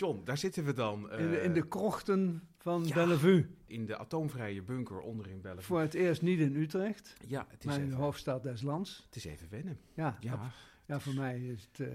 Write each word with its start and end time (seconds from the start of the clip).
John, 0.00 0.20
daar 0.24 0.38
zitten 0.38 0.64
we 0.64 0.72
dan. 0.72 1.12
in, 1.12 1.30
de, 1.30 1.40
in 1.40 1.52
de 1.52 1.60
eh, 1.60 1.68
krochten 1.68 2.48
van 2.56 2.84
ja. 2.86 2.94
Bellevue. 2.94 3.46
in 3.66 3.86
de 3.86 3.96
atoomvrije 3.98 4.62
bunker 4.62 5.00
onderin 5.00 5.40
Bellevue. 5.40 5.64
Voor 5.64 5.80
het 5.80 5.94
eerst 5.94 6.22
niet 6.22 6.38
in 6.38 6.54
Utrecht, 6.56 7.14
Ja, 7.26 7.46
het 7.48 7.58
is, 7.60 7.64
maar 7.66 7.74
in 7.74 7.80
de 7.80 7.86
even, 7.86 7.98
hoofdstad 8.02 8.42
des 8.42 8.62
lands. 8.62 9.02
het 9.06 9.16
is 9.16 9.24
even 9.24 9.48
wennen. 9.50 9.78
Ja, 9.94 10.16
Ja, 10.20 10.50
ja 10.86 11.00
voor 11.00 11.14
mij 11.14 11.40
is 11.46 11.68
het 11.72 11.88
eh, 11.88 11.94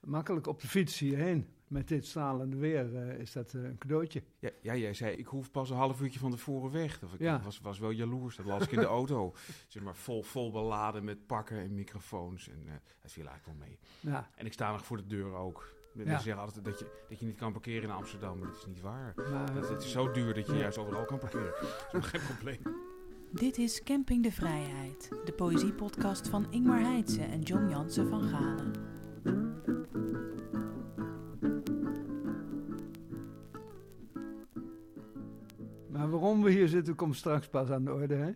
makkelijk 0.00 0.46
op 0.46 0.60
de 0.60 0.66
fiets 0.68 0.98
hierheen. 0.98 1.46
Met 1.68 1.88
dit 1.88 2.06
stralende 2.06 2.56
weer 2.56 2.96
eh, 2.96 3.18
is 3.18 3.32
dat 3.32 3.52
een 3.52 3.78
cadeautje. 3.78 4.22
Ja, 4.38 4.50
ja, 4.62 4.76
jij 4.76 4.94
zei, 4.94 5.16
ik 5.16 5.26
hoef 5.26 5.50
pas 5.50 5.70
een 5.70 5.76
half 5.76 6.00
uurtje 6.00 6.18
van 6.18 6.30
tevoren 6.30 6.70
weg. 6.70 7.02
Of 7.02 7.14
ik 7.14 7.20
Ja. 7.20 7.40
was, 7.42 7.60
was 7.60 7.78
wel 7.78 7.90
jaloers, 7.90 8.36
dat 8.36 8.46
las 8.46 8.62
ik 8.62 8.70
in 8.72 8.78
de 8.78 8.84
auto. 8.86 9.34
Zeg 9.68 9.82
maar 9.82 9.96
vol, 9.96 10.22
vol 10.22 10.50
beladen 10.50 11.04
met 11.04 11.26
pakken 11.26 11.58
en 11.58 11.74
microfoons. 11.74 12.48
En 12.48 12.66
het 13.00 13.12
viel 13.12 13.26
eigenlijk 13.26 13.58
wel 13.58 13.68
mee. 13.68 13.78
Ja, 14.00 14.30
En 14.34 14.46
ik 14.46 14.52
sta 14.52 14.70
nog 14.70 14.84
voor 14.84 14.96
de 14.96 15.06
deur 15.06 15.34
ook. 15.34 15.73
Mensen 15.94 16.20
zeggen 16.20 16.42
altijd 16.42 16.64
dat 16.64 16.78
je, 16.78 16.86
dat 17.08 17.18
je 17.18 17.26
niet 17.26 17.36
kan 17.36 17.52
parkeren 17.52 17.82
in 17.82 17.90
Amsterdam, 17.90 18.38
maar 18.38 18.48
dat 18.48 18.56
is 18.56 18.66
niet 18.66 18.80
waar. 18.80 19.14
maar 19.32 19.54
Dat, 19.54 19.68
het 19.68 19.82
is 19.82 19.90
zo 19.92 20.10
duur 20.10 20.34
dat 20.34 20.46
je 20.46 20.52
Ja. 20.52 20.58
juist 20.58 20.78
overal 20.78 21.04
kan 21.04 21.18
parkeren. 21.18 21.52
Dat 21.92 22.02
is 22.04 22.08
geen 22.08 22.20
probleem. 22.34 22.58
Dit 23.30 23.58
is 23.58 23.82
Camping 23.82 24.22
de 24.22 24.32
Vrijheid, 24.32 25.08
de 25.24 25.32
poëziepodcast 25.32 26.28
van 26.28 26.46
Ingmar 26.52 26.80
Heitse 26.80 27.22
en 27.22 27.40
John 27.42 27.68
Jansen 27.68 28.08
van 28.08 28.22
Galen. 28.22 28.72
Maar 35.90 36.10
waarom 36.10 36.42
we 36.42 36.50
hier 36.50 36.68
zitten, 36.68 36.94
komt 36.94 37.16
straks 37.16 37.48
pas 37.48 37.70
aan 37.70 37.84
de 37.84 37.92
orde. 37.92 38.14
Hè? 38.14 38.30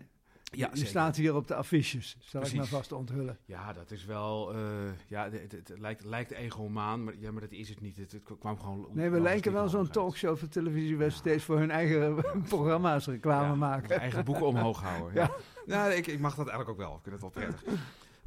Ja, 0.50 0.70
Je 0.72 0.86
staat 0.86 1.16
hier 1.16 1.34
op 1.34 1.46
de 1.48 1.54
affiches, 1.54 2.16
zal 2.20 2.42
ik 2.46 2.54
maar 2.54 2.66
vast 2.66 2.92
onthullen. 2.92 3.38
Ja, 3.44 3.72
dat 3.72 3.90
is 3.90 4.04
wel. 4.04 4.54
eh, 4.54 4.60
ja, 5.06 5.30
het, 5.30 5.52
het, 5.52 5.68
het 5.68 5.78
lijkt, 5.78 6.04
lijkt 6.04 6.30
egomaan, 6.30 7.04
maar, 7.04 7.14
ja, 7.18 7.30
maar 7.32 7.40
dat 7.40 7.52
is 7.52 7.68
het 7.68 7.80
niet. 7.80 7.96
Het, 7.96 8.12
het 8.12 8.22
kwam 8.38 8.58
gewoon. 8.60 8.88
Nee, 8.92 9.10
we 9.10 9.20
lijken 9.20 9.52
wel 9.52 9.68
zo'n 9.68 9.88
talkshow 9.90 10.36
voor 10.36 10.48
televisie 10.48 10.96
waar 10.96 11.06
Ja. 11.06 11.12
steeds 11.12 11.44
voor 11.44 11.58
hun 11.58 11.70
eigen 11.70 12.24
programma's 12.48 13.06
reclame 13.06 13.54
maken. 13.56 14.00
Eigen 14.00 14.24
boeken 14.24 14.46
omhoog 14.46 14.82
houden. 14.82 15.14
Ja. 15.14 15.30
Nou, 15.66 15.92
ik, 15.92 16.06
ik 16.06 16.18
mag 16.20 16.34
dat 16.34 16.48
eigenlijk 16.48 16.80
ook 16.80 16.86
wel. 16.86 16.96
Ik 16.96 17.02
vind 17.02 17.14
het 17.14 17.20
wel 17.22 17.30
prettig. 17.30 17.62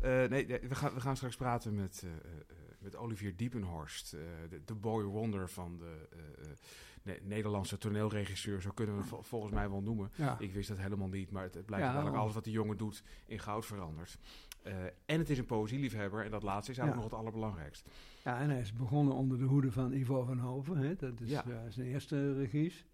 Eh, 0.02 0.30
nee, 0.30 0.60
we 0.68 0.76
gaan, 0.76 0.94
we 0.94 1.00
gaan 1.02 1.16
straks 1.16 1.36
praten 1.36 1.76
met, 1.76 2.04
eh, 2.06 2.10
met 2.80 2.96
Olivier 2.96 3.36
Diepenhorst, 3.36 4.12
de, 4.50 4.62
de 4.66 4.76
boy 4.76 5.04
wonder 5.04 5.50
van 5.50 5.78
de 5.78 6.08
Ne- 7.04 7.20
Nederlandse 7.24 7.78
toneelregisseur. 7.78 8.62
Zo 8.62 8.72
kunnen 8.74 8.98
we 8.98 9.04
volgens 9.22 9.54
mij 9.54 9.70
wel 9.70 9.82
noemen. 9.82 10.12
Ja. 10.16 10.36
Ik 10.40 10.54
wist 10.54 10.68
dat 10.70 10.78
helemaal 10.78 11.08
niet, 11.08 11.32
maar 11.32 11.44
het, 11.44 11.54
het 11.54 11.66
blijkt 11.66 11.86
eigenlijk 11.86 12.16
alles 12.16 12.34
wat 12.34 12.44
die 12.44 12.54
jongen 12.54 12.78
doet 12.78 13.04
in 13.26 13.40
goud 13.40 13.66
verandert. 13.66 14.18
Eh, 14.64 14.74
en 15.06 15.20
het 15.20 15.30
is 15.30 15.38
een 15.38 15.46
poëzieliefhebber 15.46 16.24
en 16.26 16.32
dat 16.32 16.44
laatste 16.44 16.72
is 16.72 16.78
eigenlijk 16.78 17.10
nog 17.10 17.20
het 17.20 17.28
allerbelangrijkst. 17.28 17.86
ja, 18.24 18.40
en 18.40 18.50
hij 18.50 18.60
is 18.60 18.74
begonnen 18.74 19.14
onder 19.14 19.38
de 19.38 19.44
hoede 19.46 19.72
van 19.72 19.92
Ivo 19.94 20.24
van 20.24 20.40
Hoven. 20.40 20.78
Hè? 20.78 20.96
Dat 20.96 21.20
is 21.20 21.30
Ja. 21.30 21.44
zijn 21.70 21.88
eerste 21.88 22.34
regies. 22.34 22.86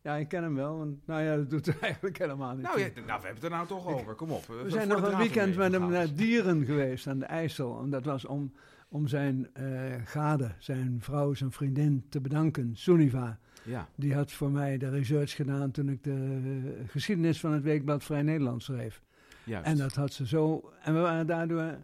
Ja, 0.00 0.14
ik 0.16 0.28
ken 0.28 0.42
hem 0.42 0.54
wel. 0.54 0.76
Want, 0.78 1.06
nou 1.06 1.22
ja, 1.22 1.36
dat 1.36 1.50
doet 1.50 1.66
er 1.66 1.76
eigenlijk 1.90 2.18
helemaal 2.18 2.54
niet 2.54 2.62
Nou, 2.62 2.80
ja, 2.80 2.86
nou, 2.94 3.04
we 3.06 3.10
hebben 3.12 3.34
het 3.34 3.42
er 3.44 3.50
nou 3.50 3.66
toch 3.66 3.86
over. 3.86 4.14
Kom 4.14 4.30
op. 4.30 4.46
We 4.46 4.70
zijn 4.70 4.88
nog 4.88 5.02
een 5.12 5.16
weekend 5.18 5.56
met 5.56 5.72
hem 5.72 5.90
naar 5.90 6.14
Dieren 6.14 6.64
geweest 6.64 7.06
aan 7.06 7.18
de 7.18 7.24
IJssel. 7.24 7.80
En 7.82 7.90
dat 7.90 8.04
was 8.04 8.24
om, 8.24 8.52
om 8.88 9.06
zijn 9.06 9.54
eh, 9.54 9.94
gade, 10.04 10.54
zijn 10.58 10.96
vrouw, 11.00 11.34
zijn 11.34 11.52
vriendin 11.52 12.06
te 12.08 12.20
bedanken, 12.20 12.76
Suniva. 12.76 13.38
Ja, 13.66 13.88
Die 13.94 14.14
had 14.14 14.32
voor 14.32 14.50
mij 14.50 14.78
de 14.78 14.88
research 14.88 15.30
gedaan 15.34 15.70
toen 15.70 15.88
ik 15.88 16.02
de 16.04 16.40
eh, 16.80 16.88
geschiedenis 16.88 17.40
van 17.40 17.52
het 17.52 17.62
Weekblad 17.62 18.04
Vrij 18.04 18.22
Nederland 18.22 18.62
schreef. 18.62 19.02
juist. 19.44 19.66
En 19.66 19.76
dat 19.76 19.94
had 19.94 20.12
ze 20.12 20.26
zo. 20.26 20.72
En 20.82 20.94
we 20.94 21.00
waren 21.00 21.26
daardoor 21.26 21.76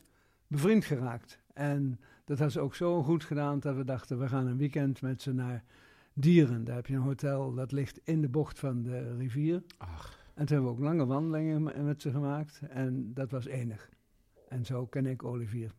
bevriend 0.47 0.85
geraakt. 0.85 1.39
En 1.55 2.01
dat 2.25 2.39
had 2.39 2.53
ze 2.53 2.61
ook 2.61 2.75
zo 2.75 3.03
goed 3.03 3.25
gedaan 3.25 3.61
dat 3.61 3.77
we 3.77 3.85
dachten: 3.85 4.19
we 4.19 4.29
gaan 4.29 4.47
een 4.47 4.57
weekend 4.59 5.03
met 5.03 5.23
ze 5.23 5.33
naar 5.33 5.65
Dieren. 6.15 6.65
Daar 6.65 6.77
heb 6.77 6.87
je 6.87 6.95
een 6.95 7.01
hotel 7.01 7.55
dat 7.55 7.73
ligt 7.73 8.01
in 8.05 8.21
de 8.21 8.29
bocht 8.29 8.59
van 8.59 8.83
de 8.83 9.17
rivier. 9.17 9.63
Ach, 9.79 10.19
En 10.35 10.47
toen 10.47 10.57
hebben 10.57 10.75
we 10.75 10.79
ook 10.79 10.85
lange 10.85 11.07
wandelingen 11.07 11.63
me- 11.63 11.83
met 11.83 12.03
ze 12.03 12.11
gemaakt. 12.11 12.61
En 12.71 13.11
dat 13.15 13.31
was 13.31 13.47
enig. 13.47 13.89
En 14.49 14.65
zo 14.65 14.87
ken 14.87 15.07
ik 15.07 15.25
Olivier. 15.25 15.71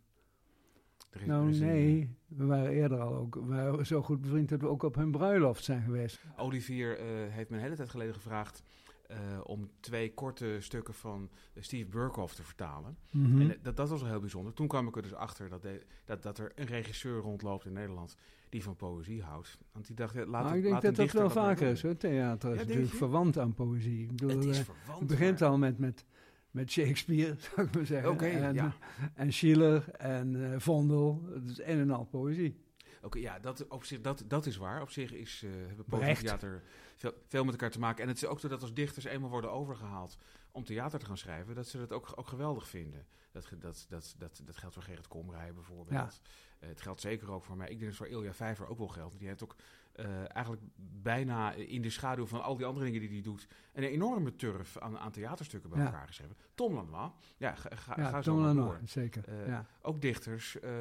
Er 1.22 1.28
Nou, 1.28 1.58
nee, 1.58 2.16
we 2.28 2.46
waren 2.46 2.70
eerder 2.72 3.00
al 3.00 3.16
ook. 3.16 3.36
We 3.36 3.46
waren 3.46 3.86
zo 3.86 4.02
goed 4.02 4.22
bevriend 4.22 4.50
dat 4.50 4.62
we 4.62 4.68
ook 4.68 4.84
op 4.84 4.96
hun 4.96 5.12
bruiloft 5.12 5.64
zijn 5.64 5.82
geweest. 5.82 6.24
Olivier 6.38 6.98
eh, 6.98 7.06
heeft 7.30 7.50
me 7.50 7.56
een 7.56 7.62
hele 7.64 7.76
tijd 7.76 7.90
geleden 7.90 8.14
gevraagd 8.14 8.64
eh, 9.08 9.18
om 9.44 9.70
twee 9.80 10.14
korte 10.14 10.56
stukken 10.60 10.94
van 10.94 11.30
Steve 11.60 11.86
Burkhoff 11.90 12.36
te 12.36 12.44
vertalen. 12.44 12.98
Mhm. 13.12 13.42
En 13.42 13.52
eh, 13.52 13.58
dat, 13.62 13.76
dat 13.76 13.90
was 13.90 14.02
wel 14.02 14.10
heel 14.10 14.20
bijzonder. 14.20 14.54
Toen 14.54 14.68
kwam 14.68 14.88
ik 14.88 14.96
er 14.96 15.02
dus 15.02 15.14
achter 15.14 15.50
dat, 15.50 15.62
de- 15.62 15.86
dat, 16.06 16.24
dat 16.24 16.38
er 16.38 16.52
een 16.56 16.66
regisseur 16.66 17.20
rondloopt 17.20 17.66
in 17.66 17.74
Nederland 17.74 18.16
die 18.50 18.64
van 18.64 18.76
poëzie 18.76 19.22
houdt. 19.24 19.58
Want 19.72 19.88
die 19.88 19.96
dacht, 19.96 20.16
laat 20.16 20.28
Maar 20.28 20.46
het- 20.46 20.56
ik 20.56 20.62
denk 20.64 20.82
dat 20.82 20.96
dat 20.96 21.12
wel 21.12 21.30
vaker 21.30 21.68
is 21.72 21.82
hoor. 21.82 21.98
Theater 21.98 22.54
is 22.54 22.60
natuurlijk 22.60 22.94
verwant 22.94 23.38
aan 23.40 23.54
poëzie. 23.54 24.02
Ik 24.02 24.08
bedoel, 24.10 24.30
Het 24.30 24.46
is 24.46 24.60
verwant. 24.60 25.00
het 25.00 25.08
begint 25.08 25.40
maar- 25.40 25.50
al 25.50 25.58
met, 25.58 25.78
met, 25.78 26.06
met 26.54 26.72
Shakespeare, 26.72 27.36
zou 27.56 27.68
ik 27.68 27.76
maar 27.76 27.86
zeggen. 27.86 28.20
En, 28.20 28.54
ja. 28.54 28.76
en 29.14 29.34
Schiller 29.34 29.90
en 29.90 30.52
eh, 30.54 30.60
Vondel. 30.60 31.30
Het 31.34 31.50
is 31.50 31.60
een 31.60 31.80
en 31.80 31.92
al 31.92 32.06
poëzie. 32.06 32.62
Oké, 33.02 33.20
ja, 33.20 33.40
dat, 33.40 33.68
op 33.68 33.84
zich, 33.84 34.02
dat, 34.02 34.24
dat 34.28 34.46
is 34.46 34.58
waar. 34.58 34.82
Op 34.82 34.90
zich 34.90 35.12
is, 35.12 35.42
eh 35.44 35.50
hebben 35.68 35.86
Brecht. 35.86 36.04
poëzietheater 36.06 36.64
veel, 36.96 37.14
veel 37.28 37.44
met 37.44 37.54
elkaar 37.54 37.72
te 37.72 37.80
maken. 37.80 38.04
En 38.04 38.08
het 38.10 38.18
is 38.18 38.26
ook 38.26 38.40
zo 38.40 38.48
dat 38.48 38.62
als 38.62 38.74
dichters 38.74 39.06
eenmaal 39.06 39.30
worden 39.30 39.52
overgehaald 39.52 40.18
om 40.52 40.64
theater 40.64 41.00
te 41.00 41.06
gaan 41.06 41.18
schrijven, 41.18 41.56
dat 41.56 41.68
ze 41.68 41.78
dat 41.78 41.92
ook, 41.92 42.14
ook 42.16 42.28
geweldig 42.28 42.68
vinden. 42.68 43.06
Dat, 43.32 43.50
dat, 43.60 43.86
dat, 43.90 44.16
dat, 44.18 44.42
dat 44.46 44.58
geldt 44.58 44.74
voor 44.74 44.84
Gerrit 44.84 45.08
Komrij 45.08 45.54
bijvoorbeeld. 45.54 46.22
Eh, 46.60 46.70
het 46.70 46.82
geldt 46.82 47.02
zeker 47.02 47.32
ook 47.32 47.44
voor 47.44 47.58
mij. 47.58 47.70
Ik 47.70 47.80
denk 47.80 47.92
dat 47.92 48.00
het 48.00 48.10
voor 48.10 48.20
Ilja 48.20 48.34
Vijver 48.34 48.68
ook 48.68 48.78
wel 48.78 48.88
geldt. 48.88 49.20
Die 49.20 49.28
heeft 49.28 49.44
ook 49.44 49.56
eh, 49.94 50.36
eigenlijk 50.36 50.62
bijna 51.02 51.52
in 51.54 51.82
de 51.82 51.90
schaduw 51.90 52.26
van 52.26 52.44
al 52.44 52.56
die 52.58 52.66
andere 52.66 52.86
dingen 52.86 53.00
die 53.00 53.10
hij 53.10 53.22
doet, 53.22 53.48
een 53.74 53.84
enorme 53.84 54.36
turf 54.36 54.78
aan, 54.78 54.98
aan 54.98 55.12
theaterstukken 55.12 55.70
bij 55.70 55.80
Ja. 55.80 55.86
elkaar 55.86 56.08
geschreven. 56.08 56.36
Tom 56.56 56.74
Lanois, 56.74 57.12
ja, 57.38 57.56
ga, 57.56 57.76
ga, 57.76 57.94
Ja, 58.02 58.10
ga 58.10 58.22
zo 58.22 58.34
Tom 58.36 58.44
Lanois, 58.44 58.80
door. 58.80 58.88
zeker. 58.88 59.24
Eh, 59.28 59.48
ja. 59.48 59.66
Ook 59.82 60.02
dichters 60.02 60.60
eh, 60.60 60.72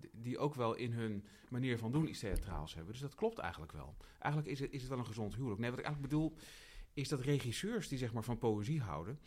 die- 0.00 0.10
die 0.12 0.38
ook 0.38 0.54
wel 0.54 0.74
in 0.74 0.92
hun 0.92 1.24
manier 1.48 1.78
van 1.78 1.92
doen 1.92 2.08
iets 2.08 2.18
theatraals 2.20 2.74
hebben. 2.74 2.92
Dus 2.92 3.02
dat 3.02 3.14
klopt 3.14 3.38
eigenlijk 3.38 3.72
wel. 3.72 3.96
Eigenlijk 4.18 4.52
is 4.52 4.60
het, 4.60 4.70
is 4.72 4.80
het 4.80 4.90
wel 4.90 4.98
een 4.98 5.06
gezond 5.06 5.34
huwelijk. 5.34 5.60
Nee, 5.60 5.70
wat 5.70 5.78
ik 5.78 5.84
eigenlijk 5.84 6.14
bedoel 6.14 6.36
is 6.92 7.08
dat 7.08 7.20
regisseurs 7.20 7.88
die 7.88 7.98
zeg 7.98 8.12
maar 8.12 8.22
van 8.24 8.38
poëzie 8.38 8.80
houden... 8.80 9.18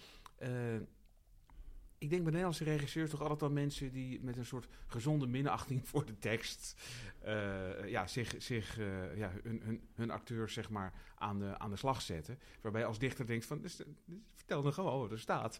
ik 1.97 2.09
denk 2.09 2.21
bij 2.21 2.31
Nederlandse 2.31 2.63
regisseurs 2.63 3.09
toch 3.09 3.21
altijd 3.21 3.43
aan 3.43 3.53
mensen 3.53 3.91
die 3.91 4.19
met 4.23 4.37
een 4.37 4.45
soort 4.45 4.67
gezonde 4.87 5.27
minachting 5.27 5.87
voor 5.87 6.05
de 6.05 6.17
tekst... 6.19 6.75
eh, 7.21 7.89
ja, 7.89 8.07
zich, 8.07 8.35
zich 8.37 8.79
eh, 8.79 9.17
ja, 9.17 9.31
hun, 9.43 9.61
hun, 9.63 9.81
hun 9.93 10.11
acteurs 10.11 10.53
zeg 10.53 10.69
maar 10.69 10.93
aan 11.15 11.39
de, 11.39 11.59
aan 11.59 11.69
de 11.69 11.75
slag 11.75 12.01
zetten. 12.01 12.39
Waarbij 12.61 12.81
je 12.81 12.87
als 12.87 12.99
dichter 12.99 13.25
denkt 13.25 13.45
van, 13.45 13.61
dus, 13.61 13.75
dus 13.75 13.85
vertel 14.33 14.61
dan 14.61 14.73
gewoon 14.73 14.99
wat 14.99 15.11
er 15.11 15.19
staat. 15.19 15.59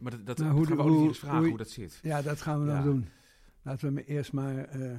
Maar 0.00 0.10
dat, 0.10 0.26
dat, 0.26 0.38
Nou, 0.38 0.56
dat 0.58 0.66
gaan 0.66 0.76
we 0.76 0.82
hoe- 0.82 1.08
eens 1.08 1.18
vragen 1.18 1.38
hoe- 1.38 1.48
hoe 1.48 1.58
dat 1.58 1.70
zit. 1.70 1.98
ja, 2.02 2.22
dat 2.22 2.40
gaan 2.40 2.60
we 2.60 2.66
dan 2.66 2.76
Ja. 2.76 2.82
doen. 2.82 3.08
Laten 3.62 3.94
we 3.94 4.04
eerst 4.04 4.32
maar... 4.32 4.56
eh, 4.64 4.98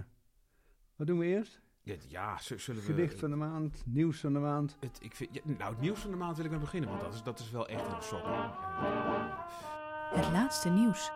wat 0.96 1.08
doen 1.08 1.18
we 1.20 1.26
eerst? 1.26 1.62
Ja, 1.82 1.96
ja 2.08 2.38
zullen 2.40 2.82
we... 2.82 2.88
Gedicht 2.88 3.20
van 3.20 3.30
de 3.30 3.36
maand, 3.36 3.84
nieuws 3.86 4.20
van 4.20 4.34
de 4.34 4.40
maand. 4.40 4.78
Het, 4.80 4.98
ik 5.02 5.16
vind, 5.16 5.30
ja, 5.34 5.42
nou, 5.46 5.72
het 5.72 5.82
nieuws 5.82 6.00
van 6.00 6.12
de 6.12 6.18
maand 6.18 6.36
wil 6.36 6.46
ik 6.46 6.52
mee 6.52 6.60
beginnen, 6.60 6.90
want 6.90 7.02
dat 7.02 7.14
is, 7.14 7.24
dat 7.24 7.40
is 7.40 7.52
wel 7.52 7.68
echt 7.68 7.88
een 7.88 8.02
shock. 8.02 8.26
Eh, 10.12 10.16
Het 10.16 10.32
laatste 10.32 10.70
nieuws. 10.70 11.12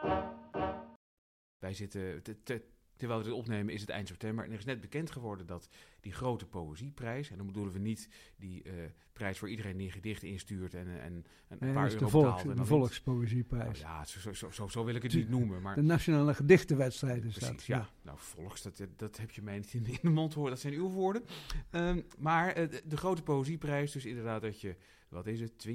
wij 1.60 1.74
zitten, 1.74 2.24
te- 2.24 2.44
te- 2.44 2.62
terwijl 2.98 3.20
we 3.20 3.26
dit 3.26 3.34
opnemen 3.38 3.74
is 3.74 3.82
het 3.82 3.90
eind 3.90 4.08
september 4.08 4.46
en 4.46 4.52
er 4.52 4.58
is 4.58 4.66
net 4.66 4.82
bekend 4.82 5.12
geworden 5.12 5.46
dat 5.46 5.68
die 6.02 6.12
grote 6.14 6.46
poëzieprijs, 6.46 7.30
en 7.30 7.38
dan 7.38 7.46
bedoelen 7.46 7.74
we 7.74 7.80
niet 7.80 8.10
die 8.38 8.64
eh, 8.64 8.74
prijs 9.14 9.40
waar 9.40 9.50
iedereen 9.50 9.78
die 9.78 9.86
een 9.88 9.94
gedicht 9.94 10.24
instuurt 10.24 10.74
en, 10.74 10.88
en, 10.88 11.02
en 11.02 11.24
een 11.50 11.58
Nee, 11.60 11.74
paar 11.74 11.92
euro 11.94 12.08
volks, 12.08 12.30
betaalt. 12.36 12.50
en 12.50 12.56
de. 12.64 12.66
Volkspoëzieprijs. 12.66 13.82
Nou 13.82 13.94
ja, 13.94 14.06
zo, 14.06 14.20
zo, 14.20 14.34
zo, 14.34 14.50
zo, 14.52 14.68
zo 14.68 14.84
wil 14.86 14.96
ik 14.96 15.04
het 15.04 15.14
niet 15.14 15.30
noemen, 15.30 15.62
maar... 15.62 15.76
De 15.76 15.82
nationale 15.82 16.34
gedichtenwedstrijd 16.34 17.24
is 17.24 17.34
Precies, 17.38 17.50
dat. 17.56 17.66
ja. 17.66 17.90
Nou, 18.02 18.18
volks, 18.22 18.62
dat, 18.62 18.82
dat 18.96 19.18
heb 19.18 19.32
je 19.32 19.42
mij 19.42 19.58
niet 19.58 19.74
in, 19.74 19.86
in 19.86 19.98
de 20.02 20.10
mond 20.10 20.34
horen, 20.34 20.50
dat 20.52 20.60
zijn 20.60 20.74
uw 20.74 20.90
woorden. 20.90 21.24
Ehm, 21.70 22.02
maar 22.18 22.52
eh, 22.54 22.70
de, 22.70 22.82
de 22.86 22.98
grote 22.98 23.24
poëzieprijs, 23.24 23.92
dus 23.92 24.06
inderdaad 24.06 24.42
dat 24.42 24.62
je, 24.62 24.76
wat 25.14 25.28
is 25.28 25.40
het, 25.40 25.68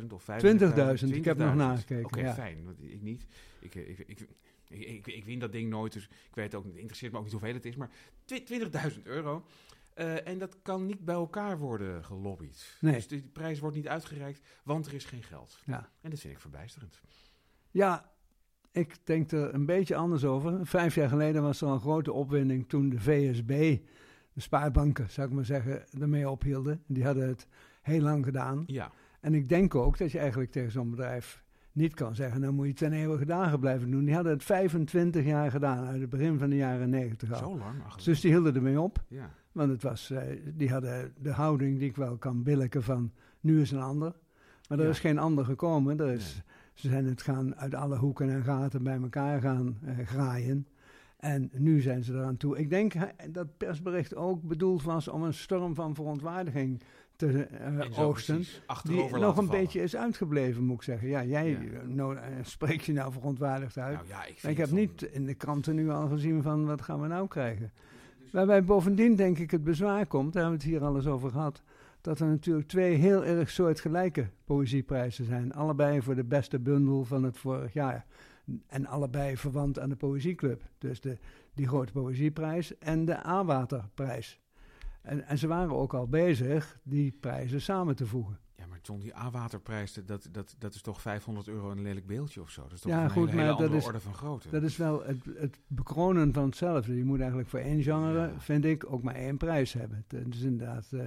20.000 0.00 0.06
of 0.12 0.22
50.000? 0.22 0.26
20.000, 0.26 1.16
ik 1.16 1.24
heb 1.24 1.36
nog 1.36 1.50
20.000. 1.50 1.56
nagekeken, 1.56 2.04
Oké, 2.04 2.20
ja. 2.20 2.34
fijn, 2.34 2.64
want 2.64 2.82
ik 2.82 3.02
niet. 3.02 3.26
Ik, 3.58 3.74
eh, 3.74 3.88
ik, 3.88 3.98
ik, 3.98 4.28
ik, 4.68 5.06
ik, 5.06 5.24
win 5.24 5.38
dat 5.38 5.52
ding 5.52 5.70
nooit, 5.70 5.92
dus 5.92 6.04
ik 6.04 6.34
weet 6.34 6.54
ook 6.54 6.62
niet, 6.62 6.72
het 6.72 6.80
interesseert 6.80 7.12
me 7.12 7.18
ook 7.18 7.24
niet 7.24 7.32
hoeveel 7.32 7.54
het 7.54 7.64
is, 7.64 7.76
maar 7.76 7.90
twi- 8.24 8.44
20.000 8.92 9.02
euro. 9.02 9.46
Eh, 9.94 10.28
en 10.28 10.38
dat 10.38 10.56
kan 10.62 10.86
niet 10.86 11.04
bij 11.04 11.14
elkaar 11.14 11.58
worden 11.58 12.04
gelobbyd. 12.04 12.76
Nee. 12.80 12.94
Dus 12.94 13.06
die 13.08 13.22
prijs 13.22 13.58
wordt 13.58 13.76
niet 13.76 13.88
uitgereikt, 13.88 14.40
want 14.64 14.86
er 14.86 14.94
is 14.94 15.04
geen 15.04 15.22
geld. 15.22 15.60
Ja. 15.64 15.90
En 16.00 16.10
dat 16.10 16.20
vind 16.20 16.34
ik 16.34 16.40
verbijsterend. 16.40 17.00
Ja, 17.70 18.10
ik 18.72 18.96
denk 19.04 19.30
er 19.30 19.54
een 19.54 19.66
beetje 19.66 19.96
anders 19.96 20.24
over. 20.24 20.66
Vijf 20.66 20.94
jaar 20.94 21.08
geleden 21.08 21.42
was 21.42 21.60
er 21.60 21.68
een 21.68 21.80
grote 21.80 22.12
opwinding 22.12 22.68
toen 22.68 22.88
de 22.88 23.00
VSB, 23.00 23.78
de 24.32 24.40
spaarbanken, 24.40 25.10
zou 25.10 25.28
ik 25.28 25.34
maar 25.34 25.44
zeggen, 25.44 25.84
ermee 26.00 26.30
ophielden. 26.30 26.82
Die 26.86 27.04
hadden 27.04 27.28
het 27.28 27.46
heel 27.86 28.00
lang 28.00 28.24
gedaan. 28.24 28.62
Ja, 28.66 28.90
En 29.20 29.34
ik 29.34 29.48
denk 29.48 29.74
ook 29.74 29.98
dat 29.98 30.12
je 30.12 30.18
eigenlijk 30.18 30.50
tegen 30.50 30.70
zo'n 30.70 30.90
bedrijf 30.90 31.44
niet 31.72 31.94
kan 31.94 32.14
zeggen, 32.14 32.40
dan 32.40 32.54
moet 32.54 32.64
je 32.64 32.70
het 32.70 32.78
ten 32.80 32.92
eeuwige 32.92 33.24
dagen 33.24 33.60
blijven 33.60 33.90
doen. 33.90 34.04
Die 34.04 34.14
hadden 34.14 34.32
het 34.32 34.44
25 34.44 35.24
jaar 35.24 35.50
gedaan, 35.50 35.86
uit 35.86 36.00
het 36.00 36.10
begin 36.10 36.38
van 36.38 36.50
de 36.50 36.56
jaren 36.56 36.90
90 36.90 37.32
al. 37.32 37.38
zo 37.38 37.58
lang. 37.58 37.94
Dus 38.04 38.20
die 38.20 38.30
hielden 38.30 38.54
ermee 38.54 38.80
op. 38.80 39.02
ja. 39.08 39.30
Want 39.52 39.70
het 39.70 39.82
was, 39.82 40.10
eh, 40.10 40.22
die 40.54 40.70
hadden 40.70 41.12
de 41.18 41.30
houding 41.32 41.78
die 41.78 41.88
ik 41.88 41.96
wel 41.96 42.16
kan 42.16 42.42
billiken 42.42 42.82
van 42.82 43.12
nu 43.40 43.60
is 43.60 43.70
een 43.70 43.80
ander. 43.80 44.14
Maar 44.68 44.78
er 44.78 44.84
Ja. 44.84 44.90
is 44.90 44.98
geen 45.00 45.18
ander 45.18 45.44
gekomen. 45.44 46.00
Er 46.00 46.12
is, 46.12 46.42
Ze 46.74 46.88
zijn 46.88 47.04
het 47.06 47.22
gaan 47.22 47.56
uit 47.56 47.74
alle 47.74 47.96
hoeken 47.96 48.30
en 48.30 48.42
gaten 48.42 48.82
bij 48.82 49.00
elkaar 49.02 49.40
gaan 49.40 49.78
eh, 49.84 50.06
graaien. 50.06 50.66
En 51.16 51.50
nu 51.52 51.80
zijn 51.80 52.04
ze 52.04 52.12
eraan 52.12 52.36
toe. 52.36 52.58
Ik 52.58 52.70
denk 52.70 52.92
dat 53.30 53.56
persbericht 53.56 54.14
ook 54.14 54.42
bedoeld 54.42 54.82
was 54.82 55.08
om 55.08 55.22
een 55.22 55.34
storm 55.34 55.74
van 55.74 55.94
verontwaardiging 55.94 56.82
te 57.16 57.46
precies, 58.12 58.62
Die 58.84 59.16
nog 59.18 59.36
een 59.36 59.48
beetje 59.48 59.82
is 59.82 59.96
uitgebleven, 59.96 60.64
moet 60.64 60.76
ik 60.76 60.82
zeggen. 60.82 61.08
Ja, 61.08 61.24
jij 61.24 61.48
Ja. 61.50 61.58
eh, 61.58 61.86
nou, 61.86 62.16
eh, 62.16 62.22
spreekt 62.42 62.84
je 62.84 62.92
nou 62.92 63.12
verontwaardigd 63.12 63.78
uit. 63.78 63.94
Nou 63.96 64.08
ja, 64.08 64.24
ik, 64.24 64.28
Maar 64.30 64.34
vind 64.36 64.52
ik 64.52 64.58
heb 64.58 64.68
van- 64.68 64.78
niet 64.78 65.02
in 65.02 65.24
de 65.26 65.34
kranten 65.34 65.74
nu 65.74 65.90
al 65.90 66.08
gezien 66.08 66.42
van 66.42 66.66
wat 66.66 66.82
gaan 66.82 67.00
we 67.00 67.06
nou 67.06 67.28
krijgen. 67.28 67.72
Waarbij 68.32 68.64
bovendien 68.64 69.14
denk 69.16 69.38
ik 69.38 69.50
het 69.50 69.64
bezwaar 69.64 70.06
komt, 70.06 70.32
daar 70.32 70.42
hebben 70.42 70.60
we 70.60 70.66
het 70.66 70.74
hier 70.76 70.84
alles 70.88 71.06
over 71.06 71.30
gehad, 71.30 71.62
dat 72.00 72.20
er 72.20 72.26
natuurlijk 72.26 72.68
twee 72.68 72.94
heel 72.94 73.24
erg 73.24 73.50
soortgelijke 73.50 74.28
poëzieprijzen 74.44 75.24
zijn. 75.24 75.52
Allebei 75.52 76.02
voor 76.02 76.14
de 76.14 76.24
beste 76.24 76.58
bundel 76.58 77.04
van 77.04 77.22
het 77.22 77.38
vorig 77.38 77.72
jaar. 77.72 78.06
En 78.66 78.86
allebei 78.86 79.36
verwant 79.36 79.78
aan 79.78 79.88
de 79.88 79.96
Poëzieclub. 79.96 80.62
Dus 80.78 81.00
de, 81.00 81.18
die 81.54 81.66
grote 81.68 81.92
poëzieprijs 81.92 82.78
en 82.78 83.04
de 83.04 83.26
A-waterprijs. 83.26 84.40
En, 85.06 85.26
en 85.26 85.38
ze 85.38 85.46
waren 85.46 85.76
ook 85.76 85.94
al 85.94 86.08
bezig 86.08 86.78
die 86.82 87.16
prijzen 87.20 87.60
samen 87.60 87.96
te 87.96 88.06
voegen. 88.06 88.38
Ja, 88.54 88.66
maar 88.66 88.78
John, 88.82 89.00
die 89.00 89.16
A-waterprijs, 89.16 89.92
dat, 90.06 90.28
dat, 90.32 90.54
dat 90.58 90.74
is 90.74 90.80
toch 90.82 91.00
500 91.00 91.48
euro 91.48 91.70
een 91.70 91.82
lelijk 91.82 92.06
beeldje 92.06 92.40
of 92.40 92.50
zo? 92.50 92.62
Dat 92.62 92.72
is 92.72 92.80
toch 92.80 92.90
Ja, 92.92 93.04
een 93.04 93.10
goed, 93.10 93.16
hele, 93.28 93.30
hele 93.30 93.42
maar 93.42 93.50
dat 93.50 93.60
andere 93.60 93.78
is- 93.78 93.86
orde 93.86 94.00
van 94.00 94.14
grootte. 94.14 94.50
Dat 94.50 94.62
is 94.62 94.76
wel 94.76 95.04
het, 95.04 95.24
het 95.36 95.58
bekronen 95.66 96.32
van 96.32 96.44
hetzelfde. 96.44 96.96
Je 96.96 97.04
moet 97.04 97.18
eigenlijk 97.18 97.48
voor 97.48 97.58
één 97.58 97.82
genre, 97.82 98.20
Ja. 98.20 98.40
vind 98.40 98.64
ik, 98.64 98.92
ook 98.92 99.02
maar 99.02 99.14
één 99.14 99.36
prijs 99.36 99.72
hebben. 99.72 100.04
Het 100.08 100.34
is 100.34 100.42
inderdaad... 100.42 100.86
eh, 100.92 101.00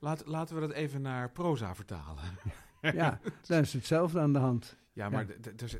Laat, 0.00 0.26
laten 0.26 0.54
we 0.54 0.60
dat 0.60 0.70
even 0.70 1.02
naar 1.02 1.30
proza 1.30 1.74
vertalen. 1.74 2.22
Ja, 2.80 3.20
dan 3.46 3.60
is 3.60 3.72
hetzelfde 3.72 4.20
aan 4.20 4.32
de 4.32 4.38
hand. 4.38 4.76
Ja, 4.92 5.08
maar 5.08 5.26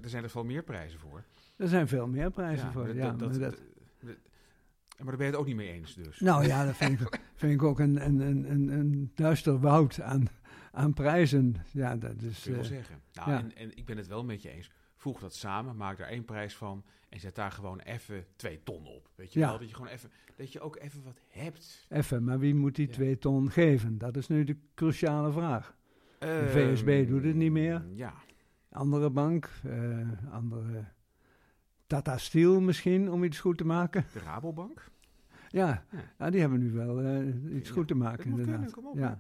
er 0.03 0.09
zijn 0.09 0.23
er 0.25 0.31
veel 0.31 0.45
meer 0.45 0.63
prijzen 0.63 0.99
voor. 0.99 1.25
Er 1.57 1.69
zijn 1.69 1.89
veel 1.89 2.07
meer 2.07 2.31
prijzen 2.31 2.67
Ja, 2.67 2.73
voor. 2.73 2.95
ja, 2.95 3.11
dat- 3.13 3.35
dat- 3.35 3.61
maar 4.97 5.07
daar 5.07 5.17
ben 5.17 5.27
je 5.27 5.33
het 5.33 5.41
ook 5.41 5.47
niet 5.47 5.57
mee 5.57 5.73
eens 5.73 5.95
dus. 5.95 6.21
nou 6.21 6.47
ja, 6.47 6.65
dat 6.67 6.77
vind 6.77 7.01
ik, 7.01 7.21
vind 7.35 7.53
ik 7.53 7.63
ook 7.63 7.79
een, 7.81 8.05
een, 8.07 8.21
een, 8.21 8.51
een, 8.51 8.69
een 8.69 9.11
duister 9.15 9.61
woud 9.61 10.01
aan, 10.01 10.27
aan 10.73 10.93
prijzen. 10.93 11.57
Ja, 11.73 11.97
dat 11.97 12.23
is... 12.23 12.43
kun 12.43 12.51
je 12.51 12.57
wel 12.57 12.67
eh, 12.67 12.73
zeggen. 12.77 13.01
Nou, 13.13 13.31
ja. 13.31 13.39
en, 13.39 13.57
en 13.57 13.77
ik 13.77 13.85
ben 13.87 13.97
het 13.97 14.07
wel 14.07 14.25
met 14.25 14.43
je 14.43 14.51
eens. 14.51 14.71
Voeg 14.97 15.21
dat 15.21 15.35
samen, 15.35 15.77
maak 15.77 15.99
daar 15.99 16.09
één 16.09 16.25
prijs 16.25 16.57
van 16.57 16.85
en 17.09 17.21
zet 17.21 17.35
daar 17.35 17.53
gewoon 17.53 17.81
even 17.81 18.27
twee 18.37 18.63
ton 18.63 18.87
op. 18.87 19.11
Weet 19.15 19.33
je 19.33 19.39
Ja. 19.41 19.49
wel? 19.49 19.59
Dat 19.59 19.69
je 19.69 19.75
gewoon 19.75 19.91
even, 19.91 20.11
dat 20.37 20.53
je 20.53 20.61
ook 20.61 20.77
even 20.77 21.03
wat 21.03 21.21
hebt. 21.29 21.87
even, 21.89 22.25
maar 22.25 22.39
wie 22.39 22.55
moet 22.55 22.75
die 22.75 22.87
Ja. 22.87 22.93
twee 22.93 23.19
ton 23.19 23.51
geven? 23.51 23.99
Dat 23.99 24.17
is 24.17 24.29
nu 24.29 24.45
de 24.45 24.57
cruciale 24.75 25.33
vraag. 25.33 25.77
Ehm, 26.19 26.47
VSB 26.49 27.07
doet 27.09 27.25
het 27.25 27.35
niet 27.35 27.53
meer. 27.53 27.85
Ja, 27.95 28.15
Andere 28.71 29.11
bank, 29.11 29.51
eh, 29.65 30.09
andere... 30.31 30.85
Tata 31.93 32.19
Steel 32.19 32.61
misschien, 32.61 33.11
om 33.11 33.25
iets 33.25 33.41
goed 33.41 33.59
te 33.59 33.65
maken. 33.65 34.05
de 34.13 34.19
Rabobank. 34.19 34.91
Ja, 35.49 35.85
Ja. 35.91 35.99
ja 36.19 36.31
die 36.31 36.41
hebben 36.41 36.59
nu 36.59 36.71
wel 36.73 37.01
eh, 37.01 37.57
iets 37.57 37.69
Ja, 37.69 37.75
goed 37.75 37.89
te 37.89 37.95
maken, 37.95 38.25
inderdaad. 38.25 38.55
kunnen, 38.55 38.71
kom 38.73 38.87
op. 38.87 38.97
ja. 38.97 39.19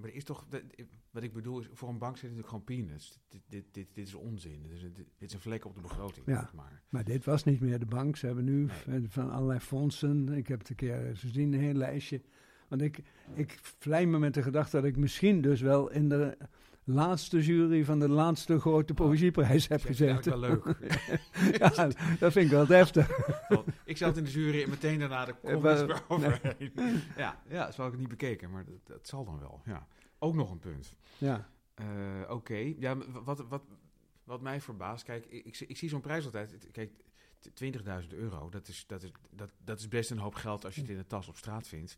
Maar 0.00 0.08
er 0.10 0.14
is 0.16 0.24
toch, 0.24 0.46
dat- 0.48 0.62
wat 1.10 1.22
ik 1.22 1.32
bedoel 1.32 1.60
is, 1.60 1.68
voor 1.72 1.88
een 1.88 1.98
bank 1.98 2.14
zit 2.16 2.22
natuurlijk 2.22 2.48
gewoon 2.48 2.64
peanuts. 2.64 3.18
Dit, 3.28 3.40
dit, 3.48 3.64
dit, 3.72 3.86
dit 3.94 4.06
is 4.06 4.14
onzin. 4.14 4.62
Dit 4.62 4.70
is, 4.72 4.80
dit, 4.80 5.06
is 5.18 5.32
een 5.32 5.40
vlek 5.40 5.64
op 5.64 5.74
de 5.74 5.80
begroting. 5.80 6.26
Ja. 6.26 6.40
zeg 6.40 6.52
Maar. 6.54 6.82
Maar 6.88 7.04
dit 7.04 7.24
was 7.24 7.44
niet 7.44 7.60
meer 7.60 7.78
de 7.78 7.86
bank. 7.86 8.16
Ze 8.16 8.26
hebben 8.26 8.44
nu 8.44 8.68
Nee. 8.86 9.08
v- 9.08 9.12
van 9.12 9.30
allerlei 9.30 9.60
fondsen. 9.60 10.28
Ik 10.28 10.46
heb 10.48 10.58
het 10.58 10.68
een 10.70 10.76
keer 10.76 11.10
gezien, 11.16 11.52
een 11.52 11.60
heel 11.60 11.74
lijstje. 11.74 12.20
Want 12.68 12.82
ik, 12.82 13.02
ik 13.34 13.58
vlei 13.62 14.06
me 14.06 14.18
met 14.18 14.34
de 14.34 14.42
gedachte 14.42 14.76
dat 14.76 14.84
ik 14.84 14.96
misschien 14.96 15.40
dus 15.40 15.60
wel 15.60 15.90
in 15.90 16.08
de 16.08 16.36
laatste 16.84 17.42
jury 17.42 17.84
van 17.84 17.98
de 17.98 18.08
laatste 18.08 18.60
grote 18.60 18.94
poëzieprijs 18.94 19.68
heb 19.68 19.82
Dat 19.82 19.90
is 19.90 20.24
wel 20.26 20.38
leuk. 20.38 20.64
ja, 21.58 21.68
dat 22.18 22.32
vind 22.32 22.44
ik 22.44 22.50
wel 22.50 22.66
deftig. 22.66 23.08
Want 23.48 23.66
ik 23.84 23.96
zat 23.96 24.16
in 24.16 24.24
de 24.24 24.30
jury 24.30 24.62
en 24.62 24.70
meteen 24.70 24.98
daarna 24.98 25.24
de 25.24 25.34
Eh, 25.42 25.52
comments 25.52 25.80
wel- 25.82 25.96
eroverheen. 26.08 26.72
Ja, 27.16 27.42
ja, 27.48 27.70
zo 27.70 27.76
had 27.82 27.86
ik 27.92 27.98
het 27.98 28.00
niet 28.00 28.18
bekeken, 28.18 28.50
maar 28.50 28.64
dat, 28.64 28.74
dat 28.86 29.08
zal 29.08 29.24
dan 29.24 29.38
wel. 29.38 29.60
Ja. 29.64 29.86
Ook 30.18 30.34
nog 30.34 30.50
een 30.50 30.58
punt. 30.58 30.94
Ja, 31.18 31.48
Eh, 31.74 31.86
Oké, 32.28 32.74
ja, 32.78 32.96
wat, 33.24 33.44
wat, 33.48 33.62
wat 34.24 34.40
mij 34.40 34.60
verbaast, 34.60 35.04
kijk, 35.04 35.26
ik, 35.26 35.44
ik, 35.44 35.54
zie- 35.54 35.66
ik 35.66 35.76
zie 35.76 35.88
zo'n 35.88 36.00
prijs 36.00 36.24
altijd. 36.24 36.68
Kijk, 36.72 36.90
t- 37.38 37.50
20.000 37.54 38.08
euro, 38.08 38.48
dat 38.48 38.68
is, 38.68 38.84
dat, 38.86 39.02
is, 39.02 39.10
dat, 39.30 39.50
dat 39.64 39.78
is 39.78 39.88
best 39.88 40.10
een 40.10 40.18
hoop 40.18 40.34
geld 40.34 40.64
als 40.64 40.74
je 40.74 40.80
het 40.80 40.90
in 40.90 40.96
de 40.96 41.06
tas 41.06 41.28
op 41.28 41.36
straat 41.36 41.68
vindt. 41.68 41.96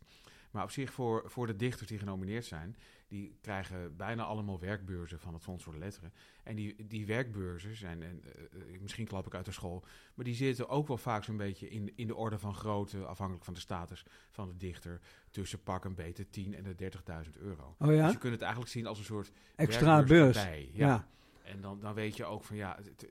Maar 0.53 0.63
op 0.63 0.71
zich, 0.71 0.93
voor, 0.93 1.23
voor 1.25 1.47
de 1.47 1.55
dichters 1.55 1.89
die 1.89 1.97
genomineerd 1.99 2.45
zijn, 2.45 2.75
die 3.07 3.37
krijgen 3.41 3.95
bijna 3.95 4.23
allemaal 4.23 4.59
werkbeurzen 4.59 5.19
van 5.19 5.33
het 5.33 5.43
Fonds 5.43 5.63
voor 5.63 5.73
de 5.73 5.79
Letteren. 5.79 6.13
En 6.43 6.55
die, 6.55 6.87
die 6.87 7.05
werkbeurzen 7.05 7.75
zijn, 7.75 8.03
en, 8.03 8.23
eh, 8.23 8.79
misschien 8.81 9.07
klap 9.07 9.25
ik 9.25 9.33
uit 9.33 9.45
de 9.45 9.51
school, 9.51 9.83
maar 10.13 10.25
die 10.25 10.35
zitten 10.35 10.69
ook 10.69 10.87
wel 10.87 10.97
vaak 10.97 11.23
zo'n 11.23 11.37
beetje 11.37 11.69
in, 11.69 11.91
in 11.95 12.07
de 12.07 12.15
orde 12.15 12.37
van 12.39 12.53
grootte, 12.53 13.05
afhankelijk 13.05 13.45
van 13.45 13.53
de 13.53 13.59
status 13.59 14.05
van 14.29 14.47
de 14.47 14.57
dichter, 14.57 14.99
tussen 15.29 15.63
pak 15.63 15.85
een 15.85 15.95
beter 15.95 16.29
10 16.29 16.55
en 16.55 16.63
de 16.63 16.91
30.000 17.25 17.37
euro. 17.37 17.75
oh 17.79 17.87
Dus 17.87 17.95
ja? 17.97 18.09
je 18.09 18.17
kunt 18.17 18.33
het 18.33 18.41
eigenlijk 18.41 18.71
zien 18.71 18.87
als 18.87 18.97
een 18.99 19.05
soort 19.05 19.31
Extra 19.55 20.03
beurs. 20.03 20.37
erbij, 20.37 20.69
Ja. 20.73 20.87
ja. 20.87 21.07
En 21.43 21.61
dan, 21.61 21.79
dan 21.79 21.93
weet 21.93 22.17
je 22.17 22.25
ook 22.25 22.43
van 22.43 22.55
ja, 22.55 22.77
het- 22.83 23.09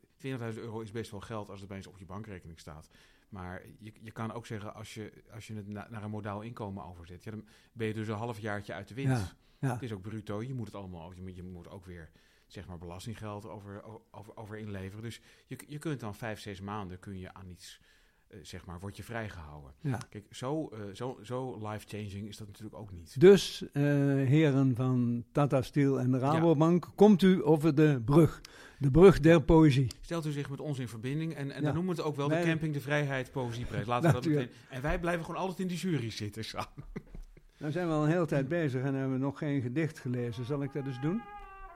20.000 0.55 0.61
euro 0.61 0.81
is 0.81 0.91
best 0.91 1.11
wel 1.11 1.21
geld 1.21 1.49
als 1.51 1.61
het 1.61 1.71
opeens 1.71 1.87
op 1.87 1.99
je 1.99 2.05
bankrekening 2.05 2.59
staat. 2.59 2.91
Maar 3.33 3.63
je, 3.79 3.93
je 4.01 4.11
kan 4.11 4.33
ook 4.33 4.47
zeggen, 4.47 4.75
als 4.75 4.95
je, 4.95 5.13
als 5.35 5.47
je 5.47 5.55
het 5.55 5.69
na- 5.69 5.87
naar 5.91 6.03
een 6.03 6.11
modaal 6.11 6.41
inkomen 6.43 6.85
overzet, 6.85 7.25
ja, 7.25 7.31
dan 7.31 7.45
ben 7.73 7.87
je 7.87 7.95
dus 7.95 8.09
een 8.09 8.15
half 8.15 8.39
jaartje 8.39 8.73
uit 8.73 8.89
de 8.89 8.95
wind. 8.95 9.09
Ja, 9.09 9.33
ja. 9.59 9.73
Het 9.73 9.83
is 9.83 9.93
ook 9.93 10.03
bruto, 10.03 10.43
je 10.43 10.55
moet 10.55 10.67
het 10.67 10.75
allemaal, 10.75 11.13
je 11.13 11.23
moet, 11.23 11.37
je 11.37 11.43
moet 11.43 11.69
ook 11.69 11.87
weer 11.87 12.11
zeg 12.47 12.67
maar 12.67 12.79
belastinggeld 12.79 13.47
over, 13.49 13.83
over, 14.11 14.37
over 14.37 14.59
inleveren. 14.59 15.03
Dus 15.03 15.21
je, 15.47 15.59
je 15.67 15.79
kunt 15.79 16.01
dan 16.01 16.15
vijf, 16.15 16.41
zes 16.41 16.61
maanden 16.61 16.99
kun 16.99 17.19
je 17.19 17.35
aan 17.35 17.49
iets, 17.49 17.81
eh, 18.27 18.39
zeg 18.43 18.67
maar, 18.67 18.81
word 18.81 18.97
je 18.97 19.03
vrijgehouden. 19.03 19.73
ja. 19.81 19.99
Kijk, 20.11 20.27
zo, 20.31 20.69
eh, 20.69 20.81
zo, 20.95 21.19
zo 21.23 21.69
life-changing 21.69 22.29
is 22.29 22.37
dat 22.37 22.47
natuurlijk 22.47 22.77
ook 22.77 22.93
niet. 22.93 23.21
Dus, 23.21 23.65
eh, 23.73 23.83
heren 23.83 24.75
van 24.75 25.25
Tata 25.33 25.63
Steel 25.63 26.01
en 26.01 26.11
de 26.11 26.19
Rabobank, 26.19 26.91
komt 26.95 27.23
u 27.23 27.45
over 27.45 27.75
de 27.75 28.03
brug. 28.05 28.41
De 28.83 28.91
brug 28.91 29.21
der 29.21 29.43
poëzie. 29.43 29.87
Stelt 30.01 30.27
u 30.27 30.31
zich 30.31 30.51
met 30.51 30.61
ons 30.61 30.79
in 30.79 30.89
verbinding 30.89 31.35
en, 31.35 31.51
en 31.51 31.61
Ja. 31.61 31.67
dan 31.67 31.75
noemen 31.75 31.95
we 31.95 32.01
het 32.01 32.11
ook 32.11 32.17
wel 32.17 32.29
de 32.29 32.43
Camping 32.45 32.75
de 32.75 32.81
Vrijheid 32.81 33.31
Poëzieprijs. 33.31 33.87
Laten 33.87 34.09
we 34.09 34.15
dat 34.15 34.25
meteen. 34.25 34.49
En 34.69 34.83
wij 34.83 34.99
blijven 35.01 35.25
gewoon 35.25 35.41
altijd 35.41 35.59
in 35.59 35.67
die 35.67 35.77
jury 35.77 36.11
zitten 36.11 36.45
samen. 36.45 36.69
Nou 37.59 37.75
zijn 37.75 37.87
we 37.89 37.93
al 37.93 38.03
een 38.05 38.11
hele 38.11 38.27
tijd 38.27 38.49
bezig 38.49 38.83
en 38.83 38.95
hebben 38.95 39.13
we 39.13 39.19
nog 39.25 39.39
geen 39.39 39.63
gedicht 39.63 39.99
gelezen. 39.99 40.45
Zal 40.45 40.63
ik 40.63 40.73
dat 40.73 40.87
eens 40.87 41.01
doen? 41.01 41.23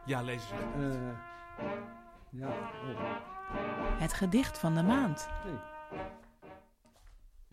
Ja, 0.06 0.22
lees 0.22 0.34
eens. 0.34 0.84
Eh, 0.84 1.08
ja, 2.30 2.48
oh. 2.48 4.00
Het 4.00 4.12
gedicht 4.12 4.58
van 4.58 4.75
de 4.75 4.82
maand. 4.82 5.28
Nee. 5.44 5.54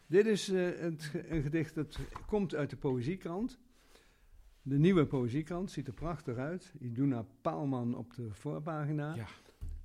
Dit 0.07 0.25
is 0.25 0.49
eh, 0.49 0.61
het, 0.79 1.11
een 1.29 1.41
gedicht 1.41 1.75
dat 1.75 1.99
komt 2.25 2.55
uit 2.55 2.69
de 2.69 2.75
Poëziekrant. 2.75 3.59
De 4.65 4.77
nieuwe 4.79 5.05
Poëziekrant 5.05 5.71
ziet 5.71 5.87
er 5.87 5.93
prachtig 5.93 6.37
uit. 6.37 6.73
Iduna 6.79 7.25
Paalman 7.41 7.95
op 7.95 8.13
de 8.13 8.27
voorpagina. 8.33 9.15
Ja. 9.15 9.25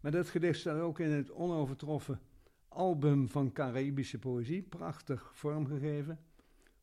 Maar 0.00 0.12
dat 0.12 0.28
gedicht 0.28 0.58
staat 0.58 0.80
ook 0.80 0.98
in 1.00 1.10
het 1.10 1.30
onovertroffen 1.32 2.20
album 2.68 3.28
van 3.28 3.52
Caribische 3.52 4.18
Poëzie. 4.18 4.62
Prachtig 4.62 5.30
vormgegeven. 5.34 6.18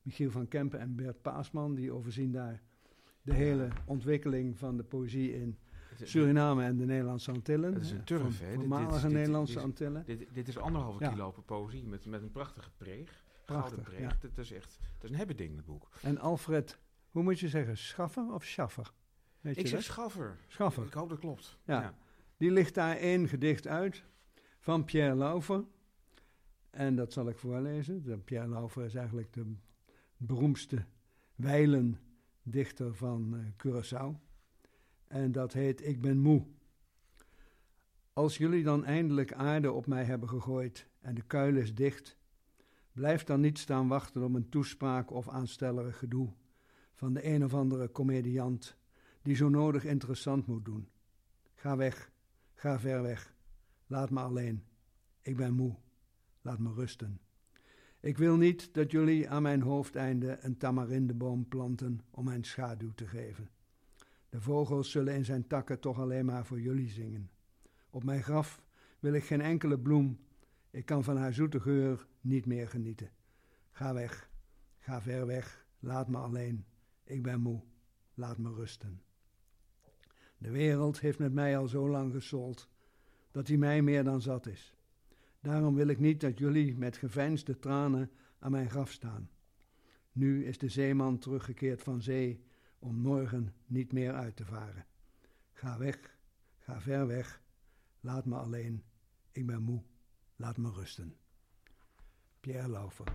Michiel 0.01 0.31
van 0.31 0.47
Kempen 0.47 0.79
en 0.79 0.95
Bert 0.95 1.21
Paasman, 1.21 1.75
die 1.75 1.91
overzien 1.91 2.31
daar 2.31 2.61
de 3.21 3.33
hele 3.33 3.67
ontwikkeling 3.85 4.57
van 4.57 4.77
de 4.77 4.83
poëzie 4.83 5.33
in 5.33 5.57
Suriname 6.03 6.63
en 6.63 6.77
de 6.77 6.85
Nederlandse 6.85 7.31
Antillen. 7.31 7.73
Het 7.73 7.83
is 7.83 7.91
een 7.91 8.03
turf, 8.03 8.39
hè? 8.39 8.53
Voormalige 8.53 9.01
dit- 9.07 9.15
Nederlandse 9.15 9.53
dit- 9.53 9.63
Antillen. 9.63 10.03
Dit, 10.05 10.27
dit 10.33 10.47
is 10.47 10.57
anderhalve 10.57 11.03
Ja. 11.03 11.09
kilo 11.09 11.33
poëzie 11.45 11.85
met, 11.87 12.05
met 12.05 12.21
een 12.21 12.31
prachtige 12.31 12.69
preeg. 12.77 13.23
Gouden 13.45 13.69
Prachtig, 13.75 13.83
preeg. 13.95 13.99
ja. 14.21 14.29
Dat 14.35 14.37
is 14.45 14.51
echt 14.51 14.79
dat 14.93 15.03
is 15.03 15.09
een 15.09 15.15
hebben 15.15 15.37
ding, 15.37 15.55
dat 15.55 15.65
boek. 15.65 15.89
En 16.01 16.17
Alfred, 16.17 16.79
hoe 17.15 17.23
moet 17.23 17.39
je 17.39 17.49
zeggen, 17.49 17.77
Schaffer 17.77 18.33
of 18.33 18.43
Schaffer? 18.43 18.91
Weet 19.41 19.57
Ik 19.57 19.61
je 19.61 19.67
zeg 19.67 19.79
dat? 19.79 19.87
schaffer. 19.87 20.37
Schaffer. 20.47 20.85
Ik 20.85 20.93
hoop 20.93 21.09
dat 21.09 21.19
klopt. 21.19 21.57
Ja. 21.63 21.97
Die 22.37 22.51
ligt 22.51 22.73
daar 22.73 22.95
één 22.95 23.27
gedicht 23.27 23.67
uit 23.67 24.03
van 24.59 24.85
Pierre 24.85 25.15
Laufer. 25.15 25.63
En 26.69 26.95
dat 26.95 27.13
zal 27.13 27.29
ik 27.29 27.37
voorlezen. 27.37 28.03
De 28.03 28.17
Pierre 28.17 28.47
Laufer 28.49 28.85
is 28.85 28.95
eigenlijk 28.95 29.33
de 29.33 29.55
beroemdste 30.17 30.85
wijlendichter 31.35 32.95
van 32.95 33.35
eh, 33.35 33.45
Curaçao. 33.65 34.19
En 35.07 35.31
dat 35.31 35.53
heet 35.53 35.85
Ik 35.85 36.01
ben 36.01 36.17
moe. 36.17 36.45
Als 38.13 38.37
jullie 38.37 38.63
dan 38.63 38.85
eindelijk 38.85 39.33
aarde 39.33 39.71
op 39.71 39.87
mij 39.87 40.03
hebben 40.03 40.29
gegooid 40.29 40.89
en 41.01 41.15
de 41.15 41.23
kuil 41.23 41.55
is 41.55 41.75
dicht, 41.75 42.17
blijf 42.91 43.23
dan 43.23 43.39
niet 43.39 43.59
staan 43.59 43.87
wachten 43.87 44.23
op 44.23 44.33
een 44.33 44.49
toespraak 44.49 45.11
of 45.11 45.29
aanstellerig 45.29 45.97
gedoe 45.97 46.33
van 46.95 47.13
de 47.13 47.25
een 47.25 47.43
of 47.43 47.53
andere 47.53 47.91
comediant 47.91 48.77
die 49.21 49.35
zo 49.35 49.49
nodig 49.49 49.85
interessant 49.85 50.47
moet 50.47 50.65
doen. 50.65 50.87
Ga 51.53 51.77
weg, 51.77 52.11
ga 52.53 52.79
ver 52.79 53.01
weg. 53.01 53.33
Laat 53.87 54.09
me 54.09 54.19
alleen. 54.19 54.63
Ik 55.21 55.35
ben 55.35 55.53
moe. 55.53 55.75
Laat 56.41 56.59
me 56.59 56.73
rusten. 56.73 57.19
Ik 57.99 58.17
wil 58.17 58.37
niet 58.37 58.73
dat 58.73 58.91
jullie 58.91 59.29
aan 59.29 59.41
mijn 59.41 59.61
hoofdeinde 59.61 60.37
een 60.41 60.57
tamarindeboom 60.57 61.47
planten 61.47 62.01
om 62.11 62.25
mijn 62.25 62.43
schaduw 62.43 62.91
te 62.95 63.07
geven. 63.07 63.49
De 64.29 64.41
vogels 64.41 64.91
zullen 64.91 65.13
in 65.13 65.25
zijn 65.25 65.47
takken 65.47 65.79
toch 65.79 65.99
alleen 65.99 66.25
maar 66.25 66.45
voor 66.45 66.61
jullie 66.61 66.89
zingen. 66.89 67.29
Op 67.89 68.03
mijn 68.03 68.23
graf 68.23 68.63
wil 68.99 69.13
ik 69.13 69.23
geen 69.23 69.41
enkele 69.41 69.79
bloem. 69.79 70.19
Ik 70.69 70.85
kan 70.85 71.03
van 71.03 71.17
haar 71.17 71.33
zoete 71.33 71.59
geur 71.59 72.07
niet 72.21 72.45
meer 72.45 72.67
genieten. 72.67 73.09
Ga 73.71 73.93
weg, 73.93 74.29
ga 74.77 75.01
ver 75.01 75.25
weg, 75.25 75.65
laat 75.79 76.07
me 76.07 76.17
alleen. 76.17 76.65
Ik 77.05 77.23
ben 77.23 77.39
moe, 77.39 77.61
laat 78.13 78.37
me 78.37 78.53
rusten. 78.53 79.01
De 80.37 80.51
wereld 80.51 80.99
heeft 80.99 81.19
met 81.19 81.33
mij 81.33 81.57
al 81.57 81.67
zo 81.67 81.89
lang 81.89 82.13
gesold 82.13 82.69
dat 83.31 83.47
hij 83.47 83.57
mij 83.57 83.81
meer 83.81 84.03
dan 84.03 84.21
zat 84.21 84.45
is. 84.45 84.75
Daarom 85.39 85.75
wil 85.75 85.87
ik 85.87 85.99
niet 85.99 86.21
dat 86.21 86.37
jullie 86.37 86.77
met 86.77 86.97
geveinsde 86.97 87.59
tranen 87.59 88.11
aan 88.39 88.51
mijn 88.51 88.69
graf 88.69 88.91
staan. 88.91 89.29
Nu 90.11 90.45
is 90.45 90.57
de 90.57 90.69
zeeman 90.69 91.17
teruggekeerd 91.17 91.81
van 91.81 92.01
zee 92.01 92.43
om 92.79 92.95
morgen 92.95 93.53
niet 93.65 93.91
meer 93.91 94.13
uit 94.13 94.35
te 94.35 94.45
varen. 94.45 94.85
Ga 95.51 95.77
weg, 95.77 96.17
ga 96.59 96.81
ver 96.81 97.07
weg, 97.07 97.41
laat 97.99 98.25
me 98.25 98.35
alleen. 98.35 98.83
Ik 99.31 99.45
ben 99.45 99.61
moe, 99.61 99.81
laat 100.35 100.57
me 100.57 100.71
rusten. 100.71 101.15
Pierre 102.39 102.69
Laufer. 102.69 103.07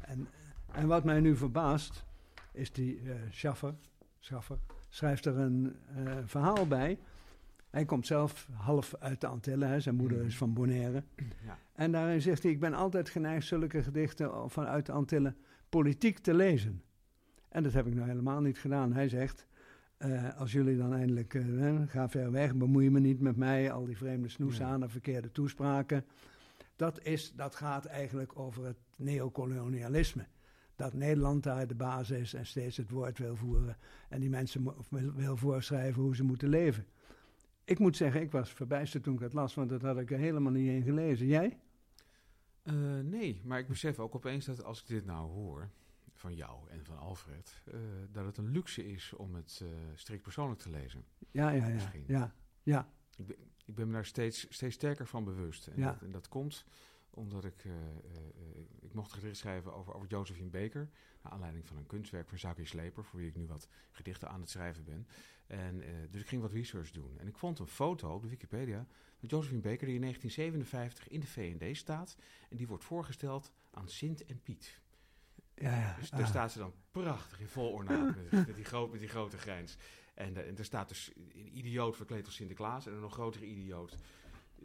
En, 0.00 0.28
en 0.72 0.86
wat 0.86 1.04
mij 1.04 1.20
nu 1.20 1.36
verbaast, 1.36 2.04
is 2.56 2.72
die 2.72 3.02
uh, 3.02 3.14
Schaffer, 3.30 3.74
Schaffer, 4.18 4.58
schrijft 4.88 5.24
er 5.24 5.38
een 5.38 5.76
uh, 5.96 6.12
verhaal 6.24 6.66
bij 6.66 6.98
hij 7.76 7.84
komt 7.84 8.06
zelf 8.06 8.48
half 8.52 8.94
uit 8.98 9.20
de 9.20 9.26
Antillen, 9.26 9.68
hè. 9.68 9.80
zijn 9.80 9.94
moeder 9.94 10.24
is 10.24 10.36
van 10.36 10.52
Bonaire. 10.52 11.02
Ja. 11.44 11.58
En 11.72 11.92
daarin 11.92 12.20
zegt 12.20 12.42
hij, 12.42 12.52
ik 12.52 12.60
ben 12.60 12.74
altijd 12.74 13.08
geneigd 13.08 13.46
zulke 13.46 13.82
gedichten 13.82 14.50
vanuit 14.50 14.86
de 14.86 14.92
Antillen 14.92 15.36
politiek 15.68 16.18
te 16.18 16.34
lezen. 16.34 16.82
En 17.48 17.62
dat 17.62 17.72
heb 17.72 17.86
ik 17.86 17.94
nou 17.94 18.08
helemaal 18.08 18.40
niet 18.40 18.58
gedaan. 18.58 18.92
Hij 18.92 19.08
zegt, 19.08 19.46
uh, 19.98 20.38
als 20.38 20.52
jullie 20.52 20.76
dan 20.76 20.94
eindelijk, 20.94 21.34
uh, 21.34 21.80
ga 21.86 22.08
ver 22.08 22.30
weg, 22.30 22.54
bemoei 22.54 22.90
me 22.90 23.00
niet 23.00 23.20
met 23.20 23.36
mij, 23.36 23.72
al 23.72 23.84
die 23.84 23.96
vreemde 23.96 24.28
snoeshanen, 24.28 24.90
verkeerde 24.90 25.32
toespraken. 25.32 26.04
Dat, 26.76 27.02
is, 27.02 27.32
dat 27.32 27.54
gaat 27.54 27.84
eigenlijk 27.84 28.38
over 28.38 28.64
het 28.64 28.78
neocolonialisme. 28.96 30.26
Dat 30.76 30.92
Nederland 30.92 31.42
daar 31.42 31.66
de 31.66 31.74
basis 31.74 32.18
is 32.18 32.34
en 32.34 32.46
steeds 32.46 32.76
het 32.76 32.90
woord 32.90 33.18
wil 33.18 33.36
voeren. 33.36 33.76
En 34.08 34.20
die 34.20 34.30
mensen 34.30 34.74
wil, 35.14 35.36
voorschrijven 35.36 36.02
hoe 36.02 36.16
ze 36.16 36.24
moeten 36.24 36.48
leven. 36.48 36.86
Ik 37.64 37.78
moet 37.78 37.96
zeggen, 37.96 38.20
ik 38.20 38.30
was 38.30 38.52
verbijsterd 38.52 39.02
toen 39.02 39.14
ik 39.14 39.20
het 39.20 39.32
las, 39.32 39.54
want 39.54 39.68
dat 39.68 39.82
had 39.82 39.98
ik 39.98 40.10
er 40.10 40.18
helemaal 40.18 40.52
niet 40.52 40.68
in 40.68 40.82
gelezen. 40.82 41.26
Jij? 41.26 41.58
Uh, 42.64 43.00
nee, 43.00 43.40
maar 43.44 43.58
ik 43.58 43.68
besef 43.68 43.98
ook 43.98 44.14
opeens 44.14 44.44
dat 44.44 44.64
als 44.64 44.80
ik 44.80 44.86
dit 44.86 45.04
nou 45.04 45.30
hoor, 45.30 45.70
van 46.12 46.34
jou 46.34 46.70
en 46.70 46.84
van 46.84 46.98
Alfred, 46.98 47.62
uh, 47.68 47.80
dat 48.12 48.24
het 48.24 48.36
een 48.36 48.50
luxe 48.50 48.92
is 48.92 49.12
om 49.12 49.34
het 49.34 49.60
uh, 49.62 49.68
strikt 49.94 50.22
persoonlijk 50.22 50.60
te 50.60 50.70
lezen. 50.70 51.04
Ja, 51.30 51.50
ja, 51.50 51.66
ja. 51.66 51.92
ja, 52.06 52.34
ja. 52.62 52.88
Ik, 53.16 53.26
ben, 53.26 53.36
ik 53.64 53.74
ben 53.74 53.86
me 53.86 53.92
daar 53.92 54.04
steeds, 54.04 54.46
steeds 54.48 54.74
sterker 54.74 55.06
van 55.06 55.24
bewust. 55.24 55.66
En, 55.66 55.80
ja. 55.80 55.92
dat, 55.92 56.02
en 56.02 56.10
dat 56.10 56.28
komt 56.28 56.64
omdat 57.10 57.44
ik, 57.44 57.64
ik 58.80 58.94
mocht 58.94 59.12
gedicht 59.12 59.36
schrijven 59.36 59.74
over, 59.74 59.94
over 59.94 60.08
Josephine 60.08 60.50
Baker, 60.50 60.88
naar 61.22 61.32
aanleiding 61.32 61.66
van 61.66 61.76
een 61.76 61.86
kunstwerk 61.86 62.28
van 62.28 62.38
Zaki 62.38 62.66
Sleper, 62.66 63.04
voor 63.04 63.18
wie 63.18 63.28
ik 63.28 63.36
nu 63.36 63.46
wat 63.46 63.68
gedichten 63.90 64.28
aan 64.28 64.40
het 64.40 64.50
schrijven 64.50 64.84
ben. 64.84 65.06
En, 65.46 65.82
dus 66.10 66.20
ik 66.20 66.28
ging 66.28 66.42
wat 66.42 66.52
research 66.52 66.90
doen. 66.90 67.18
En 67.18 67.26
ik 67.26 67.36
vond 67.36 67.58
een 67.58 67.66
foto 67.66 68.14
op 68.14 68.22
de 68.22 68.28
Wikipedia 68.28 68.86
van 69.18 69.28
Josephine 69.28 69.60
Baker 69.60 69.86
die 69.86 69.94
in 69.94 70.00
1957 70.00 71.08
in 71.08 71.20
de 71.20 71.26
VND 71.26 71.76
staat. 71.76 72.16
En 72.48 72.56
die 72.56 72.66
wordt 72.66 72.84
voorgesteld 72.84 73.52
aan 73.70 73.88
Sint 73.88 74.24
en 74.24 74.42
Piet. 74.42 74.80
Ja, 75.54 75.78
ja. 75.78 75.96
Dus 75.98 76.10
daar 76.10 76.26
staat 76.26 76.52
ze 76.52 76.58
dan 76.58 76.72
prachtig 76.90 77.40
in 77.40 77.48
vol 77.48 77.70
ornaat 77.70 78.16
met, 78.16 78.30
met, 78.46 78.54
die, 78.54 78.64
groot, 78.64 78.90
met 78.90 79.00
die 79.00 79.08
grote 79.08 79.38
grijns. 79.38 79.76
En, 80.14 80.32
uh, 80.32 80.48
en 80.48 80.58
er 80.58 80.64
staat 80.64 80.88
dus 80.88 81.12
een 81.16 81.58
idioot 81.58 81.96
verkleed 81.96 82.24
als 82.24 82.34
Sinterklaas 82.34 82.86
en 82.86 82.92
een 82.92 83.00
nog 83.00 83.12
grotere 83.12 83.46
idioot 83.46 83.96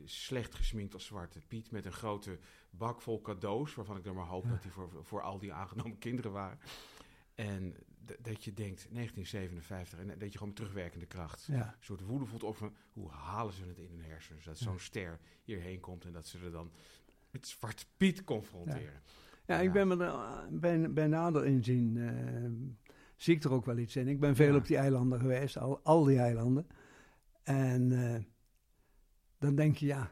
slecht 0.05 0.55
gesminkt 0.55 0.93
als 0.93 1.05
Zwarte 1.05 1.39
Piet. 1.47 1.71
Met 1.71 1.85
een 1.85 1.91
grote 1.91 2.39
bak 2.69 3.01
vol 3.01 3.21
cadeaus. 3.21 3.75
Waarvan 3.75 3.97
ik 3.97 4.03
dan 4.03 4.15
maar 4.15 4.25
hoop 4.25 4.49
dat 4.49 4.61
die 4.61 4.71
voor, 4.71 4.89
voor 5.01 5.21
al 5.21 5.39
die 5.39 5.53
aangenomen 5.53 5.97
kinderen 5.97 6.31
waren. 6.31 6.59
En 7.35 7.75
dat 8.21 8.43
je 8.43 8.53
denkt 8.53 8.87
1957 8.91 9.99
en 9.99 10.07
dat 10.07 10.31
je 10.31 10.31
gewoon 10.31 10.47
met 10.47 10.55
terugwerkende 10.55 11.05
kracht 11.05 11.45
ja. 11.45 11.67
een 11.67 11.83
soort 11.83 12.01
woede 12.01 12.25
voelt 12.25 12.43
over 12.43 12.71
hoe 12.93 13.09
halen 13.09 13.53
ze 13.53 13.65
het 13.65 13.77
in 13.77 13.89
hun 13.91 14.03
hersens. 14.03 14.43
Dat 14.43 14.57
zo'n 14.57 14.79
ster 14.79 15.19
hierheen 15.43 15.79
komt 15.79 16.05
en 16.05 16.11
dat 16.11 16.27
ze 16.27 16.39
er 16.39 16.51
dan 16.51 16.71
met 17.29 17.47
Zwarte 17.47 17.85
Piet 17.97 18.23
confronteren. 18.23 19.01
Ja, 19.45 19.59
ik 19.59 19.71
ben 19.71 19.87
me 19.87 20.05
er 20.05 20.47
bij, 20.59 20.91
bij 20.91 21.07
nader 21.07 21.45
inzien. 21.45 21.95
Uh, 21.95 22.69
zie 23.15 23.35
ik 23.35 23.43
er 23.43 23.51
ook 23.51 23.65
wel 23.65 23.77
iets 23.77 23.95
in. 23.95 24.07
Ik 24.07 24.19
ben 24.19 24.35
veel 24.35 24.55
op 24.55 24.65
die 24.65 24.77
eilanden 24.77 25.19
geweest, 25.19 25.57
al, 25.57 25.79
al 25.83 26.03
die 26.03 26.19
eilanden. 26.19 26.67
En 27.43 27.91
uh, 27.91 28.15
dan 29.41 29.55
denk 29.55 29.77
je, 29.77 29.85
ja, 29.85 30.11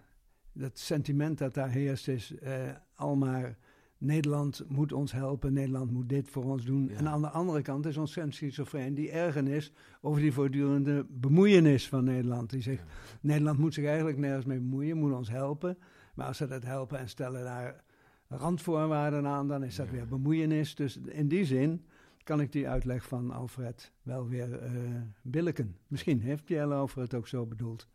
dat 0.53 0.79
sentiment 0.79 1.37
dat 1.37 1.53
daar 1.53 1.69
heerst 1.69 2.07
is 2.07 2.33
uh, 2.43 2.69
al 2.95 3.15
maar 3.15 3.57
Nederland 3.97 4.63
moet 4.67 4.93
ons 4.93 5.11
helpen, 5.11 5.53
Nederland 5.53 5.91
moet 5.91 6.09
dit 6.09 6.29
voor 6.29 6.43
ons 6.43 6.65
doen. 6.65 6.89
En 6.89 7.07
aan 7.07 7.21
de 7.21 7.29
andere 7.29 7.61
kant 7.61 7.85
is 7.85 7.97
ons 7.97 8.19
schizofreen 8.29 8.93
die 8.93 9.11
ergernis 9.11 9.71
over 10.01 10.21
die 10.21 10.33
voortdurende 10.33 11.05
bemoeienis 11.09 11.87
van 11.87 12.03
Nederland. 12.03 12.49
Die 12.49 12.61
zegt, 12.61 12.83
Nederland 13.21 13.59
moet 13.59 13.73
zich 13.73 13.85
eigenlijk 13.85 14.17
nergens 14.17 14.45
mee 14.45 14.59
bemoeien, 14.59 14.97
moet 14.97 15.13
ons 15.13 15.29
helpen. 15.29 15.77
Maar 16.13 16.27
als 16.27 16.37
ze 16.37 16.47
dat 16.47 16.63
helpen 16.63 16.99
en 16.99 17.09
stellen 17.09 17.43
daar 17.43 17.83
randvoorwaarden 18.27 19.27
aan, 19.27 19.47
dan 19.47 19.63
is 19.63 19.75
dat 19.75 19.89
weer 19.89 20.07
bemoeienis. 20.07 20.75
Dus 20.75 20.97
in 20.97 21.27
die 21.27 21.45
zin 21.45 21.85
kan 22.23 22.41
ik 22.41 22.51
die 22.51 22.67
uitleg 22.67 23.03
van 23.03 23.31
Alfred 23.31 23.91
wel 24.01 24.27
weer 24.27 24.63
uh, 24.63 25.01
billiken. 25.21 25.75
Misschien 25.87 26.21
heeft 26.21 26.45
Pierre 26.45 26.73
Alfred 26.73 27.03
het 27.03 27.13
ook 27.13 27.27
zo 27.27 27.45
bedoeld. 27.45 27.87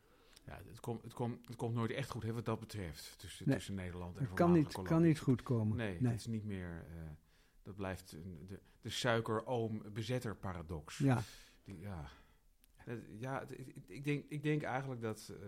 Ja, 0.46 0.60
het, 0.68 0.80
komt 0.80 1.02
het, 1.02 1.12
komt 1.12 1.46
het 1.46 1.56
komt 1.56 1.74
nooit 1.74 1.90
echt 1.90 2.10
goed, 2.10 2.22
hè, 2.22 2.32
wat 2.32 2.44
dat 2.44 2.60
betreft, 2.60 3.18
tussen, 3.18 3.46
tussen 3.46 3.74
Nederland 3.74 4.16
en 4.16 4.24
Het 4.24 4.34
kan 4.34 4.52
niet, 4.52 4.82
kan 4.82 5.02
niet 5.02 5.18
goed 5.18 5.42
komen. 5.42 5.76
Nee, 5.76 6.00
nee. 6.00 6.10
het 6.10 6.20
is 6.20 6.26
niet 6.26 6.44
meer... 6.44 6.86
Uh, 6.94 7.02
dat 7.62 7.76
blijft 7.76 8.10
de, 8.46 8.60
de 8.80 8.90
suikeroom-bezetter 8.90 10.36
paradox. 10.36 10.98
Ja. 10.98 11.22
Die, 11.64 11.78
ja, 11.78 12.08
ja 13.18 13.44
ik, 13.86 14.04
denk, 14.04 14.24
ik 14.28 14.42
denk 14.42 14.62
eigenlijk 14.62 15.00
dat, 15.00 15.32
uh, 15.32 15.38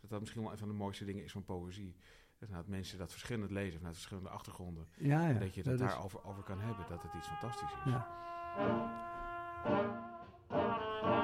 dat 0.00 0.10
dat 0.10 0.20
misschien 0.20 0.42
wel 0.42 0.52
een 0.52 0.58
van 0.58 0.68
de 0.68 0.74
mooiste 0.74 1.04
dingen 1.04 1.24
is 1.24 1.32
van 1.32 1.44
poëzie. 1.44 1.96
Dat, 2.38 2.48
nou, 2.48 2.60
dat 2.60 2.70
mensen 2.70 2.98
dat 2.98 3.10
verschillend 3.10 3.50
lezen 3.50 3.76
vanuit 3.78 3.94
verschillende 3.94 4.28
achtergronden. 4.28 4.88
Ja, 4.96 5.20
ja, 5.20 5.28
en 5.28 5.38
dat 5.40 5.54
je 5.54 5.62
het 5.62 5.78
daarover 5.78 6.24
over 6.24 6.42
kan 6.42 6.60
hebben, 6.60 6.86
dat 6.88 7.02
het 7.02 7.14
iets 7.14 7.28
fantastisch 7.28 7.72
is. 7.72 7.84
Ja. 7.84 8.18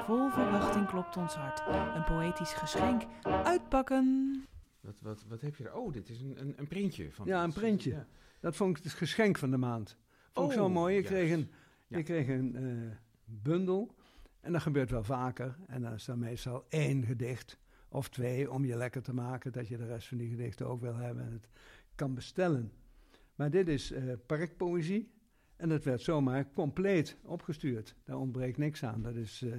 Vol 0.06 0.30
verwachting 0.30 0.86
klopt 0.86 1.16
ons 1.16 1.34
hart. 1.34 1.62
Een 1.94 2.04
poëtisch 2.04 2.52
geschenk. 2.52 3.02
Uitpakken. 3.22 4.44
Wat, 4.80 4.94
wat, 5.00 5.24
wat 5.28 5.40
heb 5.40 5.56
je 5.56 5.64
er? 5.64 5.74
Oh, 5.74 5.92
dit 5.92 6.08
is 6.08 6.20
een, 6.20 6.40
een, 6.40 6.54
een 6.56 6.68
printje. 6.68 7.12
Van 7.12 7.26
ja, 7.26 7.44
een 7.44 7.52
printje. 7.52 7.90
Ja. 7.90 8.06
Dat 8.40 8.56
vond 8.56 8.78
ik 8.78 8.84
het 8.84 8.92
geschenk 8.92 9.38
van 9.38 9.50
de 9.50 9.56
maand. 9.56 9.96
Vond 10.32 10.50
ik 10.50 10.56
zo 10.58 10.64
oh, 10.64 10.72
mooi. 10.72 10.94
Je 10.94 11.02
kreeg 11.02 11.30
een, 11.30 11.50
je 11.86 12.02
kreeg 12.02 12.28
een 12.28 12.56
uh, 12.56 12.92
bundel. 13.24 13.94
En 14.40 14.52
dat 14.52 14.62
gebeurt 14.62 14.90
wel 14.90 15.04
vaker. 15.04 15.56
En 15.66 15.82
dan 15.82 15.92
is 15.92 16.04
dan 16.04 16.18
meestal 16.18 16.64
één 16.68 17.04
gedicht 17.04 17.58
of 17.88 18.08
twee 18.08 18.50
om 18.50 18.64
je 18.64 18.76
lekker 18.76 19.02
te 19.02 19.14
maken. 19.14 19.52
Dat 19.52 19.68
je 19.68 19.76
de 19.76 19.86
rest 19.86 20.08
van 20.08 20.18
die 20.18 20.30
gedichten 20.30 20.66
ook 20.66 20.80
wil 20.80 20.96
hebben 20.96 21.24
en 21.24 21.32
het 21.32 21.48
kan 21.94 22.14
bestellen. 22.14 22.72
Maar 23.34 23.50
dit 23.50 23.68
is 23.68 23.92
uh, 23.92 24.12
parkpoëzie. 24.26 25.14
En 25.56 25.68
dat 25.68 25.84
werd 25.84 26.00
zomaar 26.00 26.50
compleet 26.52 27.16
opgestuurd. 27.22 27.94
Daar 28.04 28.16
ontbreekt 28.16 28.58
niks 28.58 28.84
aan. 28.84 29.02
Dat 29.02 29.14
is, 29.14 29.42
uh, 29.42 29.54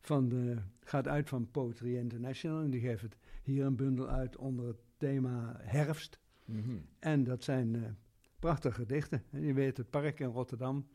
van 0.00 0.28
de, 0.28 0.56
gaat 0.80 1.08
uit 1.08 1.28
van 1.28 1.50
Poetry 1.50 1.96
International. 1.96 2.62
En 2.62 2.70
die 2.70 2.80
geeft 2.80 3.02
het 3.02 3.16
hier 3.42 3.64
een 3.64 3.76
bundel 3.76 4.08
uit 4.08 4.36
onder 4.36 4.66
het 4.66 4.82
thema 4.96 5.56
herfst. 5.60 6.18
Mm 6.44 6.62
-hmm. 6.62 6.84
En 6.98 7.24
dat 7.24 7.44
zijn 7.44 7.74
uh, 7.74 7.82
prachtige 8.38 8.74
gedichten. 8.74 9.22
En 9.30 9.42
je 9.42 9.52
weet, 9.52 9.76
het 9.76 9.90
park 9.90 10.20
in 10.20 10.26
Rotterdam, 10.26 10.86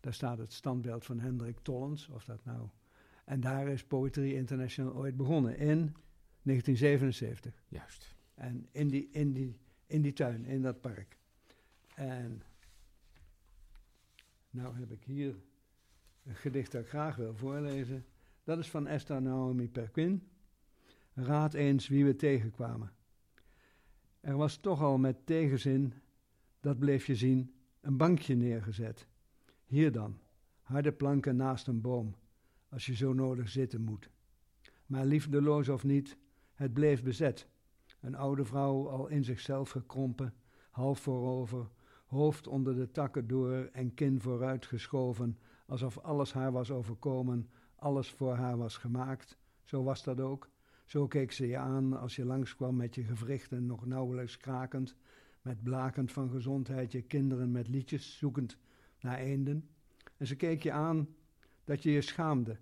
daar 0.00 0.14
staat 0.14 0.38
het 0.38 0.52
standbeeld 0.52 1.04
van 1.04 1.20
Hendrik 1.20 1.58
Tollens. 1.58 2.08
Of 2.08 2.24
dat 2.24 2.44
nou. 2.44 2.68
En 3.24 3.40
daar 3.40 3.68
is 3.68 3.84
Poetry 3.84 4.34
International 4.34 4.94
ooit 4.94 5.16
begonnen 5.16 5.56
in 5.56 5.94
1977. 6.42 7.62
Juist. 7.68 8.14
En 8.34 8.68
in 8.72 8.88
die, 8.88 9.08
in 9.10 9.32
die, 9.32 9.58
in 9.86 10.02
die 10.02 10.12
tuin, 10.12 10.44
in 10.44 10.62
dat 10.62 10.80
park. 10.80 11.18
En 11.94 12.42
nou 14.54 14.76
heb 14.76 14.90
ik 14.90 15.02
hier 15.04 15.34
een 16.24 16.34
gedicht 16.34 16.72
dat 16.72 16.82
ik 16.82 16.88
graag 16.88 17.16
wil 17.16 17.34
voorlezen. 17.34 18.06
Dat 18.44 18.58
is 18.58 18.70
van 18.70 18.86
Esther 18.86 19.22
Naomi 19.22 19.68
Perquin. 19.68 20.28
Raad 21.12 21.54
eens 21.54 21.88
wie 21.88 22.04
we 22.04 22.16
tegenkwamen. 22.16 22.92
Er 24.20 24.36
was 24.36 24.56
toch 24.56 24.82
al 24.82 24.98
met 24.98 25.26
tegenzin, 25.26 25.92
dat 26.60 26.78
bleef 26.78 27.06
je 27.06 27.14
zien, 27.14 27.54
een 27.80 27.96
bankje 27.96 28.34
neergezet. 28.34 29.06
Hier 29.64 29.92
dan, 29.92 30.18
harde 30.62 30.92
planken 30.92 31.36
naast 31.36 31.66
een 31.66 31.80
boom, 31.80 32.14
als 32.68 32.86
je 32.86 32.94
zo 32.94 33.12
nodig 33.12 33.48
zitten 33.48 33.80
moet. 33.80 34.10
Maar 34.86 35.04
liefdeloos 35.04 35.68
of 35.68 35.84
niet, 35.84 36.16
het 36.54 36.72
bleef 36.72 37.02
bezet. 37.02 37.48
Een 38.00 38.14
oude 38.14 38.44
vrouw 38.44 38.88
al 38.88 39.06
in 39.06 39.24
zichzelf 39.24 39.70
gekrompen, 39.70 40.34
half 40.70 41.00
voorover, 41.00 41.70
hoofd 42.14 42.46
onder 42.46 42.74
de 42.74 42.90
takken 42.90 43.26
door 43.26 43.68
en 43.72 43.94
kin 43.94 44.20
vooruitgeschoven, 44.20 45.38
alsof 45.66 45.98
alles 45.98 46.32
haar 46.32 46.52
was 46.52 46.70
overkomen, 46.70 47.48
alles 47.74 48.10
voor 48.10 48.34
haar 48.34 48.56
was 48.56 48.76
gemaakt. 48.76 49.38
Zo 49.62 49.82
was 49.82 50.04
dat 50.04 50.20
ook. 50.20 50.50
Zo 50.84 51.06
keek 51.06 51.32
ze 51.32 51.46
je 51.46 51.58
aan 51.58 51.98
als 51.98 52.16
je 52.16 52.24
langskwam 52.24 52.76
met 52.76 52.94
je 52.94 53.04
gewrichten 53.04 53.66
nog 53.66 53.86
nauwelijks 53.86 54.36
krakend, 54.36 54.96
met 55.42 55.62
blakend 55.62 56.12
van 56.12 56.30
gezondheid 56.30 56.92
je 56.92 57.02
kinderen 57.02 57.50
met 57.50 57.68
liedjes 57.68 58.18
zoekend 58.18 58.56
naar 59.00 59.18
eenden. 59.18 59.68
En 60.16 60.26
ze 60.26 60.36
keek 60.36 60.62
je 60.62 60.72
aan 60.72 61.08
dat 61.64 61.82
je 61.82 61.90
je 61.90 62.00
schaamde, 62.00 62.58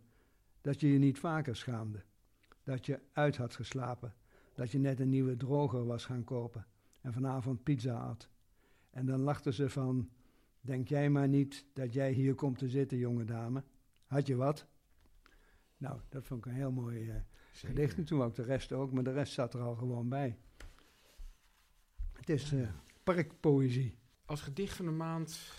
dat 0.61 0.81
je 0.81 0.93
je 0.93 0.99
niet 0.99 1.19
vaker 1.19 1.57
schaamde, 1.57 2.03
dat 2.63 2.87
je 2.87 3.01
uit 3.13 3.37
had 3.37 3.55
geslapen, 3.55 4.15
dat 4.55 4.71
je 4.71 4.79
net 4.79 5.01
een 5.01 5.09
nieuwe 5.09 5.37
droger 5.37 5.85
was 5.85 6.05
gaan 6.05 6.25
kopen 6.25 6.67
en 7.01 7.13
vanavond 7.13 7.63
pizza 7.63 7.99
at. 7.99 8.32
En 8.93 9.07
dan 9.07 9.21
lachte 9.21 9.53
ze 9.53 9.71
van, 9.71 10.11
denk 10.61 10.89
jij 10.89 11.11
maar 11.11 11.29
niet 11.29 11.67
dat 11.73 11.93
jij 11.93 12.13
hier 12.13 12.35
komt 12.35 12.59
te 12.59 12.69
zitten, 12.69 12.99
jonge 12.99 13.25
dame. 13.25 13.65
Had 14.07 14.27
je 14.27 14.37
wat? 14.37 14.67
Nou, 15.77 16.01
dat 16.09 16.27
vond 16.27 16.47
ik 16.47 16.53
een 16.53 16.59
heel 16.59 16.73
mooi 16.73 17.05
uh, 17.05 17.15
gedicht. 17.53 17.97
En 17.97 18.05
toen 18.05 18.23
ook 18.23 18.35
de 18.35 18.43
rest 18.43 18.73
ook, 18.73 18.93
maar 18.93 19.05
de 19.05 19.13
rest 19.13 19.33
zat 19.33 19.55
er 19.55 19.61
al 19.61 19.75
gewoon 19.75 20.09
bij. 20.09 20.39
Het 22.13 22.29
is 22.29 22.53
uh, 22.53 22.69
parkpoëzie. 23.03 23.99
Als 24.25 24.41
gedicht 24.41 24.77
van 24.77 24.85
de 24.85 24.91
maand 24.91 25.53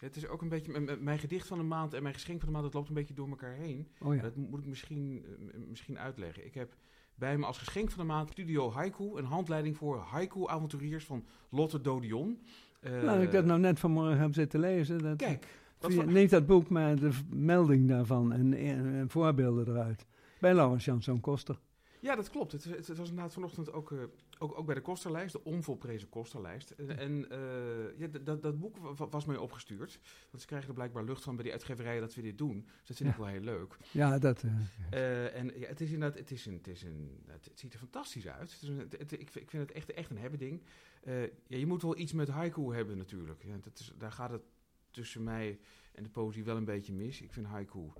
het 0.00 0.16
is 0.16 0.26
ook 0.26 0.42
een 0.42 0.48
beetje. 0.48 0.80
Mijn 0.80 1.18
gedicht 1.18 1.46
van 1.46 1.58
de 1.58 1.64
maand 1.64 1.94
en 1.94 2.02
mijn 2.02 2.14
geschenk 2.14 2.38
van 2.38 2.48
de 2.48 2.52
maand, 2.54 2.64
dat 2.64 2.74
loopt 2.74 2.88
een 2.88 2.94
beetje 2.94 3.14
door 3.14 3.28
elkaar 3.28 3.54
heen. 3.54 3.88
Oh 3.98 4.14
ja. 4.14 4.22
Dat 4.22 4.36
moet 4.36 4.60
ik 4.60 4.66
misschien, 4.66 5.24
uh, 5.24 5.68
misschien 5.68 5.98
uitleggen. 5.98 6.46
Ik 6.46 6.54
heb 6.54 6.76
bij 7.20 7.38
me 7.38 7.46
als 7.46 7.58
geschenk 7.58 7.90
van 7.90 8.06
de 8.06 8.12
maand 8.12 8.30
Studio 8.30 8.72
Haiku, 8.72 9.04
een 9.14 9.24
handleiding 9.24 9.76
voor 9.76 9.98
haiku-avonturiers 9.98 11.04
van 11.04 11.24
Lotte 11.50 11.80
Dodion. 11.80 12.40
Uh, 12.82 13.02
nou, 13.02 13.22
ik 13.22 13.32
dat 13.32 13.44
nou 13.44 13.60
net 13.60 13.78
vanmorgen 13.78 14.18
heb 14.18 14.34
zitten 14.34 14.60
lezen. 14.60 14.98
Dat, 15.02 15.16
kijk. 15.16 15.46
Via, 15.78 16.02
niet 16.02 16.30
dat 16.30 16.46
boek, 16.46 16.68
maar 16.68 16.96
de 16.96 17.10
melding 17.28 17.88
daarvan 17.88 18.32
en, 18.32 18.54
en, 18.54 18.94
en 18.94 19.10
voorbeelden 19.10 19.68
eruit. 19.68 20.06
Bij 20.40 20.54
Laurens 20.54 20.84
Jansson 20.84 21.20
Koster. 21.20 21.58
Ja, 22.00 22.16
dat 22.16 22.30
klopt. 22.30 22.52
Het, 22.52 22.64
het, 22.64 22.86
het, 22.86 22.98
was 22.98 23.08
inderdaad 23.08 23.32
vanochtend 23.32 23.72
ook, 23.72 23.90
uh, 23.90 23.98
ook, 24.40 24.58
ook 24.58 24.66
bij 24.66 24.74
de 24.74 24.80
kosterlijst, 24.80 25.32
de 25.32 25.44
onvolprezen 25.44 26.08
kosterlijst. 26.08 26.70
En, 26.70 26.98
en 26.98 27.26
uh, 27.32 27.98
ja, 27.98 28.06
dat, 28.22 28.42
dat 28.42 28.58
boek 28.58 28.76
was 29.10 29.24
mij 29.24 29.36
opgestuurd. 29.36 30.00
Want 30.30 30.40
ze 30.42 30.46
krijgen 30.46 30.68
er 30.68 30.74
blijkbaar 30.74 31.04
lucht 31.04 31.22
van 31.22 31.34
bij 31.34 31.44
die 31.44 31.52
uitgeverijen 31.52 32.00
dat 32.00 32.14
we 32.14 32.22
dit 32.22 32.38
doen. 32.38 32.60
Dus 32.78 32.86
dat 32.86 32.96
vind 32.96 33.08
Ja. 33.08 33.14
ik 33.14 33.20
wel 33.20 33.26
heel 33.26 33.40
leuk. 33.40 33.76
Ja, 33.90 34.18
dat... 34.18 34.42
eh, 34.42 34.52
Eh, 34.90 35.34
en 35.36 35.58
ja, 35.58 35.66
het 35.68 35.80
is 35.80 35.90
inderdaad, 35.92 36.18
het, 36.18 36.30
is 36.30 36.46
een, 36.46 36.54
het, 36.54 36.66
is 36.68 36.82
een, 36.82 37.22
het, 37.26 37.50
ziet 37.54 37.72
er 37.72 37.78
fantastisch 37.78 38.28
uit. 38.28 38.52
Het 38.52 38.62
is 38.62 38.68
een, 38.68 38.78
het- 38.78 38.98
het- 38.98 39.12
ik, 39.12 39.30
vind- 39.30 39.44
ik 39.44 39.50
vind 39.50 39.62
het 39.68 39.72
echt, 39.72 39.92
echt 39.92 40.10
een 40.10 40.18
hebben 40.18 40.38
ding. 40.38 40.62
Eh, 41.02 41.22
ja, 41.22 41.56
je 41.56 41.66
moet 41.66 41.82
wel 41.82 41.98
iets 41.98 42.12
met 42.12 42.28
haiku 42.28 42.74
hebben 42.74 42.96
natuurlijk. 42.96 43.42
Ja, 43.44 43.56
dat 43.60 43.78
is, 43.78 43.92
daar 43.98 44.12
gaat 44.12 44.30
het 44.30 44.42
tussen 44.90 45.22
mij 45.22 45.58
en 45.94 46.02
de 46.02 46.08
poëzie 46.08 46.44
wel 46.44 46.56
een 46.56 46.64
beetje 46.64 46.92
mis. 46.92 47.20
Ik 47.22 47.32
vind 47.32 47.46
haiku 47.46 47.90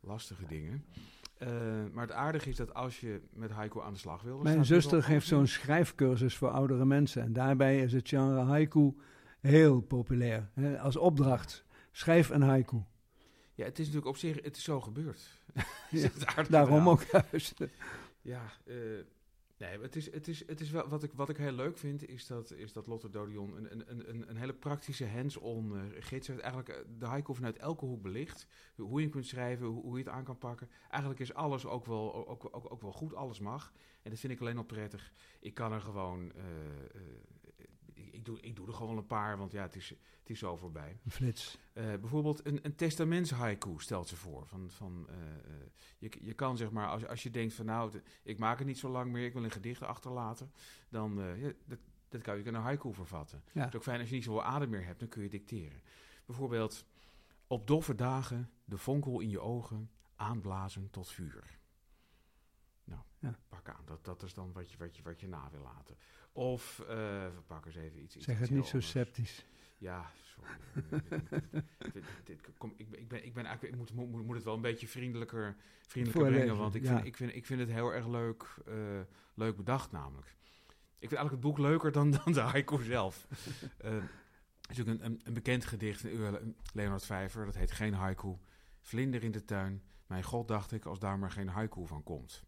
lastige 0.00 0.46
dingen. 0.46 0.84
Eh, 1.40 1.48
maar 1.92 2.06
het 2.06 2.12
aardige 2.12 2.48
is 2.48 2.56
dat 2.56 2.74
als 2.74 3.00
je 3.00 3.20
met 3.32 3.50
haiku 3.50 3.80
aan 3.80 3.92
de 3.92 3.98
slag 3.98 4.22
wil... 4.22 4.38
Mijn 4.38 4.58
er 4.58 4.64
zuster 4.64 5.02
geeft 5.02 5.26
zo'n 5.26 5.46
schrijfcursus 5.46 6.36
voor 6.36 6.50
oudere 6.50 6.84
mensen. 6.84 7.22
En 7.22 7.32
daarbij 7.32 7.80
is 7.80 7.92
het 7.92 8.08
genre 8.08 8.40
haiku 8.40 8.94
heel 9.40 9.80
populair. 9.80 10.50
Hè, 10.54 10.80
als 10.80 10.96
opdracht. 10.96 11.64
Schrijf 11.90 12.28
een 12.28 12.42
haiku. 12.42 12.82
Ja, 13.54 13.64
het 13.64 13.78
is 13.78 13.86
natuurlijk 13.86 14.06
op 14.06 14.16
zich, 14.16 14.42
het 14.42 14.56
is 14.56 14.62
zo 14.62 14.80
gebeurd. 14.80 15.20
Ja, 15.90 16.08
Daarom 16.48 16.88
ook 16.88 17.02
juist. 17.30 17.54
Ja, 18.20 18.42
eh, 18.66 18.74
nee, 19.60 19.80
het 19.80 19.96
is, 19.96 20.12
het 20.12 20.28
is, 20.28 20.46
het 20.46 20.60
is 20.60 20.70
wel, 20.70 20.88
wat, 20.88 21.02
ik, 21.02 21.12
wat 21.12 21.28
ik 21.28 21.36
heel 21.36 21.52
leuk 21.52 21.78
vind, 21.78 22.08
is 22.08 22.26
dat, 22.26 22.50
is 22.50 22.72
dat 22.72 22.86
Lotte 22.86 23.10
Dodion 23.10 23.56
een, 23.56 23.70
een, 23.90 24.08
een- 24.10 24.28
een, 24.30 24.36
hele 24.36 24.54
praktische 24.54 25.06
hands-on 25.06 25.76
eh, 25.76 25.82
gids 25.98 26.26
heeft. 26.26 26.40
Eigenlijk 26.40 26.68
eh, 26.78 26.84
de 26.98 27.06
haiku 27.06 27.34
vanuit 27.34 27.58
elke 27.58 27.84
hoek 27.84 28.02
belicht. 28.02 28.46
Hoe 28.76 28.94
je 28.96 29.00
hem 29.02 29.10
kunt 29.10 29.26
schrijven, 29.26 29.66
hoe, 29.66 29.92
je 29.98 30.04
het 30.04 30.12
aan 30.12 30.24
kan 30.24 30.38
pakken. 30.38 30.68
Eigenlijk 30.90 31.20
is 31.22 31.34
alles 31.34 31.66
ook 31.66 31.86
wel, 31.86 32.28
ook, 32.28 32.48
ook, 32.56 32.72
ook 32.72 32.80
wel 32.82 32.92
goed, 32.92 33.14
alles 33.14 33.38
mag. 33.40 33.72
En 34.02 34.10
dat 34.10 34.18
vind 34.20 34.32
ik 34.32 34.40
alleen 34.40 34.56
al 34.56 34.64
prettig. 34.64 35.12
Ik 35.40 35.54
kan 35.54 35.72
er 35.72 35.80
gewoon, 35.80 36.32
eh, 36.32 36.42
ik, 38.20 38.26
doe, 38.26 38.40
ik 38.40 38.56
doe 38.56 38.66
er 38.66 38.74
gewoon 38.74 38.96
een 38.96 39.06
paar, 39.06 39.38
want 39.38 39.52
ja, 39.52 39.62
het 39.62 39.76
is, 39.76 39.88
het 39.88 40.30
is 40.30 40.38
zo 40.38 40.56
voorbij. 40.56 41.00
Een 41.04 41.10
flits. 41.10 41.58
Eh, 41.72 41.84
bijvoorbeeld 41.84 42.46
een, 42.46 42.58
een 42.62 42.74
testaments-haiku 42.74 43.74
stelt 43.76 44.08
ze 44.08 44.16
voor. 44.16 44.46
Van, 44.46 44.70
van, 44.70 45.06
eh, 45.08 45.16
eh, 45.16 45.66
je, 45.98 46.10
je 46.20 46.34
kan 46.34 46.56
zeg 46.56 46.70
maar, 46.70 46.88
als, 46.88 47.06
als 47.06 47.22
je 47.22 47.30
denkt 47.30 47.54
van 47.54 47.66
nou, 47.66 48.00
ik 48.22 48.38
maak 48.38 48.58
het 48.58 48.66
niet 48.66 48.78
zo 48.78 48.88
lang 48.88 49.12
meer, 49.12 49.24
ik 49.24 49.32
wil 49.32 49.44
een 49.44 49.50
gedicht 49.50 49.82
achterlaten, 49.82 50.52
dan 50.88 51.18
uh, 51.18 51.42
ja, 51.42 51.52
dat, 51.64 51.78
dat 52.08 52.22
kan 52.22 52.36
je 52.36 52.44
in 52.44 52.54
een 52.54 52.62
haiku 52.62 52.94
vervatten. 52.94 53.42
Ja. 53.52 53.60
Het 53.60 53.68
is 53.68 53.76
ook 53.76 53.82
fijn 53.82 54.00
als 54.00 54.08
je 54.08 54.14
niet 54.14 54.24
zoveel 54.24 54.42
adem 54.42 54.70
meer 54.70 54.84
hebt, 54.84 55.00
dan 55.00 55.08
kun 55.08 55.22
je 55.22 55.28
dicteren. 55.28 55.80
Bijvoorbeeld, 56.26 56.84
op 57.46 57.66
doffe 57.66 57.94
dagen, 57.94 58.50
de 58.64 58.78
vonkel 58.78 59.20
in 59.20 59.28
je 59.28 59.40
ogen, 59.40 59.90
aanblazen 60.16 60.90
tot 60.90 61.08
vuur. 61.08 61.59
Ja. 63.20 63.38
pak 63.48 63.68
aan. 63.68 63.82
Dat, 63.84 64.04
dat 64.04 64.22
is 64.22 64.34
dan 64.34 64.52
wat 64.52 64.70
je, 64.70 64.78
wat, 64.78 64.96
je, 64.96 65.02
wat 65.02 65.20
je 65.20 65.28
na 65.28 65.48
wil 65.50 65.62
laten. 65.62 65.96
Of, 66.32 66.78
uh, 66.82 66.88
we 67.34 67.42
pakken 67.46 67.70
eens 67.70 67.80
even 67.80 68.02
iets. 68.02 68.16
iets 68.16 68.24
Zeg 68.24 68.38
het 68.38 68.50
niet 68.50 68.66
zo 68.66 68.80
sceptisch. 68.80 69.46
Ja, 69.78 70.10
sorry. 70.22 70.50
Dit- 71.92 72.04
dit- 72.24 72.40
kom, 72.58 72.72
ik, 72.76 72.90
ben- 72.90 73.00
ik, 73.00 73.08
ben, 73.08 73.24
ik 73.24 73.34
ben 73.34 73.44
eigenlijk, 73.44 73.74
ik 73.74 73.80
moet, 73.80 74.08
moet, 74.10 74.26
moet 74.26 74.34
het 74.34 74.44
wel 74.44 74.54
een 74.54 74.60
beetje 74.60 74.88
vriendelijker, 74.88 75.56
vriendelijker 75.86 76.32
brengen, 76.32 76.56
want 76.56 76.74
ik, 76.74 76.82
ja. 76.82 76.94
vind, 76.94 77.06
ik, 77.06 77.16
vind, 77.16 77.34
ik 77.34 77.46
vind 77.46 77.60
het 77.60 77.70
heel 77.70 77.92
erg 77.92 78.06
leuk, 78.06 78.54
eh, 78.66 79.00
leuk 79.34 79.56
bedacht 79.56 79.92
namelijk. 79.92 80.28
Ik 80.98 81.08
vind 81.08 81.20
eigenlijk 81.20 81.30
het 81.30 81.40
boek 81.40 81.58
leuker 81.58 81.92
dan, 81.92 82.10
dan 82.24 82.32
de 82.32 82.40
haiku 82.40 82.82
zelf. 82.82 83.26
Eh, 83.78 83.94
er 83.94 84.76
is 84.76 84.80
ook 84.80 84.86
een, 84.86 85.04
een, 85.04 85.20
een 85.24 85.32
bekend 85.32 85.64
gedicht, 85.64 86.02
Leonard 86.72 87.04
Vijver, 87.06 87.44
dat 87.44 87.54
heet 87.54 87.70
Geen 87.72 87.94
haiku. 87.94 88.36
Vlinder 88.80 89.22
in 89.24 89.30
de 89.30 89.44
tuin. 89.44 89.82
Mijn 90.06 90.22
god, 90.22 90.48
dacht 90.48 90.72
ik, 90.72 90.84
als 90.84 90.98
daar 90.98 91.18
maar 91.18 91.30
geen 91.30 91.48
haiku 91.48 91.86
van 91.86 92.02
komt. 92.02 92.44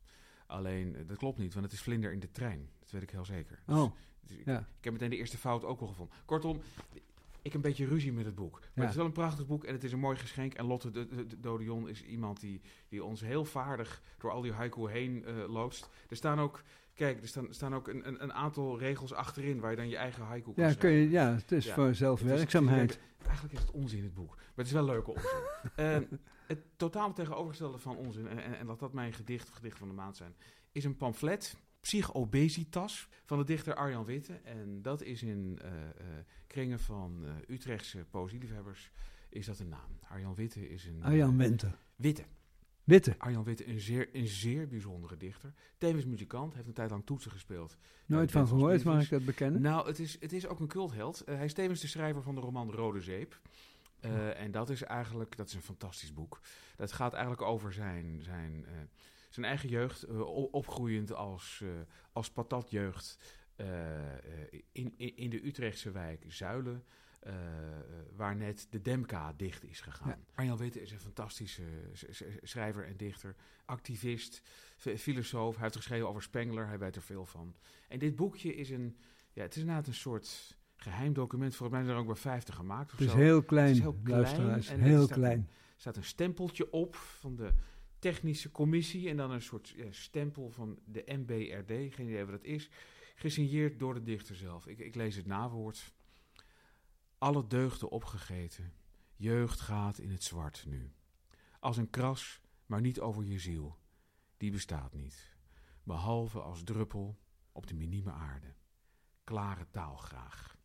Alleen, 0.53 0.97
eh, 0.97 1.03
dat 1.07 1.17
klopt 1.17 1.39
niet, 1.39 1.53
want 1.53 1.65
het 1.65 1.75
is 1.75 1.81
vlinder 1.83 2.13
in 2.13 2.21
de 2.21 2.31
trein. 2.31 2.69
Dat 2.81 2.91
weet 2.91 3.03
ik 3.03 3.11
heel 3.11 3.25
zeker. 3.25 3.59
Dus- 3.67 3.77
Oh, 3.77 3.93
dus 4.21 4.37
ik, 4.37 4.45
ja. 4.47 4.59
ik 4.59 4.85
heb 4.85 4.93
meteen 4.93 5.11
de 5.11 5.17
eerste 5.17 5.39
fout 5.39 5.65
ook 5.65 5.79
wel 5.81 5.89
gevonden. 5.89 6.15
Kortom, 6.25 6.61
ik 7.43 7.53
heb 7.53 7.55
een 7.55 7.61
beetje 7.61 7.87
ruzie 7.87 8.13
met 8.13 8.25
het 8.25 8.35
boek. 8.35 8.59
Maar 8.61 8.71
Ja. 8.75 8.81
het 8.81 8.91
is 8.91 8.97
wel 8.97 9.05
een 9.07 9.13
prachtig 9.13 9.47
boek 9.47 9.65
en 9.65 9.73
het 9.73 9.85
is 9.85 9.93
een 9.93 9.99
mooi 9.99 10.17
geschenk. 10.17 10.55
En 10.55 10.65
Lotte 10.65 10.91
de, 10.91 11.07
de, 11.07 11.27
de 11.27 11.41
Dodion 11.41 11.89
is 11.89 12.03
iemand 12.05 12.41
die, 12.41 12.61
die 12.89 13.05
ons 13.05 13.21
heel 13.21 13.45
vaardig 13.45 14.03
door 14.19 14.31
al 14.31 14.41
die 14.41 14.53
haiku 14.53 14.91
heen 14.91 15.25
eh, 15.25 15.35
loodst. 15.53 15.89
Er 16.09 16.17
staan 16.17 16.41
ook, 16.41 16.63
kijk, 16.95 17.21
er 17.23 17.29
staan, 17.29 17.47
staan 17.51 17.75
ook 17.75 17.89
een, 17.89 18.09
een, 18.09 18.23
een 18.23 18.33
aantal 18.33 18.79
regels 18.79 19.13
achterin 19.13 19.61
waar 19.61 19.71
je 19.71 19.77
dan 19.77 19.89
je 19.89 19.97
eigen 19.97 20.23
haiku 20.25 20.53
kan 20.53 20.65
Ja, 20.69 20.75
kun 20.75 20.91
je, 20.91 21.11
ja, 21.11 21.35
het 21.35 21.53
is 21.53 21.67
Ja, 21.67 21.75
voor 21.75 21.95
zelfwerkzaamheid. 21.95 22.99
eigenlijk 23.27 23.55
is 23.55 23.61
het 23.61 23.71
onzin 23.71 24.03
het 24.03 24.15
boek. 24.15 24.35
Maar 24.37 24.47
het 24.55 24.67
is 24.67 24.73
wel 24.73 24.85
leuke 24.85 25.11
onzin. 25.11 25.41
Eh, 25.77 25.97
het 26.53 26.79
totaal 26.79 27.13
tegenovergestelde 27.13 27.79
van 27.79 27.97
onzin, 27.97 28.27
en, 28.27 28.43
en, 28.43 28.59
en 28.59 28.67
dat 28.67 28.79
dat 28.79 28.93
mijn 28.93 29.13
gedicht 29.13 29.49
of 29.49 29.55
gedicht 29.55 29.79
van 29.79 29.89
de 29.89 29.95
maand 29.95 30.17
zijn, 30.17 30.35
is 30.73 30.85
een 30.85 30.97
pamflet, 30.97 31.57
Psychobesitas, 31.81 33.09
van 33.25 33.39
de 33.39 33.45
dichter 33.45 33.75
Arjan 33.75 34.05
Witte. 34.05 34.33
En 34.33 34.83
dat 34.83 35.03
is 35.03 35.23
in 35.23 35.59
eh, 35.63 35.71
eh, 35.73 35.89
kringen 36.47 36.81
van 36.81 37.25
eh, 37.25 37.55
Utrechtse 37.55 38.05
poëzieliefhebbers, 38.11 38.91
is 39.29 39.47
dat 39.47 39.59
een 39.59 39.69
naam. 39.69 39.99
Arjan 40.09 40.35
Witte 40.35 40.69
is 40.69 40.85
een... 40.85 41.03
Arjan 41.03 41.37
Winter. 41.37 41.79
Witte. 41.97 42.25
Witte. 42.85 43.15
Arjan 43.19 43.45
Witte, 43.45 43.69
een 43.69 43.81
zeer, 43.81 44.09
een 44.13 44.29
zeer 44.29 44.69
bijzondere 44.69 45.17
dichter. 45.17 45.53
Tevens 45.79 46.05
muzikant, 46.05 46.55
heeft 46.55 46.67
een 46.67 46.73
tijd 46.73 46.91
lang 46.91 47.07
toetsen 47.07 47.31
gespeeld. 47.31 47.77
Nooit 48.07 48.31
van 48.31 48.47
gehoord, 48.47 48.85
mag 48.85 49.03
ik 49.03 49.11
dat 49.11 49.25
bekennen? 49.25 49.61
Nou, 49.61 49.87
het 49.87 49.99
is, 49.99 50.17
het 50.21 50.33
is 50.33 50.47
ook 50.47 50.61
een 50.61 50.67
cultheld. 50.69 51.23
Hij 51.27 51.45
is 51.45 51.53
tevens 51.53 51.81
de 51.81 51.87
schrijver 51.87 52.23
van 52.23 52.35
de 52.35 52.41
roman 52.41 52.71
Rode 52.71 53.01
Zeep. 53.01 53.41
Eh. 54.03 54.41
En 54.41 54.51
dat 54.51 54.71
is 54.71 54.83
eigenlijk, 54.83 55.37
dat 55.37 55.49
is 55.49 55.55
een 55.55 55.63
fantastisch 55.63 56.13
boek. 56.13 56.41
Dat 56.77 56.93
gaat 56.93 57.13
eigenlijk 57.13 57.43
over 57.43 57.73
zijn, 57.73 58.23
zijn, 58.23 58.65
eh, 58.67 58.73
zijn 59.31 59.47
eigen 59.47 59.69
jeugd, 59.69 60.03
eh, 60.03 60.21
opgroeiend 60.53 61.13
als, 61.13 61.65
als 62.13 62.31
patatjeugd 62.31 63.19
in, 64.73 64.95
in, 64.97 65.31
de 65.31 65.47
Utrechtse 65.47 65.91
wijk 65.91 66.25
Zuilen. 66.29 66.85
waar 68.17 68.37
net 68.37 68.67
de 68.71 68.81
Demka 68.81 69.33
dicht 69.37 69.65
is 69.65 69.81
gegaan. 69.81 70.09
Ja. 70.09 70.19
Arjan 70.35 70.57
Witte 70.57 70.83
is 70.83 70.91
een 70.91 71.01
fantastische 71.01 71.63
schrijver 72.43 72.87
en 72.87 72.97
dichter, 72.97 73.37
activist, 73.65 74.43
filosoof. 74.77 75.55
Hij 75.55 75.63
heeft 75.63 75.77
geschreven 75.77 76.09
over 76.09 76.23
Spengler, 76.23 76.67
hij 76.67 76.79
weet 76.79 76.97
er 76.97 77.03
veel 77.03 77.27
van. 77.27 77.55
En 77.89 77.99
dit 77.99 78.17
boekje 78.17 78.55
is 78.55 78.71
een, 78.71 78.97
ja, 79.33 79.43
het 79.43 79.55
is 79.55 79.61
inderdaad 79.61 79.87
een 79.87 79.95
soort 79.95 80.57
geheim 80.83 81.13
document. 81.13 81.55
Volgens 81.57 81.79
mij 81.79 81.87
zijn 81.87 81.97
er 81.97 82.03
ook 82.03 82.13
bij 82.13 82.23
50 82.23 82.55
gemaakt. 82.55 82.93
Of 82.93 82.99
Het 82.99 83.07
is 83.07 83.13
zo. 83.13 83.19
heel 83.19 83.43
klein, 83.43 83.67
Het 83.67 83.77
is 83.77 83.83
heel 83.83 83.93
klein 84.03 84.21
luisteraars. 84.21 84.69
en 84.69 84.81
Heel 84.81 85.05
staat 85.05 85.17
klein. 85.19 85.39
Er 85.49 85.81
staat 85.89 85.97
een 85.97 86.05
stempeltje 86.05 86.73
op 86.73 86.95
van 86.95 87.37
de 87.37 87.53
technische 87.99 88.51
commissie 88.51 89.09
en 89.09 89.17
dan 89.17 89.31
een 89.31 89.43
soort 89.43 89.69
ja, 89.69 89.85
stempel 89.91 90.51
van 90.51 90.79
de 90.85 91.03
MBRD, 91.07 91.95
geen 91.95 92.07
idee 92.07 92.25
wat 92.25 92.35
dat 92.35 92.45
is, 92.45 92.71
gesigneerd 93.15 93.79
door 93.79 93.95
de 93.95 94.03
dichter 94.03 94.37
zelf. 94.37 94.67
Ik, 94.67 94.79
ik 94.79 94.95
lees 94.95 95.17
het 95.17 95.27
nawoord. 95.27 95.93
Alle 97.19 97.47
deugden 97.47 97.91
opgegeten, 97.91 98.73
jeugd 99.17 99.61
gaat 99.61 99.99
in 99.99 100.11
het 100.11 100.23
zwart 100.23 100.65
nu. 100.67 100.93
Als 101.61 101.77
een 101.77 101.91
kras, 101.91 102.41
maar 102.67 102.81
niet 102.81 103.01
over 103.01 103.25
je 103.25 103.39
ziel. 103.39 103.79
Die 104.37 104.51
bestaat 104.51 104.93
niet. 104.93 105.37
Behalve 105.83 106.41
als 106.41 106.63
druppel 106.65 107.19
op 107.53 107.67
de 107.67 107.75
minieme 107.75 108.11
aarde. 108.13 108.55
Klare 109.25 109.67
taal 109.71 109.97
graag. 109.97 110.57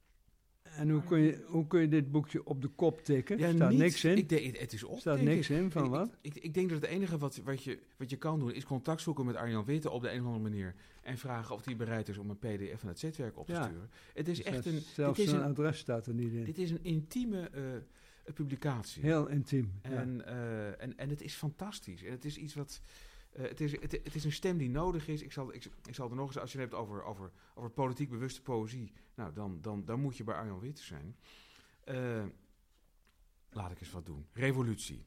En 0.77 0.89
hoe 0.89 1.03
kun, 1.03 1.19
je, 1.19 1.43
hoe 1.47 1.67
kun 1.67 1.81
je 1.81 1.87
dit 1.87 2.11
boekje 2.11 2.45
op 2.45 2.61
de 2.61 2.67
kop 2.67 3.01
tikken? 3.03 3.37
Ja, 3.37 3.51
staat 3.53 3.69
niet- 3.69 3.79
niks 3.79 4.03
in. 4.03 4.17
Ik 4.17 4.29
denk, 4.29 4.57
het 4.57 4.73
is 4.73 4.83
op. 4.83 4.99
staat 4.99 5.21
niks 5.21 5.49
ik. 5.49 5.57
in 5.57 5.71
van 5.71 5.83
Ik- 5.83 5.89
wat? 5.89 6.17
Ik, 6.21 6.35
ik 6.35 6.53
denk 6.53 6.69
dat 6.69 6.81
het 6.81 6.89
enige 6.89 7.17
wat, 7.17 7.37
wat, 7.43 7.63
je, 7.63 7.79
wat 7.97 8.09
je 8.09 8.15
kan 8.17 8.39
doen 8.39 8.53
is 8.53 8.65
contact 8.65 9.01
zoeken 9.01 9.25
met 9.25 9.35
Arjan 9.35 9.65
Witte 9.65 9.89
op 9.89 10.01
de 10.01 10.11
een 10.11 10.19
of 10.19 10.25
andere 10.25 10.43
manier. 10.49 10.75
En 11.01 11.17
vragen 11.17 11.55
of 11.55 11.65
hij 11.65 11.75
bereid 11.75 12.09
is 12.09 12.17
om 12.17 12.29
een 12.29 12.37
PDF 12.37 12.79
van 12.79 12.89
het 12.89 12.99
zetwerk 12.99 13.37
op 13.37 13.45
te 13.45 13.51
Ja. 13.51 13.63
sturen. 13.63 13.89
Het 14.13 14.27
is 14.27 14.37
Dus 14.37 14.45
echt 14.45 14.65
een, 14.65 14.79
Zelfs 14.93 15.25
een, 15.27 15.41
adres 15.41 15.77
staat 15.77 16.05
er 16.07 16.13
niet 16.13 16.33
in. 16.33 16.43
dit 16.43 16.57
is 16.57 16.71
een 16.71 16.83
intieme 16.83 17.49
eh, 17.49 18.33
publicatie. 18.33 19.01
Heel 19.03 19.27
intiem. 19.27 19.71
ja. 19.83 19.89
En, 19.89 20.25
eh, 20.25 20.81
en, 20.81 20.97
en 20.97 21.09
het 21.09 21.21
is 21.21 21.33
fantastisch. 21.33 22.03
En 22.03 22.11
het 22.11 22.25
is 22.25 22.37
iets 22.37 22.53
wat. 22.55 22.81
Eh, 23.37 23.43
het, 23.43 23.61
is, 23.61 23.71
het, 23.71 24.15
is 24.15 24.23
een 24.23 24.31
stem 24.31 24.57
die 24.57 24.69
nodig 24.69 25.07
is. 25.07 25.21
Ik 25.21 25.31
zal, 25.31 25.53
ik 25.53 25.71
zal 25.91 26.09
er 26.09 26.15
nog 26.15 26.27
eens, 26.27 26.37
als 26.37 26.51
je 26.51 26.59
het 26.59 26.69
hebt 26.69 26.81
over, 26.81 27.03
over, 27.03 27.31
over 27.55 27.69
politiek 27.69 28.09
bewuste 28.09 28.41
poëzie, 28.41 28.93
nou, 29.15 29.33
dan, 29.33 29.61
dan, 29.61 29.85
dan 29.85 29.99
moet 29.99 30.17
je 30.17 30.23
bij 30.23 30.35
Arjan 30.35 30.59
Witte 30.59 30.83
zijn. 30.83 31.17
Eh, 31.83 32.25
laat 33.49 33.71
ik 33.71 33.79
eens 33.79 33.91
wat 33.91 34.05
doen. 34.05 34.27
Revolutie. 34.33 35.05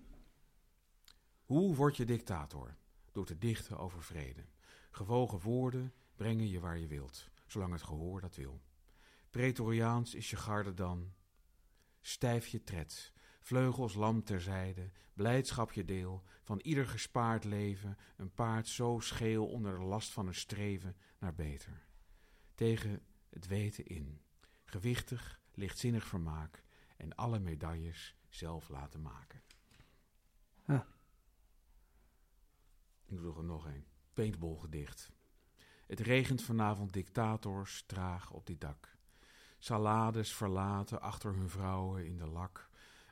Hoe 1.45 1.75
word 1.75 1.97
je 1.97 2.05
dictator? 2.05 2.77
Door 3.13 3.27
te 3.27 3.39
dichten 3.39 3.79
over 3.79 4.03
vrede. 4.03 4.45
Gewogen 4.91 5.41
woorden 5.41 5.93
brengen 6.17 6.49
je 6.49 6.61
waar 6.61 6.79
je 6.79 6.87
wilt, 6.87 7.31
zolang 7.47 7.73
het 7.73 7.83
gehoor 7.83 8.21
dat 8.21 8.37
wil. 8.37 8.61
Pretoriaans 9.31 10.15
is 10.15 10.31
je 10.31 10.37
garde 10.37 10.75
dan. 10.75 11.13
Stijf 12.01 12.47
je 12.47 12.63
tred, 12.63 13.13
vleugels 13.41 13.95
lam 13.95 14.25
terzijde, 14.25 14.91
blijdschap 15.15 15.73
je 15.73 15.85
deel, 15.85 16.23
van 16.43 16.61
ieder 16.61 16.87
gespaard 16.87 17.45
leven, 17.45 17.99
een 18.17 18.35
paard 18.35 18.69
zo 18.69 18.99
scheel 19.01 19.47
onder 19.47 19.79
de 19.79 19.85
last 19.85 20.13
van 20.13 20.27
een 20.27 20.35
streven 20.35 20.97
naar 21.19 21.35
beter. 21.35 21.87
Tegen 22.55 23.03
het 23.29 23.47
weten 23.47 23.87
in, 23.87 24.21
gewichtig, 24.65 25.41
lichtzinnig 25.55 26.07
vermaak 26.07 26.63
en 26.97 27.15
alle 27.15 27.39
medailles 27.39 28.17
zelf 28.29 28.69
laten 28.69 29.03
maken. 29.03 29.43
Ik 33.11 33.21
doe 33.21 33.37
er 33.37 33.45
nog 33.45 33.65
een. 33.65 33.85
Paintball 34.15 34.57
gedicht. 34.57 35.11
Het 35.87 36.01
regent 36.01 36.43
vanavond 36.43 36.93
dictators 36.93 37.83
traag 37.87 38.31
op 38.31 38.47
dit 38.47 38.61
dak. 38.61 38.97
Salades 39.59 40.33
verlaten 40.33 41.01
achter 41.01 41.35
hun 41.35 41.49
vrouwen 41.49 42.07
in 42.07 42.19
de 42.19 42.27
lak. 42.27 42.70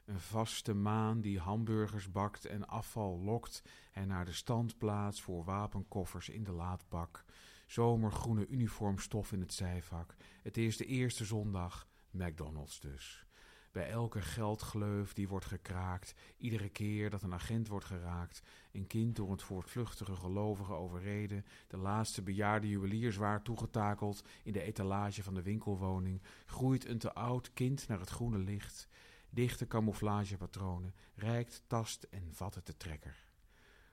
Een 0.08 0.20
vaste 0.20 0.74
maan 0.74 1.20
die 1.20 1.38
hamburgers 1.38 2.10
bakt 2.10 2.44
en 2.44 2.68
afval 2.68 3.20
lokt 3.20 3.62
en 3.92 4.08
naar 4.08 4.24
de 4.24 4.32
standplaats 4.32 5.22
voor 5.22 5.44
wapenkoffers 5.44 6.28
in 6.28 6.44
de 6.44 6.52
laadbak. 6.52 7.24
Zomergroene 7.66 8.46
uniformstof 8.46 9.32
in 9.32 9.40
het 9.40 9.52
zijvak. 9.52 10.14
Het 10.42 10.56
is 10.56 10.76
de 10.76 10.84
eerste 10.84 11.24
zondag, 11.24 11.88
McDonald's 12.10 12.80
dus. 12.80 13.26
Bij 13.72 13.88
elke 13.90 14.20
geldgleuf 14.20 15.12
die 15.12 15.28
wordt 15.28 15.46
gekraakt, 15.46 16.14
iedere 16.36 16.68
keer 16.68 17.10
dat 17.10 17.22
een 17.22 17.34
agent 17.34 17.68
wordt 17.68 17.86
geraakt, 17.86 18.42
een 18.72 18.86
kind 18.86 19.16
door 19.16 19.30
het 19.30 19.42
voortvluchtige 19.42 20.16
gelovige 20.16 20.72
overreden, 20.72 21.44
de 21.66 21.76
laatste 21.76 22.22
bejaarde 22.22 22.68
juwelier 22.68 23.12
zwaar 23.12 23.42
toegetakeld 23.42 24.24
in 24.42 24.52
de 24.52 24.62
etalage 24.62 25.22
van 25.22 25.34
de 25.34 25.42
winkelwoning, 25.42 26.22
groeit 26.46 26.86
een 26.86 26.98
te 26.98 27.14
oud 27.14 27.52
kind 27.52 27.88
naar 27.88 28.00
het 28.00 28.10
groene 28.10 28.38
licht, 28.38 28.88
dichte 29.30 29.66
camouflagepatronen, 29.66 30.94
reikt, 31.14 31.62
tast 31.66 32.02
en 32.02 32.34
vat 32.34 32.54
het 32.54 32.66
de 32.66 32.76
trekker. 32.76 33.16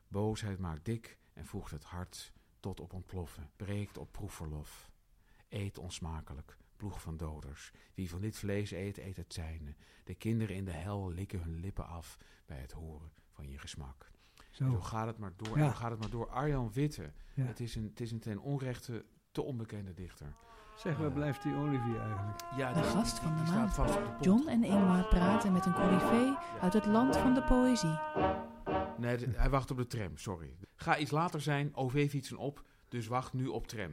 Boosheid 0.07 0.59
maakt 0.59 0.85
dik 0.85 1.17
en 1.33 1.45
voegt 1.45 1.71
het 1.71 1.83
hart 1.83 2.33
tot 2.59 2.79
op 2.79 2.93
ontploffen, 2.93 3.49
breekt 3.55 3.97
op 3.97 4.11
proefverlof. 4.11 4.89
Eet 5.49 5.77
onsmakelijk, 5.77 6.57
ploeg 6.75 7.01
van 7.01 7.17
doders. 7.17 7.71
Wie 7.93 8.09
van 8.09 8.21
dit 8.21 8.37
vlees 8.37 8.71
eet, 8.71 8.97
eet 8.97 9.15
het 9.15 9.33
zijne. 9.33 9.75
De 10.03 10.15
kinderen 10.15 10.55
in 10.55 10.65
de 10.65 10.71
hel 10.71 11.11
likken 11.11 11.41
hun 11.41 11.59
lippen 11.59 11.87
af 11.87 12.17
bij 12.45 12.57
het 12.57 12.71
horen 12.71 13.11
van 13.29 13.49
je 13.49 13.57
gesmak. 13.57 14.11
Zo 14.51 14.71
Zo. 14.71 14.81
gaat 14.81 15.07
het 15.07 15.17
maar 15.17 15.33
door. 15.35 15.57
Ja. 15.57 15.63
En 15.63 15.69
zo 15.69 15.75
gaat 15.75 15.91
het 15.91 15.99
maar 15.99 16.09
door. 16.09 16.29
Arjan 16.29 16.71
Witte. 16.71 17.11
Ja. 17.33 17.45
Het, 17.45 17.59
is 17.59 17.75
een, 17.75 17.83
het 17.83 18.01
is 18.01 18.11
een 18.11 18.19
ten 18.19 18.39
onrechte 18.39 19.05
te 19.31 19.41
onbekende 19.41 19.93
dichter. 19.93 20.35
Zeg, 20.75 20.97
waar 20.97 21.11
blijft 21.11 21.43
die 21.43 21.55
Olivier 21.55 21.99
eigenlijk? 21.99 22.41
Ja, 22.57 22.73
De 22.73 22.83
gast 22.83 23.19
van 23.19 23.35
de 23.35 23.51
maand. 23.51 23.73
vast 23.73 23.95
op 23.95 24.03
de 24.03 24.09
pot. 24.11 24.25
John 24.25 24.47
en 24.47 24.63
Ingmar 24.63 25.03
praten 25.07 25.53
met 25.53 25.65
een 25.65 25.73
coryfee 25.73 26.33
uit 26.61 26.73
het 26.73 26.85
land 26.85 27.17
van 27.17 27.33
de 27.33 27.41
poëzie. 27.43 27.99
Nee, 28.97 29.17
de- 29.17 29.27
hij 29.35 29.49
wacht 29.49 29.71
op 29.71 29.77
de 29.77 29.87
tram, 29.87 30.17
sorry. 30.17 30.55
Ga 30.75 30.97
iets 30.97 31.11
later 31.11 31.41
zijn, 31.41 31.71
OV-fietsen 31.75 32.37
op, 32.37 32.63
dus 32.89 33.07
wacht 33.07 33.33
nu 33.33 33.47
op 33.47 33.67
tram. 33.67 33.91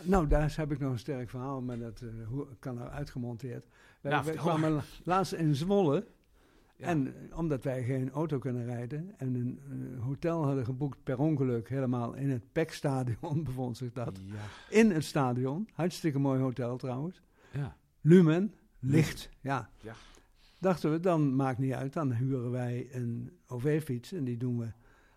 Nou, 0.00 0.26
daar 0.26 0.54
heb 0.56 0.72
ik 0.72 0.78
nog 0.78 0.92
een 0.92 0.98
sterk 0.98 1.30
verhaal, 1.30 1.60
maar 1.62 1.78
dat 1.78 2.00
eh, 2.00 2.08
hoe, 2.28 2.46
kan 2.58 2.78
er 2.80 2.88
uitgemonteerd. 2.90 3.66
Wij, 4.00 4.12
Nou, 4.12 4.24
wij 4.24 4.34
kwamen 4.34 4.70
la- 4.70 4.82
laatst 5.04 5.32
in 5.32 5.54
Zwolle. 5.54 6.06
Ja. 6.80 6.86
En 6.86 7.06
eh, 7.30 7.38
omdat 7.38 7.64
wij 7.64 7.82
geen 7.84 8.10
auto 8.10 8.38
kunnen 8.38 8.64
rijden 8.64 9.14
en 9.16 9.34
een 9.34 9.60
eh, 9.70 10.02
hotel 10.04 10.44
hadden 10.44 10.64
geboekt 10.64 10.98
per 11.02 11.18
ongeluk, 11.18 11.68
helemaal 11.68 12.14
in 12.14 12.30
het 12.30 12.52
PEC-stadion 12.52 13.42
bevond 13.48 13.76
zich 13.76 13.92
dat. 13.92 14.20
Ja, 14.24 14.76
In 14.78 14.90
het 14.90 15.04
stadion, 15.04 15.68
hartstikke 15.72 16.18
mooi 16.18 16.40
hotel 16.40 16.76
trouwens. 16.76 17.22
ja. 17.52 17.76
Lumen, 18.00 18.54
licht, 18.78 19.28
ja. 19.40 19.70
Ja. 19.80 19.94
Dachten 20.58 20.90
we, 20.90 21.00
dan 21.00 21.36
maakt 21.36 21.58
niet 21.58 21.72
uit, 21.72 21.92
dan 21.92 22.12
huren 22.12 22.50
wij 22.50 22.88
een 22.92 23.30
OV-fiets 23.46 24.12
en 24.12 24.24
die 24.24 24.36
doen 24.36 24.58
we 24.58 24.66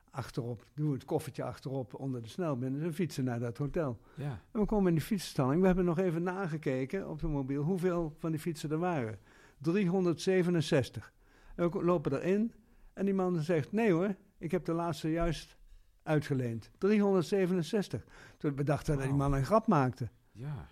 achterop, 0.09 0.65
doen 0.73 0.87
we 0.87 0.93
het 0.93 1.05
koffertje 1.05 1.43
achterop 1.43 1.93
onder 1.93 2.21
de 2.21 2.27
snelbinnen 2.29 2.81
en 2.81 2.93
fietsen 2.93 3.23
naar 3.23 3.39
dat 3.39 3.57
hotel. 3.57 3.99
ja. 4.15 4.41
En 4.51 4.59
we 4.59 4.65
komen 4.65 4.87
in 4.87 4.93
die 4.93 5.03
fietsenstalling. 5.03 5.59
We 5.61 5.67
hebben 5.67 5.85
nog 5.85 5.97
even 5.99 6.23
nagekeken 6.23 7.09
op 7.09 7.19
de 7.19 7.27
mobiel 7.27 7.63
hoeveel 7.63 8.15
van 8.17 8.31
die 8.31 8.39
fietsen 8.39 8.71
er 8.71 8.77
waren. 8.77 9.17
367. 9.61 11.13
En 11.55 11.71
we 11.71 11.83
lopen 11.83 12.13
erin 12.21 12.53
en 12.93 13.05
die 13.05 13.13
man 13.13 13.39
zegt: 13.41 13.71
Nee 13.71 13.91
hoor, 13.91 14.15
ik 14.37 14.51
heb 14.51 14.65
de 14.65 14.73
laatste 14.73 15.11
juist 15.11 15.57
uitgeleend. 16.03 16.71
367. 16.77 18.05
Toen 18.37 18.55
we 18.55 18.63
dachten 18.63 18.95
dat 18.97 19.03
die 19.03 19.13
man 19.13 19.33
een 19.33 19.45
grap 19.45 19.67
maakte. 19.67 20.09
ja. 20.31 20.67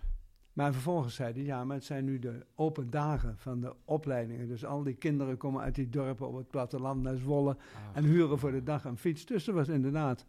Maar 0.52 0.72
vervolgens 0.72 1.14
zei 1.14 1.32
hij: 1.32 1.42
Ja, 1.42 1.64
maar 1.64 1.76
het 1.76 1.84
zijn 1.84 2.04
nu 2.04 2.18
de 2.18 2.46
open 2.54 2.90
dagen 2.90 3.38
van 3.38 3.60
de 3.60 3.74
opleidingen. 3.84 4.48
Dus 4.48 4.64
al 4.64 4.82
die 4.82 4.94
kinderen 4.94 5.36
komen 5.36 5.62
uit 5.62 5.74
die 5.74 5.88
dorpen 5.88 6.28
op 6.28 6.36
het 6.36 6.48
platteland 6.48 7.02
naar 7.02 7.16
Zwolle 7.16 7.50
Ah, 7.50 7.56
en 7.96 8.04
huren 8.04 8.38
voor 8.38 8.50
de 8.52 8.62
dag 8.62 8.84
een 8.84 8.96
fiets. 8.96 9.26
Dus 9.26 9.44
dat 9.44 9.54
was 9.54 9.68
inderdaad. 9.68 10.26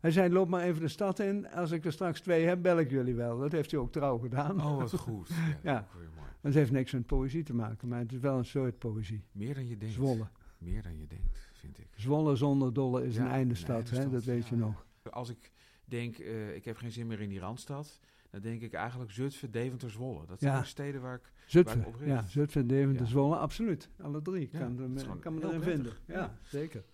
Hij 0.00 0.10
zei, 0.10 0.32
loop 0.32 0.48
maar 0.48 0.62
even 0.62 0.80
de 0.80 0.88
stad 0.88 1.18
in. 1.18 1.50
Als 1.50 1.70
ik 1.70 1.84
er 1.84 1.92
straks 1.92 2.20
twee 2.20 2.44
heb, 2.46 2.62
bel 2.62 2.78
ik 2.78 2.90
jullie 2.90 3.14
wel. 3.14 3.38
Dat 3.38 3.52
heeft 3.52 3.70
hij 3.70 3.80
ook 3.80 3.92
trouw 3.92 4.18
gedaan. 4.18 4.60
Oh, 4.64 4.76
wat 4.76 4.92
goed. 5.08 5.28
Ja, 5.28 5.34
dat 5.54 5.58
Ja. 5.62 5.86
mooi. 6.16 6.28
Het 6.40 6.54
heeft 6.54 6.70
niks 6.70 6.92
met 6.92 7.06
poëzie 7.06 7.42
te 7.42 7.54
maken, 7.54 7.88
maar 7.88 7.98
het 7.98 8.12
is 8.12 8.18
wel 8.18 8.38
een 8.38 8.44
soort 8.44 8.78
poëzie. 8.78 9.24
Meer 9.32 9.54
dan 9.54 9.66
je 9.66 9.76
denkt. 9.76 9.94
Zwolle. 9.94 10.28
Meer 10.58 10.82
dan 10.82 10.96
je 10.98 11.06
denkt, 11.06 11.48
vind 11.52 11.78
ik. 11.78 11.88
Zwolle 11.96 12.36
zonder 12.36 12.72
dolle 12.72 13.06
is 13.06 13.14
Ja, 13.16 13.22
een 13.24 13.30
einde 13.30 13.54
stad, 13.54 13.90
hè? 13.90 14.08
dat 14.10 14.24
weet 14.24 14.42
ja, 14.48 14.54
je 14.56 14.56
nog. 14.56 14.86
Als 15.10 15.28
ik 15.28 15.52
denk, 15.84 16.18
eh, 16.18 16.54
ik 16.54 16.64
heb 16.64 16.76
geen 16.76 16.92
zin 16.92 17.06
meer 17.06 17.20
in 17.20 17.28
die 17.28 17.38
Randstad, 17.40 18.00
dan 18.30 18.40
denk 18.40 18.60
ik 18.62 18.72
eigenlijk 18.72 19.10
Zutphen, 19.10 19.50
Deventer, 19.50 19.90
Zwolle. 19.90 20.26
Dat 20.26 20.40
zijn 20.40 20.60
de 20.60 20.66
steden 20.66 21.00
waar 21.00 21.14
ik... 21.14 21.32
Zutphen, 21.46 21.78
Waar 21.78 21.88
ik 21.88 21.94
op 21.94 22.06
ja, 22.06 22.26
Zutphen, 22.26 22.66
Deventer. 22.66 23.06
Zwolle, 23.06 23.36
absoluut. 23.36 23.88
Alle 24.02 24.22
drie, 24.22 24.48
kan, 24.48 24.96
er, 24.96 25.16
kan 25.20 25.34
me 25.34 25.42
erin 25.44 25.62
vinden. 25.62 25.92
Ja. 26.06 26.38
zeker. 26.42 26.84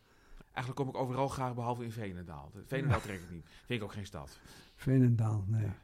Eigenlijk 0.55 0.77
kom 0.77 0.89
ik 0.89 0.97
overal 0.97 1.29
graag, 1.29 1.55
behalve 1.55 1.85
in 1.85 1.93
Veenendaal. 1.93 2.51
De- 2.53 2.63
Veenendaal 2.67 3.01
trek 3.01 3.21
ik 3.21 3.31
niet. 3.31 3.45
Vind 3.65 3.81
ik 3.81 3.83
ook 3.87 3.93
geen 3.93 4.07
stad. 4.07 4.39
Veenendaal, 4.75 5.45
nee. 5.47 5.63
Ja. 5.65 5.77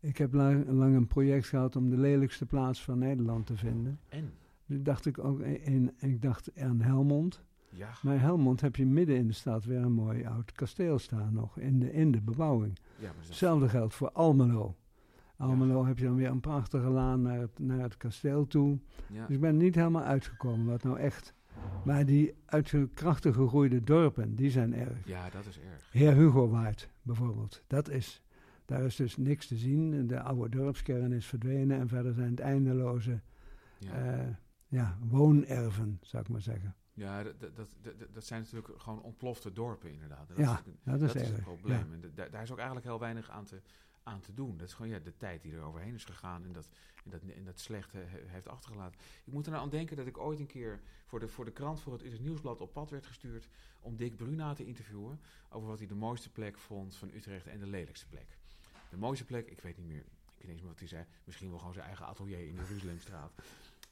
Ik 0.00 0.18
heb 0.18 0.32
lang, 0.32 0.68
lang 0.68 0.96
een 0.96 1.06
project 1.06 1.46
gehad 1.46 1.76
om 1.76 1.90
de 1.90 1.96
lelijkste 1.96 2.46
plaats 2.46 2.82
van 2.84 2.98
Nederland 2.98 3.46
te 3.46 3.56
vinden. 3.56 4.00
En? 4.08 4.32
Nu 4.66 4.82
dacht 4.82 5.06
ik 5.06 5.18
ook 5.24 5.40
in, 5.40 5.94
ik 5.98 6.22
dacht 6.22 6.50
aan 6.60 6.80
Helmond. 6.80 7.42
Ja. 7.68 7.88
Maar 8.02 8.20
Helmond 8.20 8.60
heb 8.60 8.76
je 8.76 8.86
midden 8.86 9.16
in 9.16 9.26
de 9.26 9.32
stad 9.32 9.64
weer 9.64 9.78
een 9.80 9.92
mooi 9.92 10.26
oud 10.26 10.52
kasteel 10.52 10.98
staan 10.98 11.32
nog, 11.34 11.58
in 11.58 11.78
de, 11.78 11.92
in 11.92 12.12
de 12.12 12.20
bebouwing. 12.20 12.78
ja 12.98 13.06
maar 13.16 13.24
Hetzelfde 13.26 13.68
geldt 13.68 13.94
voor 13.94 14.10
Almelo. 14.12 14.76
Almelo 15.36 15.84
heb 15.86 15.98
je 15.98 16.04
dan 16.04 16.14
weer 16.16 16.28
een 16.30 16.40
prachtige 16.40 16.88
laan 16.88 17.22
naar 17.22 17.38
het, 17.40 17.58
naar 17.58 17.80
het 17.80 17.96
kasteel 17.96 18.46
toe. 18.46 18.78
ja. 19.08 19.26
Dus 19.26 19.34
ik 19.34 19.40
ben 19.40 19.56
niet 19.56 19.74
helemaal 19.74 20.02
uitgekomen 20.02 20.66
wat 20.66 20.82
nou 20.82 20.98
echt. 20.98 21.34
Maar 21.84 22.06
die 22.06 22.34
uit 22.46 22.70
de 22.70 22.88
krachtig 22.94 23.34
gegroeide 23.34 23.82
dorpen, 23.84 24.34
die 24.34 24.50
zijn 24.50 24.74
erg. 24.74 25.06
ja, 25.06 25.30
dat 25.30 25.46
is 25.46 25.58
erg. 25.58 25.92
Heer 25.92 26.12
Hugo 26.14 26.48
Waard 26.48 26.88
bijvoorbeeld, 27.02 27.62
dat 27.66 27.88
is, 27.88 28.22
daar 28.64 28.82
is 28.82 28.96
dus 28.96 29.16
niks 29.16 29.46
te 29.46 29.56
zien. 29.56 30.06
De 30.06 30.20
oude 30.20 30.56
dorpskern 30.56 31.12
is 31.12 31.26
verdwenen 31.26 31.78
en 31.78 31.88
verder 31.88 32.12
zijn 32.14 32.30
het 32.30 32.40
eindeloze 32.40 33.20
Ja. 33.78 33.92
eh, 34.18 34.28
ja, 34.68 34.98
woonerven, 35.08 35.98
zou 36.02 36.22
ik 36.22 36.28
maar 36.28 36.40
zeggen. 36.40 36.74
Ja, 36.94 37.22
dat, 37.22 37.40
dat, 37.40 37.56
dat, 37.56 37.66
dat- 37.82 38.14
dat 38.14 38.24
zijn 38.24 38.40
natuurlijk 38.40 38.68
gewoon 38.76 39.02
ontplofte 39.02 39.52
dorpen 39.52 39.90
inderdaad. 39.92 40.30
En 40.30 40.42
Ja, 40.42 40.52
dat 40.52 40.64
is, 40.66 40.72
dat, 40.84 41.00
dat 41.00 41.14
is 41.14 41.22
erg. 41.22 41.30
het 41.32 41.42
probleem. 41.42 41.78
ja. 42.02 42.08
En 42.24 42.30
daar 42.30 42.42
is 42.42 42.50
ook 42.50 42.56
eigenlijk 42.56 42.86
heel 42.86 42.98
weinig 42.98 43.30
aan 43.30 43.44
te, 43.44 43.60
aan 44.02 44.20
te 44.20 44.34
doen. 44.34 44.56
Dat 44.56 44.68
is 44.68 44.74
gewoon 44.74 44.90
ja, 44.90 44.98
de 44.98 45.16
tijd 45.16 45.42
die 45.42 45.52
er 45.54 45.62
overheen 45.62 45.94
is 45.94 46.04
gegaan 46.04 46.44
en 46.44 46.52
dat, 46.52 46.68
en 47.04 47.10
dat, 47.10 47.20
en 47.22 47.44
dat 47.44 47.58
slechte 47.60 47.98
he- 47.98 48.22
heeft 48.26 48.48
achtergelaten. 48.48 49.00
Ik 49.24 49.32
moet 49.32 49.44
er 49.46 49.50
nou 49.52 49.62
aan 49.64 49.70
denken 49.70 49.96
dat 49.96 50.06
ik 50.06 50.18
ooit 50.18 50.40
een 50.40 50.46
keer 50.46 50.80
voor 51.06 51.20
de, 51.20 51.28
voor 51.28 51.44
de 51.44 51.50
krant, 51.52 51.80
voor 51.80 51.92
het 51.92 52.02
Utrecht 52.02 52.22
Nieuwsblad, 52.22 52.60
op 52.60 52.72
pad 52.72 52.90
werd 52.90 53.06
gestuurd 53.06 53.48
om 53.80 53.96
Dick 53.96 54.16
Bruna 54.16 54.54
te 54.54 54.64
interviewen 54.66 55.20
over 55.48 55.68
wat 55.68 55.78
hij 55.78 55.86
de 55.86 55.94
mooiste 55.94 56.30
plek 56.30 56.58
vond 56.58 56.96
van 56.96 57.10
Utrecht 57.14 57.46
en 57.46 57.58
de 57.58 57.66
lelijkste 57.66 58.06
plek. 58.08 58.38
De 58.90 58.96
mooiste 58.96 59.24
plek, 59.24 59.48
ik 59.50 59.60
weet 59.60 59.76
niet 59.76 59.86
meer, 59.86 59.98
ik 59.98 60.04
weet 60.36 60.40
niet 60.40 60.50
eens 60.50 60.60
meer 60.60 60.70
wat 60.70 60.78
hij 60.78 60.88
zei. 60.88 61.04
Misschien 61.24 61.48
wel 61.48 61.58
gewoon 61.58 61.74
zijn 61.74 61.86
eigen 61.86 62.06
atelier 62.06 62.46
in 62.46 62.54
de 62.54 62.62
Jeruzalemstraat. 62.68 63.32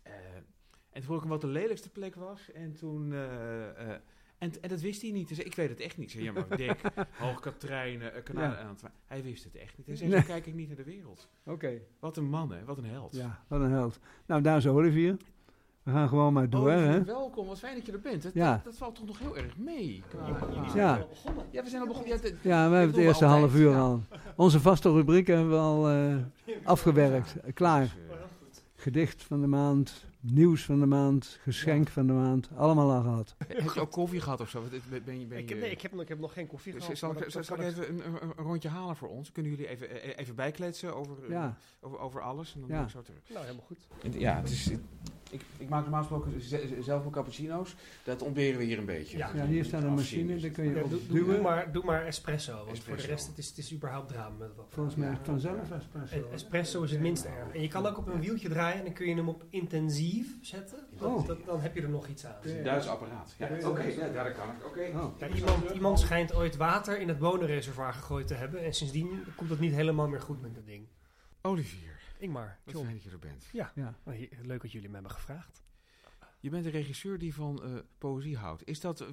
Eh, 0.03 0.35
en 0.35 0.45
toen 0.93 1.03
vroeg 1.03 1.17
ik 1.17 1.23
hem 1.23 1.31
wat 1.31 1.41
de 1.41 1.47
lelijkste 1.47 1.91
plek 1.91 2.15
was. 2.15 2.51
En 2.51 2.73
toen... 2.75 3.13
eh, 3.13 3.95
eh, 3.95 4.01
en, 4.41 4.53
en 4.63 4.69
dat 4.69 4.81
wist 4.81 5.03
hij 5.03 5.11
niet. 5.11 5.27
Hij 5.27 5.35
zei, 5.37 5.49
ik 5.49 5.55
weet 5.55 5.69
het 5.69 5.81
echt 5.81 5.97
niet. 5.97 6.11
Zei, 6.11 6.25
ja, 6.25 6.33
maar 6.33 6.57
Dick, 6.57 6.81
Hoog 7.19 7.41
Katrijnen, 7.41 8.13
uh, 8.17 8.23
Kanaal. 8.23 8.51
Ja. 8.51 8.75
Hij 9.07 9.23
wist 9.23 9.45
het 9.45 9.57
echt 9.57 9.77
niet. 9.79 9.87
Hij 9.87 9.97
zei, 9.97 10.11
Nee. 10.11 10.21
zo 10.21 10.27
kijk 10.27 10.47
ik 10.47 10.55
niet 10.55 10.67
naar 10.69 10.77
de 10.77 10.85
wereld. 10.85 11.29
Oké. 11.45 11.73
Wat 12.01 12.17
een 12.17 12.29
man, 12.29 12.53
hè. 12.53 12.65
Wat 12.65 12.79
een 12.79 12.85
held. 12.85 13.17
Ja, 13.17 13.43
wat 13.49 13.61
een 13.61 13.71
held. 13.71 13.99
Nou, 14.27 14.43
daar 14.43 14.57
is 14.57 14.67
Olivier. 14.67 15.17
We 15.83 15.91
gaan 15.91 16.09
gewoon 16.09 16.33
maar 16.33 16.51
door, 16.51 16.69
Olivier, 16.71 16.89
hè? 16.89 17.05
welkom. 17.05 17.47
Wat 17.47 17.59
fijn 17.59 17.75
dat 17.77 17.87
je 17.87 17.93
er 17.93 18.01
bent. 18.01 18.23
Dat, 18.23 18.35
Ja. 18.35 18.53
dat, 18.55 18.65
dat 18.65 18.77
valt 18.77 18.95
toch 18.95 19.07
nog 19.07 19.19
heel 19.19 19.37
erg 19.37 19.57
mee. 19.59 20.03
qua- 20.09 20.27
Ja. 20.75 21.07
Ja, 21.51 21.63
we 21.63 21.69
zijn 21.69 21.83
al 21.83 21.89
begonnen. 21.89 22.11
Ja, 22.17 22.23
de- 22.23 22.37
Ja, 22.43 22.71
we 22.71 22.77
hebben 22.77 22.95
het 22.97 23.05
eerste 23.07 23.25
altijd, 23.25 23.41
half 23.43 23.55
uur 23.55 23.71
ja. 23.71 23.79
al. 23.81 24.03
Onze 24.37 24.61
vaste 24.61 24.91
rubriek 24.93 25.27
hebben 25.27 25.51
we 25.51 25.57
al 25.57 25.89
eh, 25.89 26.17
afgewerkt. 26.65 27.35
Ja. 27.45 27.51
Klaar. 27.55 27.81
Dus, 28.49 28.63
Gedicht 28.75 29.23
van 29.23 29.41
de 29.41 29.47
maand, 29.47 30.07
nieuws 30.21 30.65
van 30.65 30.81
de 30.81 30.87
maand, 30.87 31.39
geschenk 31.43 31.89
van 31.89 32.07
de 32.07 32.13
maand. 32.13 32.49
Allemaal 32.57 32.91
al 32.93 33.03
gehad. 33.03 33.35
heb 33.49 33.71
je 33.75 33.81
ook 33.81 33.91
koffie 33.91 34.21
gehad 34.21 34.41
of 34.41 34.49
zo? 34.51 34.63
Ben, 34.91 35.05
ben 35.05 35.15
Ik, 35.21 35.29
je, 35.49 35.55
heb, 35.55 35.61
nee, 35.63 35.71
ik, 35.71 35.81
heb, 35.81 35.93
nog- 35.93 36.03
ik 36.03 36.09
heb 36.09 36.19
nog 36.19 36.33
geen 36.33 36.47
koffie 36.47 36.73
Dus 36.73 36.83
gehad. 36.83 36.99
zal, 36.99 37.11
ik, 37.11 37.31
zal, 37.45 37.57
ik 37.57 37.63
even 37.63 38.07
een, 38.07 38.33
rondje 38.37 38.69
halen 38.69 38.97
voor 38.97 39.09
ons? 39.09 39.33
Kunnen 39.33 39.53
jullie 39.53 39.69
even, 39.69 40.03
eh, 40.03 40.13
even 40.17 40.35
bijkletsen 40.35 40.95
over, 40.97 41.23
eh, 41.25 41.31
Ja, 41.31 41.57
over, 41.81 41.99
over 41.99 42.21
alles? 42.23 42.55
En 42.55 42.61
dan 42.61 42.69
Ja. 42.69 42.77
ben 42.77 42.85
ik 42.85 42.91
zo 42.91 43.03
terug. 43.03 43.21
Nou, 43.29 43.45
helemaal 43.45 43.67
goed. 43.67 43.89
Ja, 44.21 44.37
het 44.37 44.51
is, 44.51 44.71
ik, 45.31 45.41
ik 45.59 45.69
maak 45.69 45.83
normaal 45.83 46.01
gesproken 46.01 46.41
ze- 46.41 46.77
zelf 46.81 47.01
mijn 47.01 47.13
cappuccino's. 47.13 47.75
Dat 48.05 48.23
ontberen 48.23 48.59
we 48.59 48.65
hier 48.65 48.79
een 48.79 48.85
beetje. 48.85 49.17
Ja. 49.17 49.31
ja 49.35 49.47
hier 49.47 49.65
staat 49.65 49.83
een 49.83 49.95
machine, 49.95 50.37
daar 50.41 50.51
kun 50.51 50.65
je 50.65 50.75
Ja, 50.75 50.83
op 50.83 50.91
doe, 51.09 51.41
maar, 51.41 51.73
doe 51.73 51.85
maar 51.85 52.07
espresso, 52.07 52.65
want 52.65 52.79
voor 52.79 52.97
de 52.97 53.03
rest 53.03 53.27
het 53.27 53.39
is 53.39 53.49
het 53.49 53.59
is 53.59 53.73
überhaupt 53.75 54.09
drama 54.09 54.35
met 54.39 54.55
wat. 54.57 54.67
Volgens 54.69 54.97
mij 54.97 55.17
vanzelf 55.23 55.71
espresso. 55.71 56.29
Espresso 56.33 56.83
is 56.83 56.91
het 56.91 57.01
minst 57.01 57.25
erg. 57.25 57.55
En 57.55 57.63
je 57.63 57.69
kan 57.69 57.87
ook 57.87 57.99
op 57.99 58.07
een 58.07 58.21
wieltje 58.21 58.49
draaien 58.49 58.79
en 58.79 58.85
dan 58.85 58.93
kun 58.93 59.09
je 59.09 59.15
hem 59.15 59.29
op 59.29 59.45
intensief 59.51 60.37
zetten. 60.41 60.79
Oh. 61.01 61.27
Dat, 61.27 61.39
dan 61.47 61.61
heb 61.61 61.75
je 61.75 61.83
er 61.83 61.89
nog 61.89 62.07
iets 62.09 62.27
aan. 62.27 62.35
Een 62.43 62.63
Duits 62.63 62.87
apparaat. 62.89 63.35
Ja, 63.39 63.49
Ja. 63.61 63.69
oké, 63.69 63.83
ja, 63.83 64.07
ja, 64.07 64.25
dat 64.25 64.33
kan 64.35 64.49
ik. 64.49 64.67
Oké. 64.67 64.99
Oh. 64.99 65.19
Ja, 65.19 65.29
iemand, 65.29 65.71
iemand 65.75 66.01
schijnt 66.01 66.35
ooit 66.35 66.57
water 66.57 67.01
in 67.01 67.09
het 67.09 67.19
bonenreservoir 67.19 67.93
gegooid 67.93 68.27
te 68.27 68.35
hebben. 68.35 68.65
En 68.65 68.75
sindsdien 68.75 69.25
komt 69.37 69.51
het 69.51 69.61
niet 69.61 69.73
helemaal 69.75 70.09
meer 70.09 70.21
goed 70.21 70.41
met 70.43 70.55
dat 70.55 70.67
ding. 70.67 70.87
Olivier, 71.43 71.90
Ingmar, 72.21 72.59
wat 72.65 72.73
John. 72.75 72.85
fijn 72.85 72.97
dat 72.97 73.05
je 73.05 73.11
er 73.11 73.19
bent. 73.19 73.49
Ja. 73.53 73.73
Nou, 73.75 74.17
hier- 74.17 74.29
Leuk 74.43 74.63
dat 74.63 74.73
jullie 74.73 74.89
me 74.89 74.95
hebben 74.95 75.13
gevraagd. 75.13 75.63
Je 76.41 76.51
bent 76.51 76.65
een 76.65 76.71
regisseur 76.71 77.19
die 77.19 77.35
van 77.35 77.63
eh, 77.63 77.75
poëzie 77.99 78.37
houdt. 78.37 78.67
Is 78.67 78.81
dat, 78.81 79.01
eh, 79.01 79.09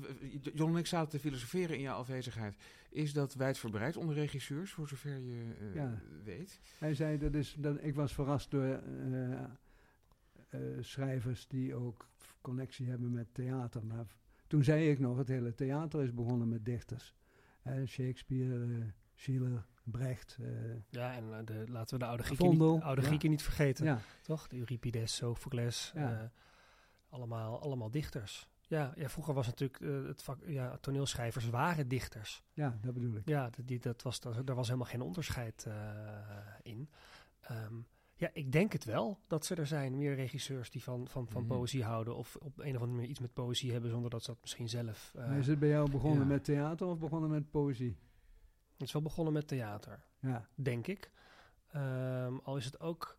John 0.53 0.71
en 0.71 0.77
ik 0.77 0.85
zaten 0.85 1.09
te 1.09 1.19
filosoferen 1.19 1.75
in 1.75 1.81
jouw 1.81 1.97
afwezigheid. 1.97 2.55
Is 2.89 3.13
dat 3.13 3.33
wijdverbreid 3.33 3.97
onder 3.97 4.15
regisseurs, 4.15 4.71
voor 4.71 4.87
zover 4.87 5.19
je 5.19 5.53
eh, 5.59 5.73
Ja. 5.75 6.01
weet? 6.23 6.59
Hij 6.77 6.93
zei, 6.95 7.17
dat 7.17 7.33
is, 7.33 7.55
dat, 7.59 7.83
ik 7.83 7.95
was 7.95 8.13
verrast 8.13 8.51
door 8.51 8.63
eh, 8.63 9.33
eh, 10.49 10.59
schrijvers 10.79 11.47
die 11.47 11.75
ook 11.75 12.07
connectie 12.41 12.87
hebben 12.89 13.11
met 13.11 13.33
theater. 13.33 13.85
Maar 13.85 14.05
toen 14.47 14.63
zei 14.63 14.89
ik 14.89 14.99
nog, 14.99 15.17
het 15.17 15.27
hele 15.27 15.53
theater 15.55 16.03
is 16.03 16.13
begonnen 16.13 16.49
met 16.49 16.65
dichters. 16.65 17.15
Eh, 17.61 17.85
Shakespeare, 17.85 18.63
eh, 18.63 18.85
Schiller, 19.15 19.65
Brecht. 19.91 20.37
eh, 20.41 20.47
Ja, 20.89 21.13
en 21.15 21.33
eh, 21.33 21.45
de, 21.45 21.63
laten 21.67 21.93
we 21.97 22.03
de 22.03 22.09
oude 22.09 22.23
Grieken, 22.23 22.45
Vondel, 22.45 22.73
niet, 22.73 22.81
oude 22.83 23.01
ja. 23.01 23.07
Grieken 23.07 23.29
niet 23.29 23.43
vergeten. 23.43 23.85
ja, 23.85 23.99
Toch? 24.21 24.47
De 24.47 24.55
Euripides, 24.57 25.15
Sophocles. 25.15 25.91
Ja. 25.95 26.11
eh, 26.21 26.29
allemaal, 27.09 27.61
allemaal 27.61 27.91
dichters. 27.91 28.49
Ja, 28.67 28.93
ja, 28.95 29.09
vroeger 29.09 29.33
was 29.33 29.45
natuurlijk 29.47 30.07
het 30.07 30.23
vak, 30.23 30.37
ja, 30.45 30.77
toneelschrijvers 30.81 31.49
waren 31.49 31.87
dichters. 31.87 32.43
ja, 32.53 32.77
dat 32.81 32.93
bedoel 32.93 33.15
ik. 33.15 33.29
Ja, 33.29 33.49
die, 33.65 33.79
dat 33.79 34.01
was, 34.01 34.19
dat, 34.19 34.47
daar 34.47 34.55
was 34.55 34.67
helemaal 34.67 34.87
geen 34.89 35.01
onderscheid 35.01 35.67
in. 36.61 36.89
Ehm, 37.41 37.73
ja, 38.15 38.29
ik 38.33 38.51
denk 38.51 38.73
het 38.73 38.83
wel 38.85 39.19
dat 39.27 39.45
ze 39.45 39.55
er 39.55 39.67
zijn. 39.67 39.97
Meer 39.97 40.15
regisseurs 40.15 40.69
die 40.69 40.83
van, 40.83 41.07
van, 41.07 41.27
van 41.29 41.41
Mhm. 41.43 41.51
poëzie 41.53 41.83
houden. 41.83 42.15
Of 42.15 42.35
op 42.35 42.59
een 42.59 42.75
of 42.75 42.81
andere 42.81 42.91
manier 42.91 43.09
iets 43.09 43.19
met 43.19 43.33
poëzie 43.33 43.71
hebben 43.71 43.89
zonder 43.89 44.09
dat 44.09 44.23
ze 44.23 44.31
dat 44.31 44.41
misschien 44.41 44.69
zelf... 44.69 45.11
Maar 45.15 45.37
is 45.37 45.47
het 45.47 45.59
bij 45.59 45.69
jou 45.69 45.91
begonnen 45.91 46.19
ja. 46.21 46.25
met 46.27 46.43
theater 46.43 46.87
of 46.87 46.99
begonnen 46.99 47.29
met 47.29 47.51
poëzie? 47.51 47.97
Het 48.77 48.87
is 48.87 48.91
wel 48.93 49.01
begonnen 49.01 49.33
met 49.33 49.47
theater. 49.47 49.99
Ja, 50.19 50.47
denk 50.55 50.87
ik. 50.87 51.11
Ehm, 51.71 52.37
al 52.43 52.57
is 52.57 52.65
het 52.65 52.79
ook, 52.79 53.17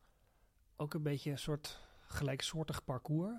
ook 0.77 0.95
een 0.95 1.03
beetje 1.03 1.31
een 1.31 1.39
soort 1.39 1.81
gelijksoortig 2.07 2.85
parcours. 2.85 3.35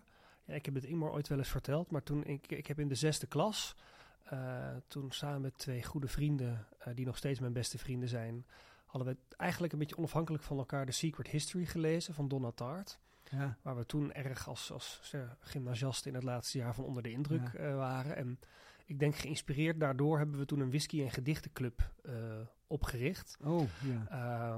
Ja, 0.46 0.54
ik 0.54 0.66
heb 0.66 0.76
het 0.76 0.84
Ingmar 0.84 1.12
ooit 1.12 1.28
wel 1.28 1.38
eens 1.38 1.50
verteld, 1.50 1.92
maar 1.92 2.04
toen 2.04 2.24
ik, 2.24 2.52
ik 2.52 2.68
heb 2.68 2.80
in 2.80 2.88
de 2.88 2.96
zesde 2.96 3.28
klas, 3.28 3.76
eh, 4.24 4.68
toen 4.88 5.12
samen 5.12 5.42
met 5.42 5.58
twee 5.58 5.84
goede 5.84 6.08
vrienden, 6.08 6.68
eh, 6.80 6.96
die 6.96 7.06
nog 7.06 7.18
steeds 7.18 7.40
mijn 7.40 7.54
beste 7.54 7.78
vrienden 7.78 8.10
zijn, 8.10 8.46
hadden 8.86 9.14
we 9.14 9.36
eigenlijk 9.38 9.74
een 9.74 9.80
beetje 9.80 9.98
onafhankelijk 9.98 10.44
van 10.44 10.58
elkaar 10.58 10.86
de 10.86 10.92
Secret 10.92 11.28
History 11.28 11.66
gelezen 11.66 12.14
van 12.14 12.28
Donna 12.28 12.52
Tartt. 12.52 13.00
ja, 13.32 13.58
Waar 13.62 13.76
we 13.78 13.86
toen 13.86 14.12
erg 14.14 14.48
als, 14.48 14.72
als 14.72 15.10
eh, 15.14 15.22
gymnasiasten 15.40 16.10
in 16.10 16.16
het 16.16 16.24
laatste 16.24 16.58
jaar 16.58 16.74
van 16.76 16.84
onder 16.84 17.04
de 17.04 17.12
indruk 17.12 17.52
Ja. 17.58 17.74
waren. 17.74 18.16
En 18.16 18.40
ik 18.90 19.00
denk 19.00 19.16
geïnspireerd 19.16 19.80
daardoor 19.80 20.18
hebben 20.18 20.40
we 20.40 20.46
toen 20.46 20.60
een 20.60 20.70
whisky- 20.70 21.02
en 21.04 21.12
gedichtenclub 21.12 21.92
eh, 22.04 22.14
opgericht. 22.68 23.38
oh 23.44 23.68
ja. 23.84 24.08